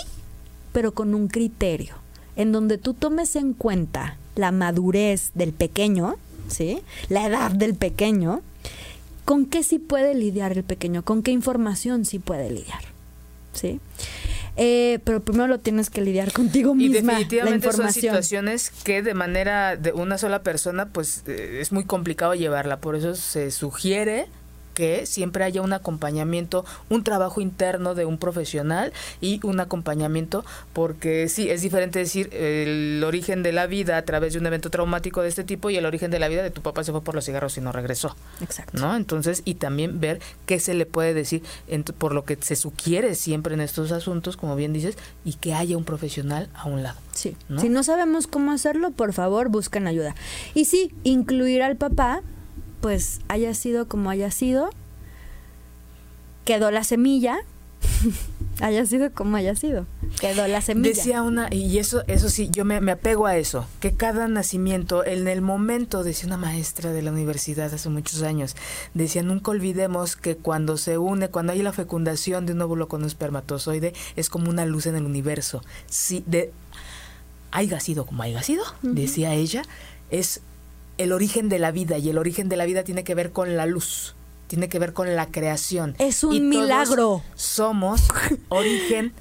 pero 0.72 0.90
con 0.90 1.14
un 1.14 1.28
criterio, 1.28 1.94
en 2.34 2.50
donde 2.50 2.78
tú 2.78 2.94
tomes 2.94 3.36
en 3.36 3.52
cuenta 3.52 4.16
la 4.34 4.50
madurez 4.50 5.30
del 5.34 5.52
pequeño, 5.52 6.16
¿sí? 6.48 6.80
La 7.08 7.28
edad 7.28 7.52
del 7.52 7.74
pequeño, 7.76 8.42
con 9.24 9.46
qué 9.46 9.62
sí 9.62 9.78
puede 9.78 10.16
lidiar 10.16 10.58
el 10.58 10.64
pequeño, 10.64 11.04
con 11.04 11.22
qué 11.22 11.30
información 11.30 12.04
sí 12.04 12.18
puede 12.18 12.50
lidiar. 12.50 12.82
¿sí? 13.52 13.80
Eh, 14.56 14.98
pero 15.04 15.20
primero 15.20 15.46
lo 15.46 15.60
tienes 15.60 15.90
que 15.90 16.00
lidiar 16.00 16.32
contigo 16.32 16.74
misma. 16.74 16.96
Y 16.98 17.02
definitivamente 17.02 17.72
son 17.72 17.92
situaciones 17.92 18.70
que 18.70 19.02
de 19.02 19.14
manera 19.14 19.76
de 19.76 19.92
una 19.92 20.18
sola 20.18 20.42
persona, 20.42 20.88
pues 20.88 21.22
eh, 21.28 21.58
es 21.60 21.70
muy 21.70 21.84
complicado 21.84 22.34
llevarla. 22.34 22.80
Por 22.80 22.96
eso 22.96 23.14
se 23.14 23.52
sugiere 23.52 24.26
que 24.78 25.06
siempre 25.06 25.42
haya 25.42 25.60
un 25.60 25.72
acompañamiento, 25.72 26.64
un 26.88 27.02
trabajo 27.02 27.40
interno 27.40 27.96
de 27.96 28.04
un 28.04 28.16
profesional 28.16 28.92
y 29.20 29.44
un 29.44 29.58
acompañamiento, 29.58 30.44
porque 30.72 31.28
sí, 31.28 31.50
es 31.50 31.62
diferente 31.62 31.98
decir 31.98 32.32
el 32.32 33.02
origen 33.04 33.42
de 33.42 33.50
la 33.50 33.66
vida 33.66 33.96
a 33.96 34.02
través 34.02 34.34
de 34.34 34.38
un 34.38 34.46
evento 34.46 34.70
traumático 34.70 35.20
de 35.20 35.30
este 35.30 35.42
tipo 35.42 35.68
y 35.68 35.76
el 35.76 35.84
origen 35.84 36.12
de 36.12 36.20
la 36.20 36.28
vida 36.28 36.44
de 36.44 36.52
tu 36.52 36.62
papá 36.62 36.84
se 36.84 36.92
fue 36.92 37.02
por 37.02 37.16
los 37.16 37.24
cigarros 37.24 37.58
y 37.58 37.60
no 37.60 37.72
regresó. 37.72 38.14
Exacto. 38.40 38.78
¿No? 38.78 38.94
Entonces, 38.94 39.42
y 39.44 39.54
también 39.54 39.98
ver 39.98 40.20
qué 40.46 40.60
se 40.60 40.74
le 40.74 40.86
puede 40.86 41.12
decir 41.12 41.42
por 41.98 42.14
lo 42.14 42.24
que 42.24 42.38
se 42.40 42.54
sugiere 42.54 43.16
siempre 43.16 43.54
en 43.54 43.60
estos 43.60 43.90
asuntos, 43.90 44.36
como 44.36 44.54
bien 44.54 44.72
dices, 44.72 44.96
y 45.24 45.32
que 45.32 45.54
haya 45.54 45.76
un 45.76 45.84
profesional 45.84 46.50
a 46.54 46.68
un 46.68 46.84
lado. 46.84 47.00
Sí. 47.10 47.36
Si 47.58 47.68
no 47.68 47.82
sabemos 47.82 48.28
cómo 48.28 48.52
hacerlo, 48.52 48.92
por 48.92 49.12
favor, 49.12 49.48
busquen 49.48 49.88
ayuda. 49.88 50.14
Y 50.54 50.66
sí, 50.66 50.94
incluir 51.02 51.64
al 51.64 51.76
papá 51.76 52.22
pues 52.80 53.20
haya 53.28 53.54
sido 53.54 53.88
como 53.88 54.10
haya 54.10 54.30
sido, 54.30 54.70
quedó 56.44 56.70
la 56.70 56.84
semilla, 56.84 57.38
haya 58.60 58.86
sido 58.86 59.12
como 59.12 59.36
haya 59.36 59.54
sido, 59.54 59.86
quedó 60.20 60.46
la 60.48 60.60
semilla. 60.60 60.94
Decía 60.94 61.22
una, 61.22 61.48
y 61.52 61.78
eso, 61.78 62.02
eso 62.06 62.28
sí, 62.28 62.48
yo 62.50 62.64
me, 62.64 62.76
apego 62.90 63.26
a 63.26 63.36
eso, 63.36 63.66
que 63.80 63.92
cada 63.92 64.28
nacimiento, 64.28 65.04
en 65.04 65.28
el 65.28 65.42
momento, 65.42 66.04
decía 66.04 66.26
una 66.26 66.36
maestra 66.36 66.92
de 66.92 67.02
la 67.02 67.12
universidad 67.12 67.72
hace 67.72 67.88
muchos 67.88 68.22
años, 68.22 68.56
decía, 68.94 69.22
nunca 69.22 69.50
olvidemos 69.50 70.16
que 70.16 70.36
cuando 70.36 70.76
se 70.76 70.98
une, 70.98 71.28
cuando 71.28 71.52
hay 71.52 71.62
la 71.62 71.72
fecundación 71.72 72.46
de 72.46 72.52
un 72.52 72.62
óvulo 72.62 72.88
con 72.88 73.02
un 73.02 73.08
espermatozoide, 73.08 73.92
es 74.16 74.30
como 74.30 74.50
una 74.50 74.64
luz 74.64 74.86
en 74.86 74.96
el 74.96 75.04
universo. 75.04 75.62
Si 75.86 76.22
de 76.26 76.52
haya 77.50 77.80
sido 77.80 78.04
como 78.04 78.22
haya 78.22 78.42
sido, 78.42 78.64
decía 78.82 79.34
ella, 79.34 79.62
es 80.10 80.42
el 80.98 81.12
origen 81.12 81.48
de 81.48 81.58
la 81.58 81.70
vida 81.70 81.98
y 81.98 82.10
el 82.10 82.18
origen 82.18 82.48
de 82.48 82.56
la 82.56 82.66
vida 82.66 82.84
tiene 82.84 83.04
que 83.04 83.14
ver 83.14 83.30
con 83.30 83.56
la 83.56 83.66
luz, 83.66 84.14
tiene 84.48 84.68
que 84.68 84.78
ver 84.78 84.92
con 84.92 85.14
la 85.16 85.26
creación. 85.26 85.94
Es 85.98 86.24
un 86.24 86.48
milagro. 86.48 87.22
Somos 87.34 88.02
origen, 88.48 89.12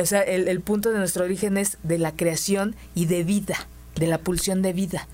o 0.00 0.06
sea, 0.06 0.22
el, 0.22 0.60
punto 0.60 0.90
de 0.90 0.98
nuestro 0.98 1.24
origen 1.24 1.58
es 1.58 1.76
de 1.82 1.98
la 1.98 2.12
creación 2.12 2.76
y 2.94 3.06
de 3.06 3.24
vida, 3.24 3.66
de 3.96 4.06
la 4.06 4.18
pulsión 4.18 4.62
de 4.62 4.72
vida. 4.72 5.08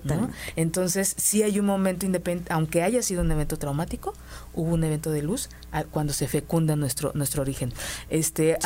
Total. 0.00 0.28
Entonces, 0.56 1.14
sí 1.16 1.44
hay 1.44 1.60
un 1.60 1.66
momento 1.66 2.04
independiente, 2.04 2.52
aunque 2.52 2.82
haya 2.82 3.00
sido 3.00 3.22
un 3.22 3.30
evento 3.30 3.58
traumático, 3.58 4.12
hubo 4.52 4.74
un 4.74 4.82
evento 4.82 5.12
de 5.12 5.22
luz 5.22 5.48
cuando 5.92 6.12
se 6.12 6.26
fecunda 6.26 6.74
nuestro 6.74 7.12
nuestro 7.14 7.42
origen. 7.42 7.72
Este, 8.10 8.58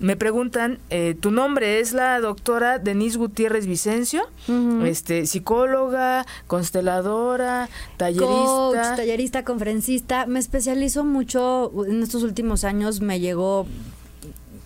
me 0.00 0.16
preguntan, 0.16 0.80
eh, 0.90 1.16
tu 1.18 1.30
nombre 1.30 1.80
es 1.80 1.94
la 1.94 2.20
doctora 2.20 2.78
Denise 2.78 3.16
Gutiérrez 3.16 3.66
Vicencio, 3.66 4.28
este, 4.84 5.24
psicóloga, 5.24 6.26
consteladora, 6.46 7.70
tallerista, 7.96 8.96
tallerista, 8.96 9.44
conferencista. 9.44 10.26
Me 10.26 10.40
especializo 10.40 11.04
mucho 11.04 11.72
en 11.86 12.02
estos 12.02 12.22
últimos 12.22 12.64
años. 12.64 13.00
Me 13.00 13.18
llegó 13.18 13.66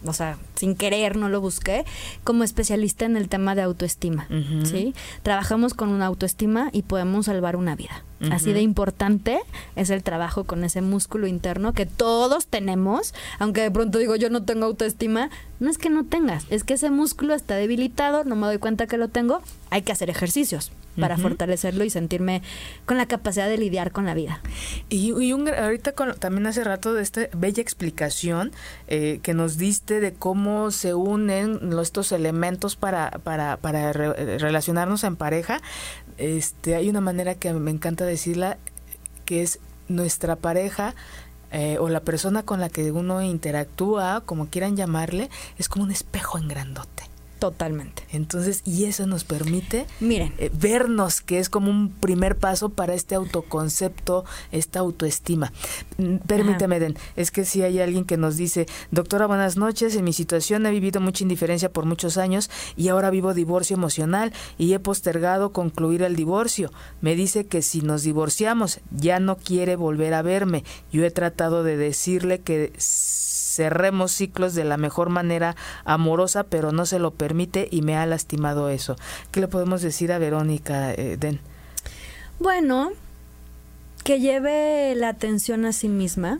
o 0.04 0.12
sea, 0.12 0.38
sin 0.54 0.74
querer, 0.76 1.16
no 1.16 1.28
lo 1.28 1.40
busqué, 1.40 1.84
como 2.24 2.44
especialista 2.44 3.04
en 3.04 3.16
el 3.16 3.28
tema 3.28 3.54
de 3.54 3.62
autoestima, 3.62 4.28
¿sí? 4.64 4.94
Trabajamos 5.22 5.74
con 5.74 5.88
una 5.90 6.06
autoestima 6.06 6.70
y 6.72 6.82
podemos 6.82 7.26
salvar 7.26 7.56
una 7.56 7.76
vida. 7.76 8.04
Así 8.32 8.52
de 8.52 8.62
importante 8.62 9.38
es 9.76 9.90
el 9.90 10.02
trabajo 10.02 10.42
con 10.42 10.64
ese 10.64 10.80
músculo 10.80 11.28
interno 11.28 11.72
que 11.72 11.86
todos 11.86 12.46
tenemos, 12.46 13.14
aunque 13.38 13.60
de 13.60 13.70
pronto 13.70 13.98
digo 13.98 14.16
yo 14.16 14.28
no 14.28 14.42
tengo 14.42 14.66
autoestima, 14.66 15.30
no 15.60 15.70
es 15.70 15.78
que 15.78 15.88
no 15.88 16.04
tengas, 16.04 16.44
es 16.50 16.64
que 16.64 16.74
ese 16.74 16.90
músculo 16.90 17.34
está 17.34 17.54
debilitado, 17.54 18.24
no 18.24 18.34
me 18.34 18.46
doy 18.46 18.58
cuenta 18.58 18.88
que 18.88 18.98
lo 18.98 19.08
tengo, 19.08 19.40
hay 19.70 19.82
que 19.82 19.92
hacer 19.92 20.10
ejercicios 20.10 20.72
para 20.98 21.16
fortalecerlo 21.16 21.84
y 21.84 21.90
sentirme 21.90 22.42
con 22.86 22.96
la 22.96 23.06
capacidad 23.06 23.48
de 23.48 23.58
lidiar 23.58 23.92
con 23.92 24.06
la 24.06 24.14
vida. 24.14 24.40
Y, 24.88 25.12
un, 25.32 25.48
ahorita 25.48 25.92
también 26.18 26.46
hace 26.46 26.64
rato 26.64 26.94
de 26.94 27.02
esta 27.02 27.28
bella 27.34 27.62
explicación 27.62 28.52
eh, 28.86 29.20
que 29.22 29.34
nos 29.34 29.56
diste 29.56 30.00
de 30.00 30.12
cómo 30.12 30.70
se 30.70 30.94
unen 30.94 31.60
estos 31.80 32.12
elementos 32.12 32.76
para, 32.76 33.10
para, 33.22 33.56
para 33.56 33.92
relacionarnos 33.92 35.04
en 35.04 35.16
pareja, 35.16 35.60
este, 36.18 36.74
hay 36.74 36.88
una 36.88 37.00
manera 37.00 37.34
que 37.34 37.52
me 37.52 37.70
encanta 37.70 38.04
decirla, 38.04 38.58
que 39.24 39.42
es 39.42 39.60
nuestra 39.88 40.36
pareja 40.36 40.94
eh, 41.50 41.78
o 41.80 41.88
la 41.88 42.00
persona 42.00 42.42
con 42.42 42.60
la 42.60 42.68
que 42.68 42.92
uno 42.92 43.22
interactúa, 43.22 44.22
como 44.26 44.48
quieran 44.48 44.76
llamarle, 44.76 45.30
es 45.56 45.68
como 45.68 45.84
un 45.84 45.90
espejo 45.90 46.38
en 46.38 46.48
grandote. 46.48 47.04
Totalmente. 47.38 48.02
Entonces, 48.12 48.62
y 48.64 48.84
eso 48.84 49.06
nos 49.06 49.22
permite 49.22 49.86
Miren. 50.00 50.34
Eh, 50.38 50.50
vernos, 50.52 51.20
que 51.20 51.38
es 51.38 51.48
como 51.48 51.70
un 51.70 51.90
primer 51.90 52.36
paso 52.36 52.70
para 52.70 52.94
este 52.94 53.14
autoconcepto, 53.14 54.24
esta 54.50 54.80
autoestima. 54.80 55.52
Mm, 55.98 56.16
permíteme, 56.16 56.80
Den, 56.80 56.96
es 57.14 57.30
que 57.30 57.44
si 57.44 57.62
hay 57.62 57.80
alguien 57.80 58.04
que 58.04 58.16
nos 58.16 58.36
dice, 58.36 58.66
doctora, 58.90 59.26
buenas 59.26 59.56
noches, 59.56 59.94
en 59.94 60.04
mi 60.04 60.12
situación 60.12 60.66
he 60.66 60.70
vivido 60.70 61.00
mucha 61.00 61.22
indiferencia 61.22 61.72
por 61.72 61.84
muchos 61.84 62.16
años 62.16 62.50
y 62.76 62.88
ahora 62.88 63.10
vivo 63.10 63.34
divorcio 63.34 63.74
emocional 63.74 64.32
y 64.58 64.72
he 64.72 64.80
postergado 64.80 65.52
concluir 65.52 66.02
el 66.02 66.16
divorcio. 66.16 66.72
Me 67.00 67.14
dice 67.14 67.46
que 67.46 67.62
si 67.62 67.82
nos 67.82 68.02
divorciamos 68.02 68.80
ya 68.90 69.20
no 69.20 69.36
quiere 69.36 69.76
volver 69.76 70.14
a 70.14 70.22
verme. 70.22 70.64
Yo 70.90 71.04
he 71.04 71.10
tratado 71.10 71.62
de 71.62 71.76
decirle 71.76 72.40
que 72.40 72.72
cerremos 73.58 74.12
ciclos 74.12 74.54
de 74.54 74.62
la 74.62 74.76
mejor 74.76 75.08
manera 75.08 75.56
amorosa, 75.84 76.44
pero 76.44 76.70
no 76.70 76.86
se 76.86 77.00
lo 77.00 77.10
permite 77.10 77.66
y 77.72 77.82
me 77.82 77.96
ha 77.96 78.06
lastimado 78.06 78.68
eso. 78.68 78.94
¿Qué 79.32 79.40
le 79.40 79.48
podemos 79.48 79.82
decir 79.82 80.12
a 80.12 80.18
Verónica, 80.18 80.94
eh, 80.94 81.16
Den? 81.18 81.40
Bueno, 82.38 82.92
que 84.04 84.20
lleve 84.20 84.94
la 84.94 85.08
atención 85.08 85.64
a 85.64 85.72
sí 85.72 85.88
misma. 85.88 86.38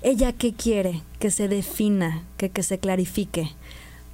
Ella 0.00 0.32
qué 0.32 0.54
quiere, 0.54 1.02
que 1.18 1.30
se 1.30 1.48
defina, 1.48 2.22
que, 2.38 2.48
que 2.48 2.62
se 2.62 2.78
clarifique. 2.78 3.50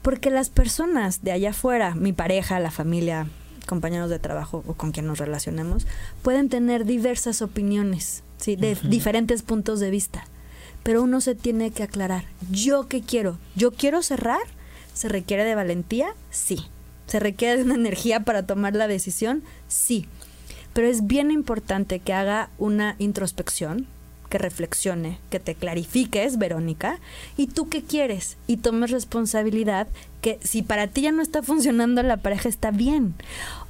Porque 0.03 0.29
las 0.31 0.51
personas 0.51 1.23
de 1.23 1.31
allá 1.31 1.51
afuera, 1.51 1.95
mi 1.95 2.13
pareja, 2.13 2.59
la 2.59 2.73
familia, 2.73 3.29
compañeros 3.69 4.11
de 4.11 4.19
trabajo 4.19 4.65
o 4.67 4.75
con 4.75 4.91
quien 4.91 5.07
nos 5.07 5.21
relacionemos, 5.21 5.87
pueden 6.23 6.49
tener 6.49 6.85
diversas 6.85 7.43
opiniones, 7.43 8.25
¿sí? 8.39 8.57
de 8.57 8.77
diferentes 8.83 9.45
puntos 9.45 9.79
de 9.79 9.91
vista 9.91 10.25
pero 10.83 11.03
uno 11.03 11.21
se 11.21 11.35
tiene 11.35 11.71
que 11.71 11.83
aclarar. 11.83 12.25
¿Yo 12.51 12.89
qué 12.89 13.03
quiero? 13.03 13.39
¿Yo 13.55 13.73
quiero 13.73 14.03
cerrar? 14.03 14.43
¿Se 14.95 15.09
requiere 15.09 15.45
de 15.45 15.55
valentía? 15.55 16.15
Sí. 16.31 16.67
¿Se 17.07 17.21
requiere 17.21 17.59
de 17.59 17.65
una 17.65 17.75
energía 17.75 18.21
para 18.21 18.47
tomar 18.47 18.75
la 18.75 18.89
decisión? 18.89 19.43
Sí. 19.69 20.07
Pero 20.73 20.89
es 20.89 21.07
bien 21.07 21.31
importante 21.31 22.01
que 22.01 22.13
haga 22.13 22.51
una 22.59 22.97
introspección, 22.99 23.87
que 24.33 24.39
reflexione, 24.39 25.19
que 25.29 25.41
te 25.41 25.55
clarifiques, 25.55 26.39
Verónica, 26.39 27.01
y 27.37 27.49
tú 27.49 27.69
qué 27.69 27.83
quieres, 27.83 28.39
y 28.47 28.57
tomes 28.57 28.91
responsabilidad 28.91 29.89
que 30.23 30.39
si 30.43 30.63
para 30.63 30.87
ti 30.87 31.03
ya 31.03 31.13
no 31.13 31.21
está 31.21 31.43
funcionando 31.43 32.03
la 32.03 32.17
pareja 32.17 32.49
está 32.49 32.71
bien. 32.71 33.15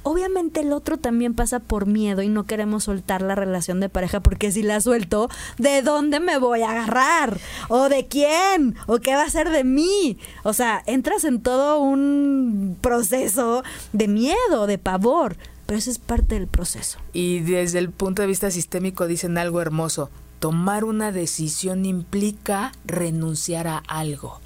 Obviamente 0.03 0.61
el 0.61 0.71
otro 0.71 0.95
también 0.95 1.33
pasa 1.33 1.59
por 1.59 1.85
miedo 1.85 2.21
y 2.21 2.29
no 2.29 2.45
queremos 2.45 2.85
soltar 2.85 3.21
la 3.21 3.35
relación 3.35 3.81
de 3.81 3.89
pareja 3.89 4.21
porque 4.21 4.53
si 4.53 4.63
la 4.63 4.79
suelto, 4.79 5.29
¿de 5.57 5.81
dónde 5.81 6.21
me 6.21 6.37
voy 6.37 6.61
a 6.61 6.69
agarrar? 6.69 7.37
¿O 7.67 7.89
de 7.89 8.07
quién? 8.07 8.77
¿O 8.87 8.99
qué 8.99 9.15
va 9.15 9.23
a 9.23 9.29
ser 9.29 9.49
de 9.49 9.65
mí? 9.65 10.17
O 10.43 10.53
sea, 10.53 10.81
entras 10.85 11.25
en 11.25 11.41
todo 11.41 11.81
un 11.81 12.77
proceso 12.79 13.63
de 13.91 14.07
miedo, 14.07 14.65
de 14.65 14.77
pavor, 14.77 15.35
pero 15.65 15.77
eso 15.77 15.91
es 15.91 15.99
parte 15.99 16.35
del 16.35 16.47
proceso. 16.47 16.99
Y 17.11 17.39
desde 17.39 17.79
el 17.79 17.89
punto 17.89 18.21
de 18.21 18.29
vista 18.29 18.49
sistémico 18.49 19.07
dicen 19.07 19.37
algo 19.37 19.59
hermoso, 19.59 20.09
tomar 20.43 20.83
una 20.83 21.13
decisión 21.13 21.85
implica 21.85 22.73
renunciar 22.83 23.65
a 23.65 23.77
algo. 23.77 24.41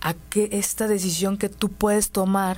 A 0.00 0.14
que 0.14 0.48
esta 0.50 0.88
decisión 0.88 1.38
que 1.38 1.48
tú 1.48 1.68
puedes 1.68 2.10
tomar 2.10 2.56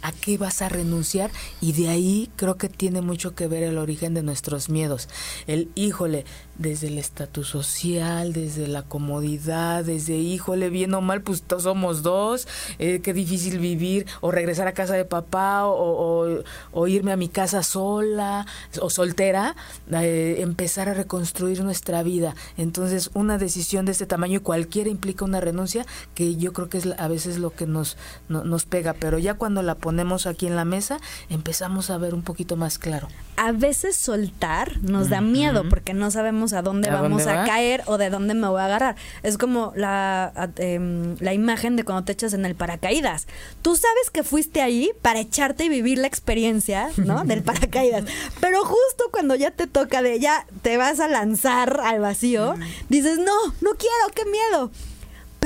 a 0.00 0.10
qué 0.10 0.38
vas 0.38 0.62
a 0.62 0.70
renunciar 0.70 1.30
y 1.60 1.72
de 1.72 1.90
ahí 1.90 2.30
creo 2.36 2.56
que 2.56 2.70
tiene 2.70 3.02
mucho 3.02 3.34
que 3.34 3.46
ver 3.46 3.62
el 3.62 3.76
origen 3.76 4.14
de 4.14 4.22
nuestros 4.22 4.70
miedos. 4.70 5.10
El 5.46 5.68
híjole, 5.74 6.24
desde 6.58 6.88
el 6.88 6.98
estatus 6.98 7.48
social, 7.48 8.32
desde 8.32 8.66
la 8.66 8.82
comodidad, 8.82 9.84
desde 9.84 10.16
híjole, 10.16 10.70
bien 10.70 10.94
o 10.94 11.00
mal, 11.00 11.22
pues 11.22 11.42
todos 11.42 11.64
somos 11.64 12.02
dos, 12.02 12.48
eh, 12.78 13.00
qué 13.02 13.12
difícil 13.12 13.58
vivir, 13.58 14.06
o 14.20 14.30
regresar 14.30 14.66
a 14.66 14.72
casa 14.72 14.94
de 14.94 15.04
papá, 15.04 15.66
o, 15.66 16.42
o, 16.72 16.86
irme 16.86 17.12
a 17.12 17.16
mi 17.16 17.28
casa 17.28 17.62
sola 17.62 18.46
o 18.80 18.90
soltera, 18.90 19.56
eh, 19.92 20.36
empezar 20.38 20.88
a 20.88 20.94
reconstruir 20.94 21.62
nuestra 21.62 22.02
vida. 22.02 22.34
Entonces, 22.56 23.10
una 23.14 23.38
decisión 23.38 23.84
de 23.84 23.92
este 23.92 24.06
tamaño 24.06 24.38
y 24.38 24.42
cualquiera 24.42 24.88
implica 24.90 25.24
una 25.24 25.40
renuncia, 25.40 25.84
que 26.14 26.36
yo 26.36 26.52
creo 26.52 26.68
que 26.68 26.78
es 26.78 26.88
a 26.98 27.08
veces 27.08 27.38
lo 27.38 27.50
que 27.50 27.66
nos, 27.66 27.96
nos 28.28 28.64
pega, 28.64 28.94
pero 28.94 29.18
ya 29.18 29.34
cuando 29.34 29.62
la 29.62 29.74
ponemos 29.74 30.26
aquí 30.26 30.46
en 30.46 30.56
la 30.56 30.64
mesa, 30.64 30.98
empezamos 31.28 31.90
a 31.90 31.98
ver 31.98 32.14
un 32.14 32.22
poquito 32.22 32.56
más 32.56 32.78
claro. 32.78 33.08
A 33.36 33.52
veces 33.52 33.96
soltar 33.96 34.82
nos 34.82 35.10
da 35.10 35.20
miedo 35.20 35.68
porque 35.68 35.92
no 35.92 36.10
sabemos 36.10 36.45
a 36.52 36.62
dónde 36.62 36.90
vamos 36.90 37.26
a 37.26 37.44
caer 37.44 37.82
o 37.86 37.98
de 37.98 38.10
dónde 38.10 38.34
me 38.34 38.48
voy 38.48 38.60
a 38.60 38.66
agarrar. 38.66 38.96
Es 39.22 39.38
como 39.38 39.72
la, 39.76 40.50
em, 40.56 41.16
la 41.20 41.34
imagen 41.34 41.76
de 41.76 41.84
cuando 41.84 42.04
te 42.04 42.12
echas 42.12 42.32
en 42.32 42.44
el 42.44 42.54
paracaídas. 42.54 43.26
Tú 43.62 43.76
sabes 43.76 44.10
que 44.10 44.22
fuiste 44.22 44.62
ahí 44.62 44.90
para 45.02 45.20
echarte 45.20 45.64
y 45.64 45.68
vivir 45.68 45.98
la 45.98 46.06
experiencia, 46.06 46.90
¿no? 46.96 47.24
Del 47.24 47.42
paracaídas. 47.42 48.04
Pero 48.40 48.64
justo 48.64 49.10
cuando 49.10 49.34
ya 49.34 49.50
te 49.50 49.66
toca 49.66 50.02
de 50.02 50.20
ya 50.20 50.46
te 50.62 50.76
vas 50.76 51.00
a 51.00 51.08
lanzar 51.08 51.80
al 51.82 52.00
vacío, 52.00 52.54
dices, 52.88 53.18
no, 53.18 53.54
no 53.60 53.70
quiero, 53.76 54.14
qué 54.14 54.24
miedo 54.24 54.70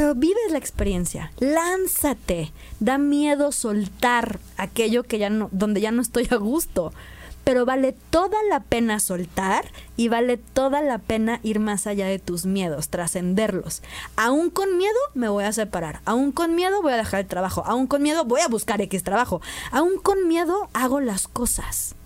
pero 0.00 0.14
vives 0.14 0.50
la 0.50 0.56
experiencia, 0.56 1.30
lánzate, 1.40 2.52
da 2.78 2.96
miedo 2.96 3.52
soltar 3.52 4.38
aquello 4.56 5.02
que 5.02 5.18
ya 5.18 5.28
no, 5.28 5.50
donde 5.52 5.82
ya 5.82 5.90
no 5.90 6.00
estoy 6.00 6.26
a 6.30 6.36
gusto 6.36 6.92
pero 7.50 7.66
vale 7.66 7.96
toda 8.10 8.36
la 8.48 8.60
pena 8.60 9.00
soltar 9.00 9.64
y 9.96 10.06
vale 10.06 10.36
toda 10.36 10.82
la 10.82 10.98
pena 10.98 11.40
ir 11.42 11.58
más 11.58 11.88
allá 11.88 12.06
de 12.06 12.20
tus 12.20 12.46
miedos, 12.46 12.90
trascenderlos. 12.90 13.82
Aún 14.14 14.50
con 14.50 14.78
miedo 14.78 14.94
me 15.14 15.28
voy 15.28 15.42
a 15.42 15.52
separar, 15.52 16.00
aún 16.04 16.30
con 16.30 16.54
miedo 16.54 16.80
voy 16.80 16.92
a 16.92 16.96
dejar 16.96 17.18
el 17.18 17.26
trabajo, 17.26 17.64
aún 17.66 17.88
con 17.88 18.02
miedo 18.02 18.24
voy 18.24 18.40
a 18.42 18.46
buscar 18.46 18.80
X 18.82 19.02
trabajo, 19.02 19.42
aún 19.72 19.98
con 20.00 20.28
miedo 20.28 20.70
hago 20.74 21.00
las 21.00 21.26
cosas. 21.26 21.96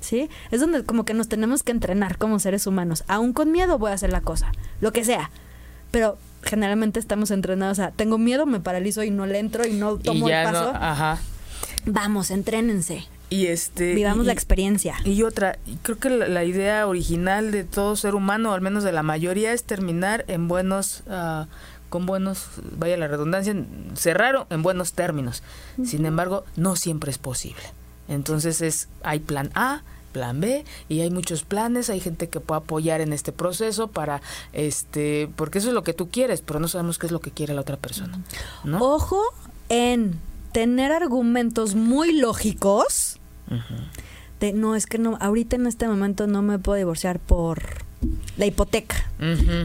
¿Sí? 0.00 0.28
Es 0.50 0.58
donde 0.60 0.82
como 0.82 1.04
que 1.04 1.14
nos 1.14 1.28
tenemos 1.28 1.62
que 1.62 1.70
entrenar 1.70 2.18
como 2.18 2.40
seres 2.40 2.66
humanos. 2.66 3.04
Aún 3.06 3.32
con 3.32 3.52
miedo 3.52 3.78
voy 3.78 3.92
a 3.92 3.94
hacer 3.94 4.10
la 4.10 4.22
cosa, 4.22 4.50
lo 4.80 4.92
que 4.92 5.04
sea. 5.04 5.30
Pero 5.92 6.18
generalmente 6.42 6.98
estamos 6.98 7.30
entrenados 7.30 7.78
a 7.78 7.92
tengo 7.92 8.18
miedo, 8.18 8.46
me 8.46 8.58
paralizo 8.58 9.04
y 9.04 9.12
no 9.12 9.26
le 9.26 9.38
entro 9.38 9.64
y 9.64 9.74
no 9.74 9.96
tomo 9.96 10.28
el 10.28 10.44
paso. 10.44 10.72
ajá. 10.74 11.20
Vamos, 11.86 12.32
entrénense. 12.32 13.06
Y 13.30 13.46
este 13.46 13.94
vivamos 13.94 14.26
la 14.26 14.32
experiencia. 14.32 14.96
Y 15.04 15.22
otra, 15.22 15.58
creo 15.82 15.98
que 15.98 16.08
la, 16.08 16.44
idea 16.44 16.86
original 16.86 17.50
de 17.50 17.64
todo 17.64 17.94
ser 17.96 18.14
humano, 18.14 18.52
al 18.52 18.60
menos 18.60 18.84
de 18.84 18.92
la 18.92 19.02
mayoría, 19.02 19.52
es 19.52 19.64
terminar 19.64 20.24
en 20.28 20.48
buenos 20.48 21.02
uh, 21.06 21.44
con 21.88 22.06
buenos, 22.06 22.46
vaya 22.76 22.96
la 22.96 23.08
redundancia, 23.08 23.54
cerrar 23.94 24.46
en 24.50 24.62
buenos 24.62 24.92
términos. 24.92 25.42
Sin 25.84 26.06
embargo, 26.06 26.44
no 26.56 26.76
siempre 26.76 27.10
es 27.10 27.18
posible. 27.18 27.62
Entonces 28.08 28.62
es 28.62 28.88
hay 29.02 29.20
plan 29.20 29.50
A, 29.54 29.82
plan 30.12 30.40
B 30.40 30.64
y 30.88 31.00
hay 31.00 31.10
muchos 31.10 31.44
planes, 31.44 31.90
hay 31.90 32.00
gente 32.00 32.28
que 32.28 32.40
puede 32.40 32.60
apoyar 32.60 33.00
en 33.00 33.12
este 33.12 33.32
proceso 33.32 33.88
para 33.88 34.22
este 34.52 35.30
porque 35.36 35.58
eso 35.58 35.68
es 35.68 35.74
lo 35.74 35.82
que 35.82 35.92
tú 35.92 36.08
quieres, 36.08 36.40
pero 36.40 36.60
no 36.60 36.68
sabemos 36.68 36.98
qué 36.98 37.06
es 37.06 37.12
lo 37.12 37.20
que 37.20 37.30
quiere 37.30 37.54
la 37.54 37.60
otra 37.60 37.76
persona. 37.76 38.18
Ojo 38.80 39.22
en 39.68 40.18
tener 40.52 40.92
argumentos 40.92 41.74
muy 41.74 42.12
lógicos 42.12 43.20
de, 44.40 44.52
no, 44.52 44.76
es 44.76 44.86
que 44.86 44.98
no, 44.98 45.16
ahorita 45.20 45.56
en 45.56 45.66
este 45.66 45.88
momento 45.88 46.26
no 46.26 46.42
me 46.42 46.58
puedo 46.58 46.76
divorciar 46.76 47.18
por 47.18 47.86
la 48.36 48.46
hipoteca, 48.46 49.10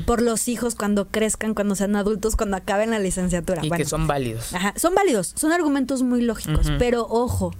por 0.05 0.21
los 0.21 0.47
hijos 0.47 0.73
cuando 0.75 1.07
crezcan, 1.07 1.53
cuando 1.53 1.75
sean 1.75 1.95
adultos, 1.95 2.35
cuando 2.35 2.57
acaben 2.57 2.89
la 2.89 2.99
licenciatura. 2.99 3.63
Y 3.63 3.69
que 3.69 3.85
son 3.85 4.07
válidos. 4.07 4.53
Ajá, 4.53 4.73
son 4.75 4.95
válidos, 4.95 5.33
son 5.35 5.51
argumentos 5.51 6.01
muy 6.01 6.21
lógicos, 6.21 6.71
pero 6.79 7.05
ojo, 7.07 7.53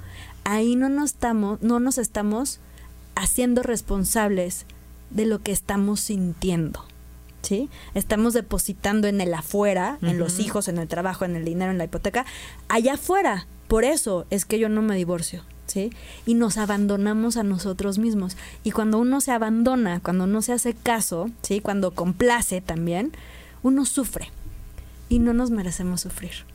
ahí 0.44 0.76
no 0.76 0.90
nos 0.90 1.12
estamos, 1.12 1.62
no 1.62 1.80
nos 1.80 1.98
estamos 1.98 2.60
haciendo 3.16 3.62
responsables 3.62 4.66
de 5.12 5.26
lo 5.28 5.40
que 5.40 5.52
estamos 5.52 6.00
sintiendo. 6.00 6.84
¿Sí? 7.44 7.70
Estamos 7.94 8.34
depositando 8.34 9.08
en 9.08 9.22
el 9.22 9.34
afuera, 9.34 10.00
en 10.02 10.18
los 10.18 10.40
hijos, 10.40 10.68
en 10.70 10.78
el 10.78 10.88
trabajo, 10.88 11.26
en 11.26 11.36
el 11.36 11.46
dinero, 11.46 11.72
en 11.72 11.78
la 11.78 11.84
hipoteca, 11.84 12.26
allá 12.70 12.94
afuera. 12.94 13.48
Por 13.68 13.84
eso 13.84 14.26
es 14.30 14.46
que 14.46 14.60
yo 14.60 14.70
no 14.70 14.82
me 14.82 14.96
divorcio. 14.96 15.44
¿sí? 15.68 15.92
Y 16.26 16.36
nos 16.36 16.58
abandonamos 16.58 17.38
a 17.38 17.44
nosotros 17.44 17.98
mismos. 17.98 18.38
Y 18.64 18.72
cuando 18.72 19.00
uno 19.00 19.22
se 19.22 19.32
abandona, 19.32 20.00
cuando 20.00 20.26
uno 20.26 20.42
se 20.42 20.54
hace 20.54 20.74
caso, 20.74 21.30
¿sí? 21.42 21.62
Cuando 21.62 21.92
complace 21.92 22.62
también, 22.62 23.12
uno 23.62 23.86
sufre. 23.86 24.32
Y 25.10 25.20
no 25.20 25.34
nos 25.34 25.52
merecemos 25.52 26.02
sufrir. 26.02 26.46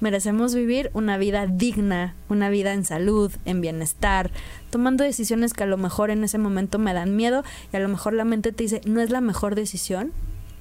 Merecemos 0.00 0.54
vivir 0.54 0.90
una 0.94 1.16
vida 1.16 1.46
digna, 1.46 2.16
una 2.28 2.50
vida 2.50 2.72
en 2.72 2.84
salud, 2.84 3.30
en 3.44 3.60
bienestar, 3.60 4.32
tomando 4.70 5.04
decisiones 5.04 5.52
que 5.52 5.62
a 5.62 5.66
lo 5.66 5.76
mejor 5.76 6.10
en 6.10 6.24
ese 6.24 6.38
momento 6.38 6.80
me 6.80 6.92
dan 6.92 7.14
miedo 7.14 7.44
y 7.72 7.76
a 7.76 7.80
lo 7.80 7.88
mejor 7.88 8.12
la 8.12 8.24
mente 8.24 8.50
te 8.50 8.64
dice, 8.64 8.80
no 8.84 9.00
es 9.00 9.10
la 9.10 9.20
mejor 9.20 9.54
decisión, 9.54 10.12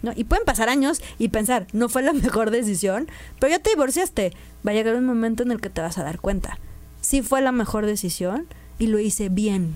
¿No? 0.02 0.14
Y 0.16 0.24
pueden 0.24 0.46
pasar 0.46 0.70
años 0.70 1.02
y 1.20 1.30
pensar, 1.30 1.68
no 1.74 1.90
fue 1.90 2.02
la 2.02 2.14
mejor 2.14 2.52
decisión, 2.52 3.08
pero 3.40 3.52
ya 3.52 3.60
te 3.60 3.70
divorciaste. 3.72 4.34
Va 4.66 4.72
a 4.72 4.74
llegar 4.74 4.96
un 4.96 5.06
momento 5.06 5.44
en 5.44 5.52
el 5.52 5.62
que 5.62 5.70
te 5.70 5.82
vas 5.82 5.98
a 5.98 6.04
dar 6.04 6.20
cuenta 6.20 6.58
sí 7.02 7.22
fue 7.22 7.42
la 7.42 7.52
mejor 7.52 7.86
decisión 7.86 8.48
y 8.80 8.88
lo 8.88 9.00
hice 9.00 9.30
bien. 9.30 9.76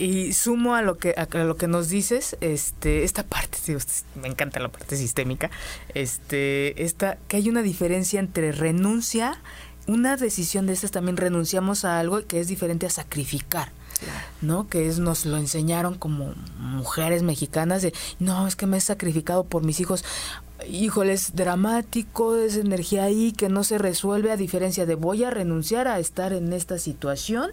y 0.00 0.32
sumo 0.32 0.76
a 0.76 0.82
lo 0.82 0.96
que 0.96 1.10
a 1.16 1.26
lo 1.38 1.56
que 1.56 1.66
nos 1.66 1.88
dices, 1.88 2.36
este, 2.40 3.02
esta 3.02 3.24
parte, 3.24 3.58
me 4.14 4.28
encanta 4.28 4.60
la 4.60 4.68
parte 4.68 4.96
sistémica, 4.96 5.50
este, 5.92 6.84
esta, 6.84 7.18
que 7.26 7.36
hay 7.36 7.48
una 7.48 7.62
diferencia 7.62 8.20
entre 8.20 8.52
renuncia, 8.52 9.40
una 9.88 10.16
decisión 10.16 10.66
de 10.66 10.74
estas 10.74 10.92
también 10.92 11.16
renunciamos 11.16 11.84
a 11.84 11.98
algo 11.98 12.24
que 12.26 12.38
es 12.38 12.46
diferente 12.46 12.86
a 12.86 12.90
sacrificar. 12.90 13.72
¿No? 14.40 14.68
Que 14.68 14.88
es, 14.88 14.98
nos 14.98 15.26
lo 15.26 15.36
enseñaron 15.36 15.94
como 15.94 16.34
mujeres 16.58 17.22
mexicanas 17.22 17.82
de, 17.82 17.92
no, 18.18 18.46
es 18.46 18.56
que 18.56 18.66
me 18.66 18.76
he 18.76 18.80
sacrificado 18.80 19.44
por 19.44 19.64
mis 19.64 19.80
hijos. 19.80 20.04
Híjole, 20.68 21.12
es 21.12 21.36
dramático, 21.36 22.36
es 22.36 22.56
energía 22.56 23.04
ahí 23.04 23.32
que 23.32 23.48
no 23.48 23.62
se 23.62 23.78
resuelve 23.78 24.32
a 24.32 24.36
diferencia 24.36 24.86
de 24.86 24.96
voy 24.96 25.22
a 25.22 25.30
renunciar 25.30 25.86
a 25.86 26.00
estar 26.00 26.32
en 26.32 26.52
esta 26.52 26.78
situación 26.78 27.52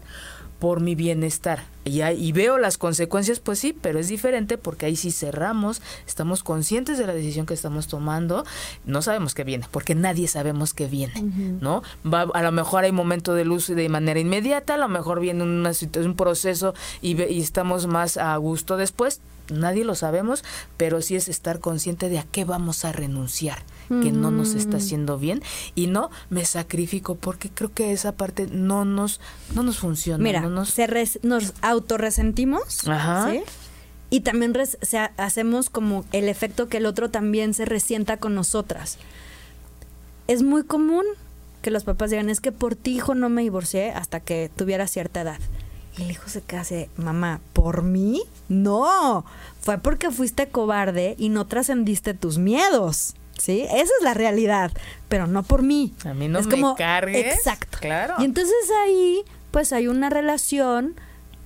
por 0.59 0.79
mi 0.79 0.95
bienestar. 0.95 1.63
Y, 1.83 2.01
y, 2.01 2.31
veo 2.31 2.57
las 2.57 2.79
consecuencias, 2.79 3.39
pues 3.39 3.59
sí, 3.59 3.77
pero 3.79 3.99
es 3.99 4.07
diferente 4.07 4.57
porque 4.57 4.87
ahí 4.87 4.95
sí 4.95 5.11
cerramos, 5.11 5.83
estamos 6.07 6.41
conscientes 6.41 6.97
de 6.97 7.05
la 7.05 7.13
decisión 7.13 7.45
que 7.45 7.53
estamos 7.53 7.87
tomando, 7.87 8.43
no 8.85 9.03
sabemos 9.03 9.35
qué 9.35 9.43
viene, 9.43 9.67
porque 9.69 9.93
nadie 9.93 10.27
sabemos 10.27 10.73
qué 10.73 10.87
viene, 10.87 11.21
¿no? 11.61 11.83
Va, 12.03 12.21
a 12.21 12.41
lo 12.41 12.51
mejor 12.51 12.85
hay 12.85 12.91
momento 12.91 13.35
de 13.35 13.45
luz 13.45 13.67
de 13.67 13.89
manera 13.89 14.19
inmediata, 14.19 14.73
a 14.73 14.77
lo 14.77 14.87
mejor 14.87 15.19
viene 15.19 15.43
una, 15.43 15.71
un 16.03 16.15
proceso 16.15 16.73
y, 17.03 17.21
y 17.21 17.39
estamos 17.39 17.85
más 17.85 18.17
a 18.17 18.35
gusto 18.37 18.77
después, 18.77 19.21
nadie 19.49 19.83
lo 19.85 19.95
sabemos, 19.95 20.43
pero 20.77 21.01
sí 21.01 21.15
es 21.15 21.27
estar 21.27 21.59
consciente 21.59 22.09
de 22.09 22.19
a 22.19 22.23
qué 22.23 22.45
vamos 22.45 22.85
a 22.85 22.91
renunciar 22.91 23.63
que 23.87 24.11
no 24.11 24.31
nos 24.31 24.55
está 24.55 24.77
mm. 24.77 24.79
haciendo 24.79 25.19
bien 25.19 25.43
y 25.75 25.85
no 25.85 26.09
me 26.31 26.43
sacrifico 26.45 27.13
porque 27.13 27.51
creo 27.51 27.71
que 27.71 27.91
esa 27.91 28.13
parte 28.13 28.47
no 28.47 28.83
nos 28.83 29.21
no 29.53 29.61
nos 29.61 29.77
funciona. 29.77 30.23
Mira, 30.23 30.41
nos, 30.41 30.75
nos 31.21 31.53
autorresentimos. 31.61 32.87
Ajá. 32.87 33.31
Y 34.09 34.21
también 34.21 34.53
hacemos 35.17 35.69
como 35.69 36.05
el 36.11 36.29
efecto 36.29 36.67
que 36.67 36.77
el 36.77 36.85
otro 36.85 37.09
también 37.09 37.53
se 37.53 37.65
resienta 37.65 38.17
con 38.17 38.35
nosotras. 38.35 38.97
Es 40.27 40.41
muy 40.41 40.63
común 40.63 41.05
que 41.61 41.71
los 41.71 41.83
papás 41.83 42.11
digan, 42.11 42.29
es 42.29 42.41
que 42.41 42.51
por 42.51 42.75
ti, 42.75 42.95
hijo, 42.95 43.15
no 43.15 43.29
me 43.29 43.41
divorcié 43.41 43.89
hasta 43.91 44.19
que 44.19 44.51
tuviera 44.55 44.87
cierta 44.87 45.21
edad. 45.21 45.39
Y 45.97 46.03
el 46.03 46.11
hijo 46.11 46.27
se 46.27 46.41
case, 46.41 46.89
mamá, 46.97 47.39
¿por 47.53 47.83
mí? 47.83 48.21
No, 48.49 49.25
fue 49.61 49.77
porque 49.77 50.11
fuiste 50.11 50.47
cobarde 50.47 51.15
y 51.17 51.29
no 51.29 51.45
trascendiste 51.45 52.13
tus 52.13 52.37
miedos. 52.37 53.15
¿sí? 53.37 53.61
Esa 53.61 53.83
es 53.83 54.03
la 54.03 54.13
realidad, 54.13 54.71
pero 55.09 55.27
no 55.27 55.43
por 55.43 55.61
mí. 55.61 55.93
A 56.05 56.13
mí 56.13 56.27
no 56.27 56.41
me 56.41 56.75
cargues. 56.77 57.35
Exacto. 57.35 57.77
Claro. 57.79 58.15
Y 58.19 58.25
entonces 58.25 58.55
ahí, 58.83 59.23
pues 59.51 59.73
hay 59.73 59.87
una 59.87 60.09
relación 60.09 60.95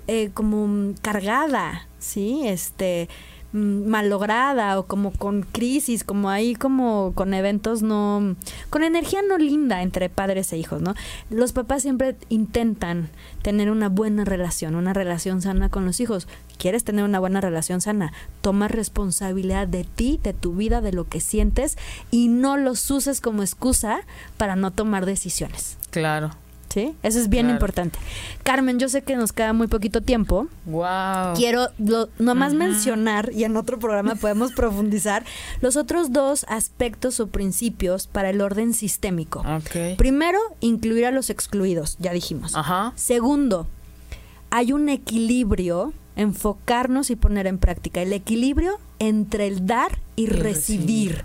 eh, 0.08 0.32
como 0.34 0.94
cargada, 1.02 1.88
¿sí? 2.00 2.48
Este, 2.48 3.10
malograda 3.52 4.78
o 4.78 4.86
como 4.86 5.12
con 5.12 5.42
crisis, 5.42 6.04
como 6.04 6.30
ahí 6.30 6.56
como 6.56 7.14
con 7.16 7.34
eventos 7.34 7.82
no, 7.82 8.36
con 8.70 8.84
energía 8.84 9.22
no 9.28 9.38
linda 9.38 9.82
entre 9.82 10.10
padres 10.10 10.54
e 10.54 10.58
hijos, 10.58 10.82
¿no? 10.82 10.94
Los 11.30 11.52
papás 11.52 11.82
siempre 11.82 12.16
intentan 12.30 13.10
tener 13.42 13.72
una 13.72 13.90
buena 13.90 14.26
relación, 14.26 14.76
una 14.76 14.94
relación 14.94 15.42
sana 15.42 15.70
con 15.70 15.86
los 15.86 16.00
hijos. 16.00 16.28
¿Quieres 16.58 16.84
tener 16.84 17.06
una 17.06 17.20
buena 17.20 17.42
relación 17.42 17.82
sana? 17.82 18.12
Toma 18.42 18.68
responsabilidad 18.68 19.68
de 19.68 19.84
ti, 19.84 20.20
de 20.22 20.34
tu 20.34 20.54
vida, 20.54 20.82
de 20.82 20.92
lo 20.92 21.08
que 21.08 21.22
sientes 21.22 21.78
y 22.12 22.28
no 22.28 22.58
los 22.58 22.90
uses 22.92 23.22
como 23.22 23.42
excusa 23.42 24.02
para 24.38 24.56
no 24.56 24.72
tomar 24.72 25.06
decisiones. 25.06 25.78
Claro. 25.90 26.32
¿Sí? 26.70 26.96
Eso 27.04 27.20
es 27.20 27.30
bien 27.30 27.50
importante. 27.50 28.00
Carmen, 28.44 28.80
yo 28.80 28.90
sé 28.90 29.02
que 29.02 29.16
nos 29.16 29.34
queda 29.34 29.54
muy 29.54 29.68
poquito 29.68 30.02
tiempo. 30.02 30.48
Wow. 30.66 31.36
Quiero 31.36 31.70
nomás 32.18 32.54
mencionar, 32.54 33.32
y 33.34 33.44
en 33.44 33.58
otro 33.58 33.80
programa 33.80 34.16
podemos 34.16 34.54
profundizar, 34.54 35.26
los 35.62 35.76
otros 35.76 36.12
dos 36.12 36.46
aspectos 36.48 37.20
o 37.20 37.28
principios 37.28 38.08
para 38.08 38.30
el 38.30 38.42
orden 38.42 38.74
sistémico. 38.74 39.44
Primero, 39.98 40.40
incluir 40.60 41.06
a 41.06 41.12
los 41.12 41.30
excluidos, 41.30 41.98
ya 42.00 42.14
dijimos. 42.14 42.56
Ajá. 42.56 42.94
Segundo, 42.96 43.68
hay 44.50 44.72
un 44.72 44.90
equilibrio, 44.90 45.94
enfocarnos 46.16 47.10
y 47.10 47.16
poner 47.16 47.48
en 47.48 47.58
práctica 47.58 48.02
el 48.02 48.14
equilibrio 48.14 48.80
entre 49.00 49.48
el 49.48 49.66
dar 49.66 50.00
y, 50.20 50.26
recibir. 50.26 51.24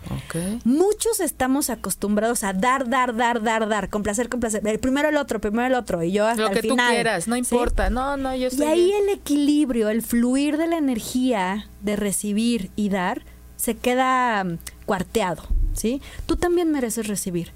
Muchos 0.64 1.20
estamos 1.20 1.68
acostumbrados 1.68 2.44
a 2.44 2.52
dar, 2.52 2.88
dar, 2.88 3.16
dar, 3.16 3.42
dar, 3.42 3.68
dar, 3.68 3.90
complacer, 3.90 4.28
complacer. 4.28 4.62
primero 4.78 5.08
el 5.08 5.16
otro, 5.16 5.40
primero 5.40 5.66
el 5.66 5.74
otro 5.74 6.02
y 6.02 6.12
yo 6.12 6.26
hasta 6.26 6.42
Lo 6.42 6.50
que 6.50 6.62
tú 6.62 6.76
quieras, 6.76 7.26
no 7.26 7.36
importa. 7.36 7.90
No, 7.90 8.16
no, 8.16 8.34
yo 8.36 8.48
estoy 8.48 8.66
Y 8.66 8.68
ahí 8.68 8.92
el 8.92 9.08
equilibrio, 9.08 9.88
el 9.88 10.02
fluir 10.02 10.56
de 10.56 10.68
la 10.68 10.78
energía 10.78 11.68
de 11.80 11.96
recibir 11.96 12.70
y 12.76 12.88
dar 12.88 13.22
se 13.56 13.76
queda 13.76 14.44
mm, 14.44 14.58
cuarteado, 14.86 15.42
¿sí? 15.72 16.00
Tú 16.26 16.36
también 16.36 16.70
mereces 16.70 17.08
recibir. 17.08 17.52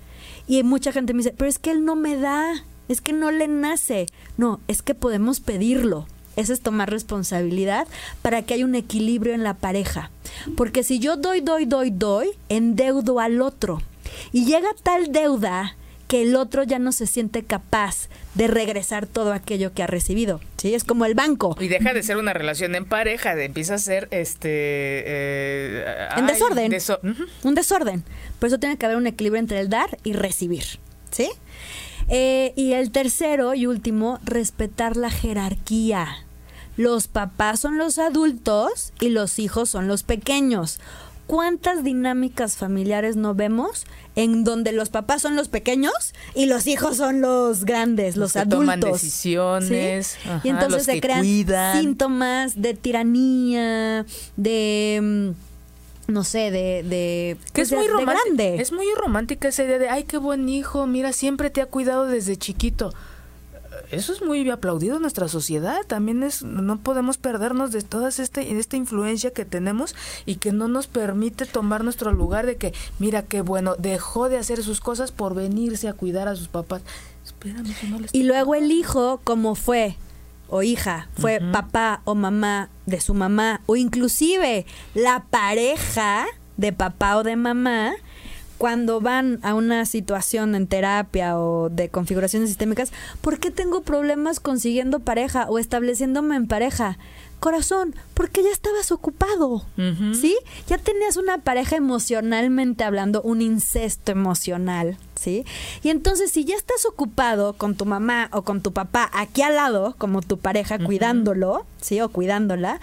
Y 0.47 0.63
mucha 0.63 0.91
gente 0.93 1.13
me 1.13 1.19
dice, 1.19 1.35
"Pero 1.37 1.49
es 1.49 1.59
que 1.59 1.71
él 1.71 1.85
no 1.85 1.95
me 1.95 2.17
da, 2.17 2.65
es 2.89 3.01
que 3.01 3.13
no 3.13 3.31
le 3.31 3.47
nace." 3.47 4.07
No, 4.37 4.61
es 4.67 4.83
que 4.83 4.95
podemos 4.95 5.41
pedirlo 5.41 6.07
ese 6.39 6.53
es 6.53 6.61
tomar 6.61 6.89
responsabilidad 6.89 7.89
para 8.23 8.43
que 8.43 8.55
haya 8.55 8.65
un 8.65 8.77
equilibrio 8.77 9.35
en 9.35 9.43
la 9.43 9.55
pareja. 9.55 10.11
Porque 10.57 10.85
si 10.85 11.01
yo 11.01 11.17
doy, 11.17 11.41
doy, 11.41 11.65
doy, 11.65 11.91
doy, 11.91 12.29
endeudo 12.49 13.19
al 13.19 13.43
otro. 13.43 13.83
Y 14.31 14.45
llega 14.45 14.69
tal 14.85 15.11
deuda 15.11 15.77
que 16.07 16.23
el 16.23 16.37
otro 16.37 16.63
ya 16.63 16.79
no 16.79 16.93
se 16.93 17.09
siente 17.09 17.43
capaz 17.43 18.09
de 18.37 18.47
regresar 18.47 19.09
todo 19.09 19.33
aquello 19.33 19.75
que 19.75 19.83
ha 19.83 19.89
recibido. 19.89 20.41
¿sí? 20.57 20.75
Es 20.75 20.85
como 20.85 21.07
el 21.07 21.15
banco. 21.15 21.57
Y 21.59 21.67
deja 21.67 21.93
de 21.93 22.05
ser 22.05 22.17
una 22.19 22.33
relación 22.33 22.77
en 22.77 22.85
pareja, 22.85 23.35
de, 23.35 23.45
empieza 23.45 23.75
a 23.75 23.79
ser 23.79 24.07
este... 24.13 24.49
Eh, 24.49 25.85
en 26.17 26.27
desorden. 26.27 26.73
Un 27.43 27.55
desorden. 27.57 28.05
Por 28.39 28.47
eso 28.47 28.61
tiene 28.61 28.79
que 28.79 28.87
haber 28.87 28.97
un 28.97 29.09
equilibrio 29.09 29.41
entre 29.41 29.59
el 29.59 29.69
dar 29.69 29.99
y 30.05 30.13
recibir. 30.13 30.65
¿Sí? 31.11 31.31
Eh, 32.09 32.53
y 32.55 32.75
el 32.75 32.93
tercero 32.93 33.55
y 33.55 33.67
último, 33.67 34.21
respetar 34.25 34.97
la 34.97 35.11
jerarquía 35.11 36.28
los 36.79 37.09
papás 37.09 37.59
son 37.59 37.77
los 37.77 37.99
adultos 37.99 38.93
y 39.01 39.11
los 39.11 39.41
hijos 39.41 39.69
son 39.69 39.89
los 39.89 40.05
pequeños. 40.05 40.79
¿Cuántas 41.27 41.83
dinámicas 41.83 42.57
familiares 42.57 43.17
no 43.17 43.35
vemos 43.35 43.85
en 44.15 44.45
donde 44.45 44.71
los 44.71 44.89
papás 44.89 45.21
son 45.21 45.35
los 45.35 45.49
pequeños 45.49 46.15
y 46.37 46.47
los 46.47 46.69
hijos 46.69 46.97
son 46.97 47.21
los 47.21 47.65
grandes, 47.65 48.17
los, 48.17 48.37
adultos? 48.37 48.61
Toman 48.61 48.81
decisiones. 48.81 50.17
y 50.45 50.51
entonces 50.51 50.85
se 50.85 51.01
crean 51.01 51.25
síntomas 51.75 52.63
de 52.63 52.75
tiranía, 52.75 54.07
de 54.37 55.35
mm, 56.07 56.13
no 56.13 56.23
sé, 56.23 56.53
de, 56.53 56.85
de 56.85 57.37
que 57.53 57.63
es 57.63 57.71
pues, 57.71 57.81
muy 57.81 57.89
romántico. 57.89 58.39
Es 58.39 58.71
muy 58.71 58.87
romántica 58.97 59.49
esa 59.49 59.65
idea 59.65 59.81
de, 59.81 59.89
ay, 59.89 60.05
qué 60.05 60.17
buen 60.17 60.49
hijo, 60.49 60.87
mira, 60.87 61.13
siempre 61.13 61.51
te 61.51 61.61
ha 61.61 61.67
cuidado 61.67 62.07
desde 62.07 62.37
chiquito 62.37 62.95
eso 63.91 64.13
es 64.13 64.23
muy 64.23 64.49
aplaudido 64.51 64.97
en 64.97 65.03
nuestra 65.03 65.29
sociedad. 65.29 65.81
También 65.87 66.23
es, 66.23 66.43
no 66.43 66.79
podemos 66.79 67.17
perdernos 67.17 67.73
de 67.73 67.83
toda 67.83 68.09
esta, 68.09 68.41
esta 68.41 68.77
influencia 68.77 69.33
que 69.33 69.45
tenemos 69.45 69.95
y 70.27 70.37
que 70.37 70.53
no 70.53 70.69
nos 70.69 70.87
permite 70.87 71.47
tomar 71.47 71.85
nuestro 71.85 72.13
lugar 72.13 72.47
de 72.47 72.57
que, 72.57 72.75
mira 72.99 73.23
qué 73.23 73.41
bueno, 73.41 73.77
dejó 73.79 74.29
de 74.29 74.39
hacer 74.39 74.63
sus 74.63 74.81
cosas 74.81 75.13
por 75.13 75.35
venirse 75.35 75.89
a 75.89 75.95
cuidar 75.95 76.29
a 76.29 76.37
sus 76.37 76.49
papás. 76.49 76.83
Espérame, 77.25 77.75
no 77.89 77.99
y 78.13 78.23
luego 78.25 78.55
el 78.55 78.71
hijo, 78.73 79.21
como 79.25 79.55
fue, 79.55 79.97
o 80.49 80.63
hija, 80.63 81.09
fue 81.15 81.41
papá 81.53 82.01
o 82.05 82.15
mamá 82.15 82.71
de 82.87 83.01
su 83.01 83.15
mamá, 83.15 83.61
o 83.67 83.77
inclusive 83.77 84.67
la 84.95 85.25
pareja 85.31 86.27
de 86.57 86.73
papá 86.73 87.19
o 87.19 87.23
de 87.23 87.37
mamá, 87.37 87.93
cuando 88.59 89.01
van 89.01 89.39
a 89.43 89.55
una 89.55 89.87
situación 89.87 90.55
en 90.55 90.67
terapia 90.67 91.39
o 91.39 91.69
de 91.71 91.89
configuraciones 91.89 92.51
sistémicas, 92.51 92.93
¿por 93.21 93.39
qué 93.39 93.51
tengo 93.51 93.83
problemas 93.83 94.41
consiguiendo 94.41 95.01
pareja 95.01 95.47
o 95.49 95.59
estableciéndome 95.59 96.37
en 96.37 96.49
pareja? 96.49 96.99
Corazón, 97.41 97.95
porque 98.15 98.43
ya 98.43 98.51
estabas 98.51 98.91
ocupado, 98.91 99.65
¿sí? 100.13 100.37
Ya 100.67 100.77
tenías 100.77 101.17
una 101.17 101.39
pareja 101.39 101.77
emocionalmente 101.77 102.83
hablando, 102.83 103.23
un 103.23 103.43
incesto 103.43 104.11
emocional, 104.11 104.99
¿sí? 105.15 105.45
Y 105.85 105.91
entonces 105.91 106.33
si 106.33 106.45
ya 106.45 106.57
estás 106.57 106.85
ocupado 106.85 107.53
con 107.53 107.77
tu 107.77 107.87
mamá 107.87 108.29
o 108.33 108.43
con 108.43 108.61
tu 108.61 108.73
papá 108.73 109.09
aquí 109.13 109.43
al 109.43 109.55
lado, 109.55 109.95
como 109.99 110.21
tu 110.21 110.39
pareja, 110.39 110.81
cuidándolo, 110.81 111.65
¿sí? 111.81 112.01
O 112.01 112.09
cuidándola, 112.09 112.81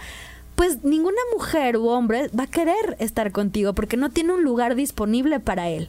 pues 0.56 0.82
ninguna 0.82 1.20
mujer 1.32 1.76
u 1.76 1.88
hombre 1.88 2.28
va 2.28 2.44
a 2.44 2.50
querer 2.50 2.96
estar 2.98 3.30
contigo 3.30 3.74
porque 3.74 3.96
no 3.96 4.10
tiene 4.10 4.32
un 4.32 4.42
lugar 4.42 4.74
disponible 4.74 5.38
para 5.38 5.68
él. 5.68 5.88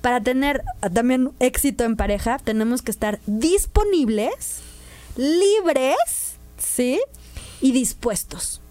Para 0.00 0.20
tener 0.20 0.62
también 0.94 1.32
éxito 1.40 1.84
en 1.84 1.96
pareja, 1.96 2.38
tenemos 2.38 2.82
que 2.82 2.90
estar 2.90 3.18
disponibles, 3.26 4.60
libres, 5.16 6.36
¿sí? 6.58 7.00
Y 7.60 7.72
dispuestos. 7.72 8.61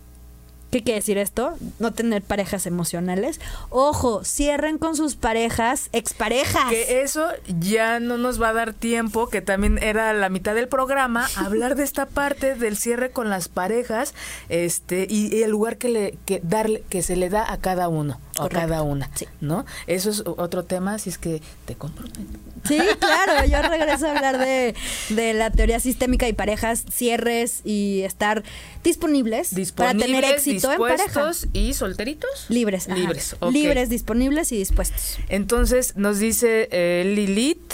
¿Qué 0.72 0.84
quiere 0.84 1.02
decir 1.02 1.18
esto? 1.18 1.58
No 1.80 1.92
tener 1.92 2.22
parejas 2.22 2.66
emocionales. 2.66 3.42
Ojo, 3.70 4.24
cierren 4.24 4.78
con 4.78 4.96
sus 4.96 5.18
parejas, 5.18 5.90
exparejas. 5.92 6.70
Que 6.70 7.02
eso 7.02 7.28
ya 7.60 8.00
no 8.00 8.18
nos 8.18 8.42
va 8.42 8.50
a 8.50 8.54
dar 8.54 8.74
tiempo, 8.74 9.28
que 9.28 9.42
también 9.42 9.78
era 9.84 10.14
la 10.14 10.30
mitad 10.30 10.56
del 10.56 10.70
programa, 10.70 11.28
hablar 11.36 11.76
de 11.76 11.84
esta 11.84 12.06
parte 12.06 12.56
del 12.56 12.78
cierre 12.78 13.12
con 13.12 13.30
las 13.30 13.50
parejas, 13.50 14.14
este, 14.48 15.08
y, 15.10 15.44
el 15.44 15.52
lugar 15.52 15.76
que 15.76 15.90
le, 15.90 16.18
que 16.26 16.40
darle, 16.42 16.84
que 16.88 17.02
se 17.02 17.18
le 17.18 17.30
da 17.30 17.52
a 17.52 17.58
cada 17.58 17.90
uno, 17.90 18.22
o 18.40 18.44
a 18.44 18.50
cada 18.50 18.82
una, 18.82 19.10
¿no? 19.42 19.66
Eso 19.88 20.10
es 20.10 20.24
otro 20.26 20.64
tema, 20.64 21.00
si 21.00 21.10
es 21.10 21.18
que 21.18 21.42
te 21.66 21.76
comprometo. 21.76 22.22
Sí, 22.66 22.80
claro, 23.00 23.46
yo 23.46 23.62
regreso 23.70 24.08
a 24.08 24.12
hablar 24.12 24.38
de, 24.38 24.74
de 25.10 25.34
la 25.34 25.52
teoría 25.52 25.82
sistémica 25.82 26.30
y 26.30 26.34
parejas, 26.34 26.86
cierres 26.90 27.60
y 27.66 28.04
estar 28.04 28.44
disponibles, 28.84 29.54
para 29.76 29.94
tener 29.94 30.24
éxito 30.24 30.61
en 30.64 30.80
pareja. 30.80 31.32
y 31.54 31.74
solteritos? 31.74 32.46
Libres. 32.50 32.88
Libres, 32.88 33.36
Libres, 33.52 33.90
disponibles 33.90 34.52
y 34.52 34.58
dispuestos. 34.58 35.18
Entonces 35.30 35.96
nos 35.96 36.20
dice 36.20 36.68
eh, 36.72 37.04
Lilith, 37.16 37.74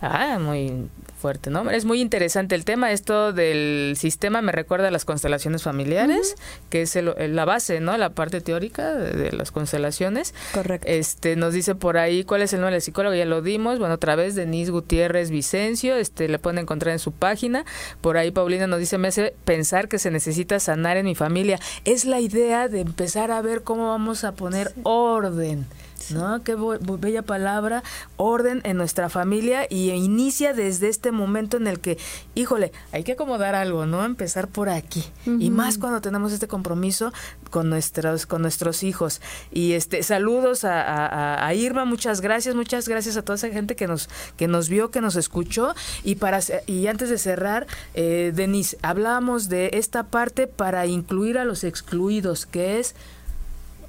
ah, 0.00 0.38
muy 0.40 0.88
fuerte, 1.20 1.50
¿no? 1.50 1.70
Es 1.70 1.84
muy 1.84 2.00
interesante 2.00 2.54
el 2.54 2.64
tema. 2.64 2.90
Esto 2.90 3.32
del 3.32 3.94
sistema 3.96 4.42
me 4.42 4.50
recuerda 4.50 4.88
a 4.88 4.90
las 4.90 5.04
constelaciones 5.04 5.62
familiares, 5.62 6.34
que 6.70 6.82
es 6.82 6.96
la 6.96 7.44
base, 7.44 7.80
¿no? 7.80 7.96
La 7.96 8.10
parte 8.10 8.40
teórica 8.40 8.94
de, 8.94 9.30
las 9.32 9.52
constelaciones. 9.52 10.34
Correcto. 10.52 10.88
Este, 10.88 11.36
nos 11.36 11.54
dice 11.54 11.74
por 11.74 11.98
ahí 11.98 12.24
cuál 12.24 12.42
es 12.42 12.52
el 12.52 12.60
nombre 12.60 12.74
del 12.74 12.82
psicólogo, 12.82 13.14
ya 13.14 13.26
lo 13.26 13.42
dimos. 13.42 13.78
Bueno, 13.78 13.94
otra 13.94 14.16
vez, 14.16 14.34
Denise 14.34 14.72
Gutiérrez 14.72 15.30
Vicencio, 15.30 15.96
este, 15.96 16.28
le 16.28 16.38
pueden 16.38 16.58
encontrar 16.58 16.92
en 16.92 16.98
su 16.98 17.12
página. 17.12 17.64
Por 18.00 18.16
ahí 18.16 18.30
Paulina 18.30 18.66
nos 18.66 18.80
dice, 18.80 18.98
me 18.98 19.08
hace 19.08 19.34
pensar 19.44 19.88
que 19.88 19.98
se 19.98 20.10
necesita 20.10 20.58
sanar 20.58 20.96
en 20.96 21.06
mi 21.06 21.14
familia. 21.14 21.60
Es 21.84 22.04
la 22.04 22.20
idea 22.20 22.68
de 22.68 22.80
empezar 22.80 23.30
a 23.30 23.42
ver 23.42 23.62
cómo 23.62 23.88
vamos 23.88 24.24
a 24.24 24.32
poner 24.32 24.72
orden 24.82 25.66
¿no? 26.10 26.42
Qué 26.42 26.56
bella 26.56 27.22
palabra, 27.22 27.82
orden 28.16 28.60
en 28.64 28.76
nuestra 28.76 29.08
familia 29.08 29.66
y 29.68 29.90
inicia 29.90 30.52
desde 30.54 30.88
este 30.88 31.12
momento 31.12 31.56
en 31.56 31.66
el 31.66 31.80
que, 31.80 31.98
híjole, 32.34 32.72
hay 32.92 33.04
que 33.04 33.12
acomodar 33.12 33.54
algo, 33.54 33.86
¿no? 33.86 34.04
Empezar 34.04 34.48
por 34.48 34.68
aquí. 34.68 35.04
Y 35.26 35.50
más 35.50 35.78
cuando 35.78 36.00
tenemos 36.00 36.32
este 36.32 36.48
compromiso 36.48 37.12
con 37.50 37.68
nuestros, 37.68 38.26
con 38.26 38.42
nuestros 38.42 38.82
hijos. 38.82 39.20
Y 39.52 39.72
este, 39.72 40.02
saludos 40.02 40.64
a, 40.64 41.52
Irma, 41.54 41.84
muchas 41.84 42.20
gracias, 42.20 42.54
muchas 42.54 42.88
gracias 42.88 43.16
a 43.16 43.22
toda 43.22 43.36
esa 43.36 43.48
gente 43.50 43.76
que 43.76 43.86
nos, 43.86 44.08
que 44.36 44.48
nos 44.48 44.68
vio, 44.68 44.90
que 44.90 45.00
nos 45.00 45.16
escuchó. 45.16 45.74
Y 46.04 46.16
para 46.16 46.40
y 46.66 46.86
antes 46.86 47.10
de 47.10 47.18
cerrar, 47.18 47.66
eh, 47.94 48.32
Denise, 48.34 48.78
hablábamos 48.82 49.48
de 49.48 49.70
esta 49.74 50.04
parte 50.04 50.46
para 50.46 50.86
incluir 50.86 51.38
a 51.38 51.44
los 51.44 51.64
excluidos, 51.64 52.46
que 52.46 52.78
es, 52.78 52.94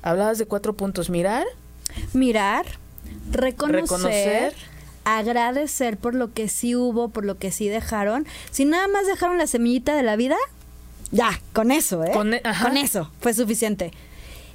hablabas 0.01 0.37
de 0.37 0.45
cuatro 0.45 0.73
puntos, 0.73 1.09
mirar, 1.09 1.45
mirar, 2.13 2.65
reconocer, 3.31 4.53
agradecer 5.03 5.97
por 5.97 6.15
lo 6.15 6.33
que 6.33 6.47
sí 6.47 6.75
hubo, 6.75 7.09
por 7.09 7.25
lo 7.25 7.37
que 7.37 7.51
sí 7.51 7.67
dejaron. 7.67 8.25
Si 8.51 8.65
nada 8.65 8.87
más 8.87 9.07
dejaron 9.07 9.37
la 9.37 9.47
semillita 9.47 9.95
de 9.95 10.03
la 10.03 10.15
vida, 10.15 10.37
ya, 11.11 11.39
con 11.53 11.71
eso, 11.71 12.03
¿eh? 12.03 12.11
Con, 12.13 12.33
e, 12.33 12.41
eso 12.81 13.11
fue 13.19 13.33
suficiente. 13.33 13.91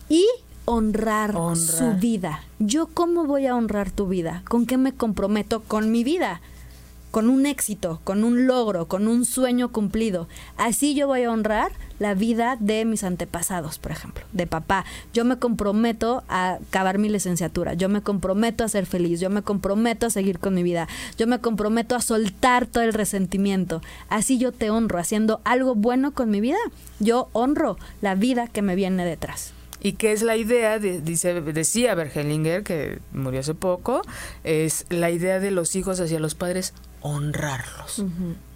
Y 0.08 0.26
honrar, 0.64 1.34
su 1.56 1.92
vida. 1.94 2.42
¿Yo 2.58 2.86
cómo 2.86 3.24
voy 3.24 3.46
a 3.46 3.54
honrar 3.54 3.90
tu 3.90 4.08
vida? 4.08 4.42
¿Con 4.48 4.66
qué 4.66 4.78
me 4.78 4.92
comprometo 4.92 5.62
con 5.62 5.90
mi 5.92 6.02
vida? 6.04 6.40
Con 7.16 7.30
un 7.30 7.46
éxito, 7.46 8.02
con 8.04 8.24
un 8.24 8.46
logro, 8.46 8.88
con 8.88 9.08
un 9.08 9.24
sueño 9.24 9.72
cumplido. 9.72 10.28
Así 10.58 10.94
yo 10.94 11.06
voy 11.06 11.22
a 11.22 11.30
honrar 11.30 11.72
la 11.98 12.12
vida 12.12 12.58
de 12.60 12.84
mis 12.84 13.04
antepasados, 13.04 13.78
por 13.78 13.90
ejemplo, 13.90 14.26
de 14.34 14.46
papá. 14.46 14.84
Yo 15.14 15.24
me 15.24 15.38
comprometo 15.38 16.24
a 16.28 16.56
acabar 16.56 16.98
mi 16.98 17.08
licenciatura, 17.08 17.72
yo 17.72 17.88
me 17.88 18.02
comprometo 18.02 18.64
a 18.64 18.68
ser 18.68 18.84
feliz, 18.84 19.18
yo 19.18 19.30
me 19.30 19.40
comprometo 19.40 20.04
a 20.04 20.10
seguir 20.10 20.38
con 20.38 20.52
mi 20.52 20.62
vida, 20.62 20.88
yo 21.16 21.26
me 21.26 21.38
comprometo 21.38 21.94
a 21.94 22.02
soltar 22.02 22.66
todo 22.66 22.84
el 22.84 22.92
resentimiento. 22.92 23.80
Así 24.10 24.36
yo 24.36 24.52
te 24.52 24.68
honro, 24.68 24.98
haciendo 24.98 25.40
algo 25.44 25.74
bueno 25.74 26.12
con 26.12 26.28
mi 26.28 26.42
vida, 26.42 26.58
yo 27.00 27.30
honro 27.32 27.78
la 28.02 28.14
vida 28.14 28.46
que 28.46 28.60
me 28.60 28.74
viene 28.74 29.06
detrás. 29.06 29.54
¿Y 29.82 29.92
qué 29.92 30.12
es 30.12 30.22
la 30.22 30.36
idea? 30.36 30.78
dice, 30.78 31.40
decía 31.40 31.94
Bergelinger, 31.94 32.62
que 32.62 32.98
murió 33.12 33.40
hace 33.40 33.54
poco, 33.54 34.02
es 34.42 34.84
la 34.90 35.10
idea 35.10 35.38
de 35.38 35.50
los 35.50 35.76
hijos 35.76 36.00
hacia 36.00 36.18
los 36.18 36.34
padres 36.34 36.74
honrarlos, 37.06 38.04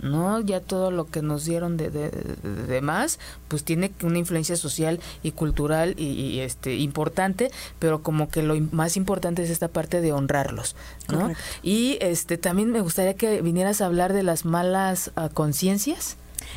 ¿no? 0.00 0.40
Ya 0.40 0.60
todo 0.60 0.90
lo 0.90 1.06
que 1.06 1.22
nos 1.22 1.44
dieron 1.44 1.76
de, 1.76 1.90
de, 1.90 2.80
más, 2.80 3.18
pues 3.48 3.64
tiene 3.64 3.92
una 4.02 4.18
influencia 4.18 4.56
social 4.56 5.00
y 5.22 5.32
cultural 5.32 5.94
y, 5.98 6.40
este 6.40 6.76
importante, 6.76 7.50
pero 7.78 8.02
como 8.02 8.28
que 8.28 8.42
lo 8.42 8.58
más 8.72 8.96
importante 8.96 9.42
es 9.42 9.50
esta 9.50 9.68
parte 9.68 10.00
de 10.00 10.12
honrarlos, 10.12 10.76
¿no? 11.08 11.32
Y 11.62 11.98
este 12.00 12.38
también 12.38 12.70
me 12.70 12.80
gustaría 12.80 13.14
que 13.14 13.40
vinieras 13.42 13.80
a 13.80 13.86
hablar 13.86 14.12
de 14.12 14.22
las 14.22 14.44
malas 14.44 15.12
ah, 15.16 15.28
conciencias. 15.32 16.16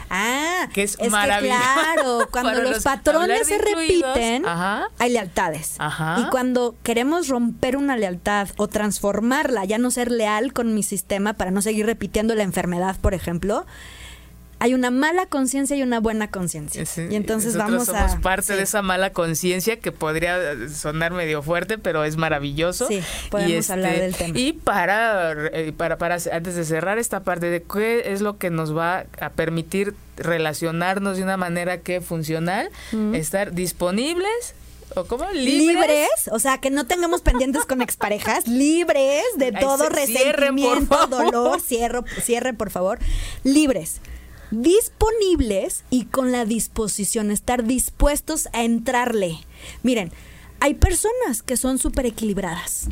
Ah, 0.10 0.68
que 0.74 0.84
es, 0.84 0.98
maravilloso. 1.10 1.60
claro, 1.60 2.28
cuando 2.32 2.62
los, 2.62 2.84
patrones 2.84 3.48
se 3.48 3.58
repiten, 3.58 4.46
hay 4.46 5.10
lealtades. 5.12 5.78
Y 6.18 6.30
cuando 6.30 6.76
queremos 6.84 7.28
romper 7.28 7.78
una 7.78 7.98
lealtad 7.98 8.50
o 8.58 8.68
transformarla, 8.68 9.66
ya 9.66 9.78
no 9.78 9.92
ser 9.92 10.12
leal 10.12 10.54
con 10.54 10.74
mi 10.76 10.84
sistema 10.84 11.34
para 11.34 11.52
no 11.52 11.62
seguir 11.62 11.86
repitiendo 11.86 12.36
la 12.36 12.44
enfermedad, 12.44 12.96
por 13.02 13.14
ejemplo, 13.14 13.66
hay 14.64 14.74
una 14.74 14.92
mala 14.92 15.26
conciencia 15.26 15.76
y 15.76 15.84
una 15.84 16.00
buena 16.00 16.32
conciencia. 16.32 16.86
y 17.10 17.16
entonces 17.18 17.58
vamos 17.58 17.88
somos 17.88 18.14
a 18.14 18.20
parte 18.22 18.56
de 18.56 18.62
esa 18.62 18.82
mala 18.82 19.12
conciencia 19.12 19.78
que 19.78 19.92
podría 19.92 20.40
sonar 20.70 21.12
medio 21.12 21.42
fuerte, 21.42 21.78
pero 21.78 22.06
es 22.06 22.16
maravilloso. 22.16 22.88
Sí, 22.88 23.02
podemos 23.30 23.70
hablar 23.70 23.92
este, 23.92 24.02
del 24.04 24.16
tema. 24.16 24.40
Y 24.40 24.54
para, 24.54 25.34
eh, 25.48 25.74
para, 25.76 25.98
para 25.98 26.16
antes 26.16 26.56
de 26.56 26.64
cerrar 26.64 26.98
esta 26.98 27.24
parte 27.24 27.48
de 27.48 27.62
qué 27.62 28.14
es 28.14 28.22
lo 28.22 28.38
que 28.38 28.52
nos 28.52 28.74
va 28.74 29.06
a 29.20 29.32
permitir 29.32 29.96
relacionarnos 30.16 31.18
de 31.18 31.24
una 31.24 31.36
manera 31.36 31.82
que 31.82 32.00
funcional, 32.00 32.70
estar 33.12 33.52
disponibles 33.52 34.56
¿O 34.96 35.06
cómo? 35.06 35.26
¿Libres? 35.32 36.08
o 36.32 36.38
sea, 36.40 36.60
que 36.60 36.70
no 36.70 36.86
tengamos 36.86 37.22
pendientes 37.22 37.66
con 37.66 37.82
exparejas, 37.82 38.48
libres 38.48 39.24
de 39.36 39.52
todo 39.52 39.90
resentimiento, 39.90 41.08
dolor, 41.08 41.60
cierre, 41.60 42.00
cierre, 42.22 42.54
por 42.54 42.70
favor, 42.70 43.00
libres 43.44 44.00
disponibles 44.62 45.84
y 45.90 46.06
con 46.06 46.32
la 46.32 46.46
disposición, 46.46 47.32
estar 47.32 47.64
dispuestos 47.64 48.48
a 48.54 48.64
entrarle. 48.64 49.40
Miren, 49.82 50.12
hay 50.60 50.76
personas 50.76 51.42
que 51.44 51.58
son 51.58 51.80
súper 51.80 52.06
equilibradas 52.06 52.88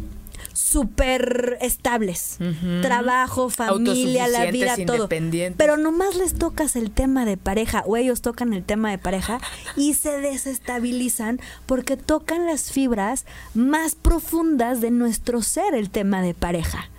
súper 0.53 1.57
estables. 1.61 2.37
Trabajo, 2.81 3.49
familia, 3.49 4.27
la 4.27 4.51
vida, 4.51 4.75
todo. 4.85 5.07
Pero 5.09 5.77
nomás 5.77 6.15
les 6.15 6.35
tocas 6.35 6.75
el 6.75 6.91
tema 6.91 7.25
de 7.25 7.37
pareja 7.37 7.83
o 7.85 7.97
ellos 7.97 8.21
tocan 8.21 8.53
el 8.53 8.63
tema 8.63 8.91
de 8.91 8.97
pareja 8.97 9.39
y 9.75 9.93
se 9.93 10.19
desestabilizan 10.19 11.39
porque 11.65 11.97
tocan 11.97 12.45
las 12.45 12.71
fibras 12.71 13.25
más 13.53 13.95
profundas 13.95 14.81
de 14.81 14.91
nuestro 14.91 15.41
ser, 15.41 15.73
el 15.73 15.89
tema 15.89 16.21
de 16.21 16.33
pareja 16.33 16.89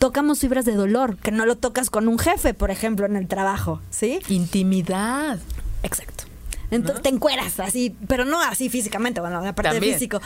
tocamos 0.00 0.40
fibras 0.40 0.64
de 0.64 0.74
dolor, 0.74 1.18
que 1.18 1.30
no 1.30 1.44
lo 1.44 1.56
tocas 1.56 1.90
con 1.90 2.08
un 2.08 2.18
jefe, 2.18 2.54
por 2.54 2.70
ejemplo, 2.70 3.04
en 3.04 3.16
el 3.16 3.28
trabajo, 3.28 3.80
¿sí? 3.90 4.18
Intimidad. 4.28 5.38
Exacto. 5.82 6.24
Entonces 6.70 7.02
te 7.02 7.10
encueras 7.10 7.60
así, 7.60 7.94
pero 8.08 8.24
no 8.24 8.40
así 8.40 8.70
físicamente, 8.70 9.20
bueno, 9.20 9.44
aparte 9.46 9.78
de 9.78 9.92
físico, 9.92 10.20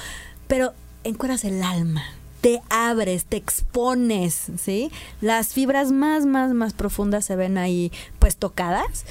pero 0.46 0.72
encueras 1.02 1.44
el 1.44 1.62
alma, 1.62 2.04
te 2.40 2.62
abres, 2.70 3.24
te 3.24 3.36
expones, 3.36 4.46
¿sí? 4.62 4.92
Las 5.20 5.48
fibras 5.48 5.90
más, 5.90 6.24
más, 6.24 6.52
más 6.52 6.72
profundas 6.72 7.24
se 7.24 7.34
ven 7.34 7.58
ahí 7.58 7.90
pues 8.20 8.36
tocadas 8.36 9.04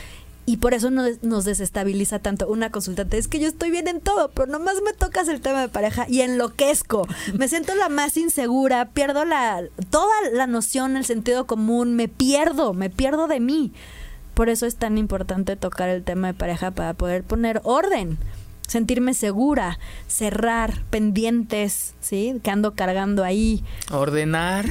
y 0.46 0.58
por 0.58 0.74
eso 0.74 0.90
nos, 0.92 1.46
desestabiliza 1.46 2.20
tanto 2.20 2.48
una 2.48 2.70
consultante. 2.70 3.18
Es 3.18 3.28
que 3.28 3.40
yo 3.40 3.48
estoy 3.48 3.72
bien 3.72 3.88
en 3.88 4.02
todo, 4.02 4.32
pero 4.32 4.52
nomás 4.52 4.76
me 4.84 4.94
tocas 4.94 5.28
el 5.28 5.42
tema 5.42 5.62
de 5.62 5.70
pareja 5.70 6.06
y 6.10 6.22
enloquezco. 6.22 7.08
Me 7.34 7.48
siento 7.48 7.74
la 7.76 7.90
más 7.90 8.18
insegura, 8.18 8.90
pierdo 8.90 9.26
la, 9.26 9.64
toda 9.90 10.14
la 10.34 10.48
noción, 10.48 10.98
el 10.98 11.06
sentido 11.06 11.48
común, 11.48 11.96
me 11.96 12.08
pierdo, 12.08 12.74
me 12.74 12.90
pierdo 12.90 13.28
de 13.28 13.40
mí. 13.40 13.72
Por 14.34 14.50
eso 14.50 14.66
es 14.66 14.76
tan 14.76 14.98
importante 14.98 15.56
tocar 15.56 15.90
el 15.90 16.04
tema 16.04 16.28
de 16.28 16.34
pareja 16.34 16.72
para 16.72 16.94
poder 16.94 17.24
poner 17.24 17.62
orden 17.64 18.18
sentirme 18.68 19.14
segura, 19.14 19.78
cerrar 20.08 20.84
pendientes, 20.90 21.94
¿sí? 22.00 22.40
Que 22.44 22.50
ando 22.50 22.74
cargando 22.74 23.24
ahí. 23.24 23.64
Ordenar, 23.92 24.66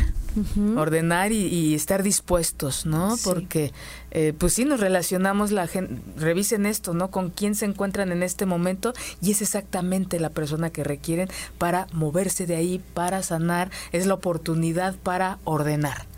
ordenar 0.76 1.32
y, 1.32 1.74
estar 1.74 2.02
dispuestos, 2.02 2.86
¿no? 2.86 3.16
Porque, 3.24 3.72
eh, 4.10 4.32
pues 4.36 4.54
sí, 4.54 4.64
nos 4.64 4.80
relacionamos, 4.80 5.50
la 5.50 5.66
gente, 5.66 6.00
revisen 6.16 6.66
esto, 6.66 6.94
¿no? 6.94 7.10
Con 7.10 7.30
quién 7.30 7.54
se 7.54 7.64
encuentran 7.64 8.12
en 8.12 8.22
este 8.22 8.46
momento 8.46 8.92
y 9.20 9.32
es 9.32 9.42
exactamente 9.42 10.20
la 10.20 10.30
persona 10.30 10.70
que 10.70 10.84
requieren 10.84 11.28
para 11.58 11.86
moverse 11.92 12.46
de 12.46 12.56
ahí, 12.56 12.82
para 12.94 13.22
sanar, 13.22 13.70
es 13.92 14.06
la 14.06 14.14
oportunidad 14.14 14.94
para 14.96 15.38
ordenar. 15.44 16.11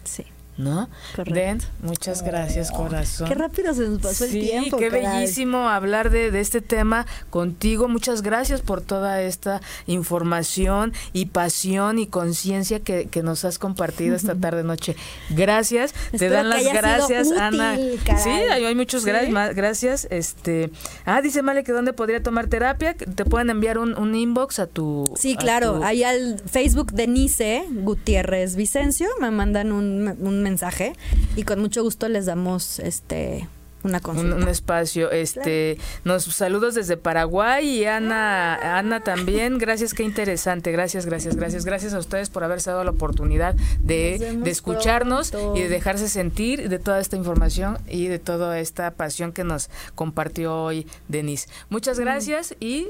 Sí. 0.57 0.63
¿no? 0.63 0.89
Den, 1.25 1.61
muchas 1.83 2.23
gracias, 2.23 2.71
corazón. 2.71 3.29
Qué 3.29 3.35
rápido 3.35 3.75
se 3.75 3.89
nos 3.89 4.01
pasó 4.01 4.25
el 4.25 4.31
tiempo. 4.31 4.77
Qué 4.77 4.91
bellísimo 4.91 5.69
hablar 5.69 6.11
de, 6.11 6.31
de, 6.31 6.41
este 6.41 6.61
tema 6.61 7.07
contigo. 7.31 7.89
Muchas 7.89 8.23
gracias 8.23 8.61
por 8.61 8.81
toda 8.81 9.23
esta 9.23 9.61
información 9.87 10.93
y 11.13 11.27
pasión 11.27 11.99
y 11.99 12.07
conciencia 12.07 12.81
que, 12.81 13.07
que, 13.07 13.23
nos 13.23 13.45
has 13.45 13.59
compartido 13.59 14.15
esta 14.15 14.35
tarde 14.41 14.63
noche. 14.63 14.97
Gracias. 15.31 15.95
Te 16.17 16.29
dan 16.29 16.49
las 16.49 16.65
gracias, 16.65 17.33
Ana. 17.33 17.77
Sí, 17.77 18.31
hay, 18.31 18.75
muchos 18.75 19.05
gracias, 19.05 19.55
gracias. 19.55 20.07
Este, 20.11 20.71
ah, 21.05 21.21
dice 21.21 21.43
Male 21.43 21.65
que 21.65 21.73
dónde 21.73 21.93
podría 21.93 22.23
tomar 22.23 22.47
terapia. 22.47 22.95
Te 22.95 23.25
pueden 23.25 23.51
enviar 23.51 23.79
un, 23.79 23.97
un 23.99 24.15
inbox 24.15 24.59
a 24.59 24.67
tu. 24.67 25.13
Sí, 25.17 25.37
claro. 25.37 25.81
Ahí 25.83 26.05
al 26.05 26.41
Facebook 26.47 26.93
de 26.93 27.07
Nice 27.07 27.65
Gutiérrez 27.71 28.57
Vicencio 28.57 29.09
me 29.21 29.31
mandan 29.31 29.73
un, 29.73 30.17
un 30.21 30.44
mensaje 30.45 30.93
y 31.35 31.43
con 31.43 31.61
mucho 31.61 31.83
gusto 31.83 32.09
les 32.09 32.27
damos 32.27 32.79
este 32.79 33.49
una 33.85 34.01
consulta. 34.01 34.37
Un, 34.37 34.49
espacio. 34.49 35.11
Este, 35.11 35.79
nos 36.05 36.25
saludos 36.25 36.75
desde 36.75 36.97
Paraguay 36.97 37.69
y 37.69 37.85
Ana, 37.85 38.79
Ana 38.79 39.01
también. 39.01 39.59
Gracias, 39.59 39.93
qué 39.93 40.03
interesante. 40.03 40.73
Gracias, 40.73 41.05
gracias, 41.07 41.37
gracias. 41.37 41.65
Gracias 41.65 41.93
a 41.93 41.99
ustedes 41.99 42.31
por 42.31 42.45
haberse 42.45 42.71
dado 42.71 42.83
la 42.83 42.91
oportunidad 42.91 43.55
de, 43.81 44.39
de 44.43 44.51
escucharnos 44.51 45.33
y 45.55 45.61
de 45.61 45.69
dejarse 45.69 46.09
sentir 46.09 46.69
de 46.69 46.79
toda 46.79 46.99
esta 46.99 47.17
información 47.17 47.79
y 47.87 48.07
de 48.07 48.19
toda 48.19 48.59
esta 48.59 48.91
pasión 48.91 49.33
que 49.33 49.45
nos 49.45 49.69
compartió 49.95 50.57
hoy 50.63 50.87
Denise. 51.09 51.49
Muchas 51.69 52.01
gracias 52.01 52.57
y 52.61 52.89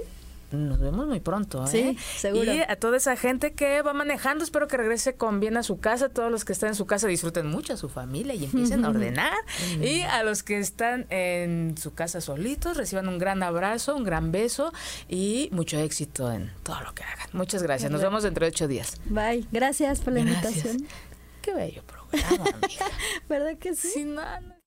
nos 0.54 0.78
vemos 0.80 1.06
muy 1.06 1.20
pronto. 1.20 1.64
¿eh? 1.64 1.68
Sí, 1.68 1.98
seguro. 2.16 2.52
Y 2.52 2.60
a 2.60 2.76
toda 2.76 2.96
esa 2.96 3.16
gente 3.16 3.52
que 3.52 3.82
va 3.82 3.92
manejando, 3.92 4.44
espero 4.44 4.68
que 4.68 4.76
regrese 4.76 5.16
con 5.16 5.40
bien 5.40 5.56
a 5.56 5.62
su 5.62 5.78
casa. 5.78 6.08
Todos 6.08 6.30
los 6.30 6.44
que 6.44 6.52
están 6.52 6.70
en 6.70 6.74
su 6.74 6.86
casa 6.86 7.06
disfruten 7.06 7.46
mucho 7.46 7.74
a 7.74 7.76
su 7.76 7.88
familia 7.88 8.34
y 8.34 8.44
empiecen 8.44 8.84
a 8.84 8.88
ordenar. 8.90 9.34
y 9.80 10.02
a 10.02 10.22
los 10.22 10.42
que 10.42 10.58
están 10.58 11.06
en 11.10 11.76
su 11.76 11.94
casa 11.94 12.20
solitos, 12.20 12.76
reciban 12.76 13.08
un 13.08 13.18
gran 13.18 13.42
abrazo, 13.42 13.96
un 13.96 14.04
gran 14.04 14.32
beso 14.32 14.72
y 15.08 15.48
mucho 15.52 15.78
éxito 15.78 16.32
en 16.32 16.52
todo 16.62 16.80
lo 16.82 16.94
que 16.94 17.02
hagan. 17.04 17.28
Muchas 17.32 17.62
gracias. 17.62 17.90
Nos 17.90 18.02
vemos 18.02 18.22
dentro 18.22 18.44
de 18.44 18.50
ocho 18.50 18.68
días. 18.68 19.00
Bye. 19.06 19.46
Gracias 19.52 20.00
por 20.00 20.12
la 20.12 20.20
invitación. 20.20 20.86
Qué 21.42 21.52
bello 21.52 21.82
programa, 21.84 22.44
amiga. 22.62 22.86
¿Verdad 23.28 23.58
que 23.58 23.74
sí? 23.74 23.88
Sin 23.88 24.14
nada. 24.14 24.63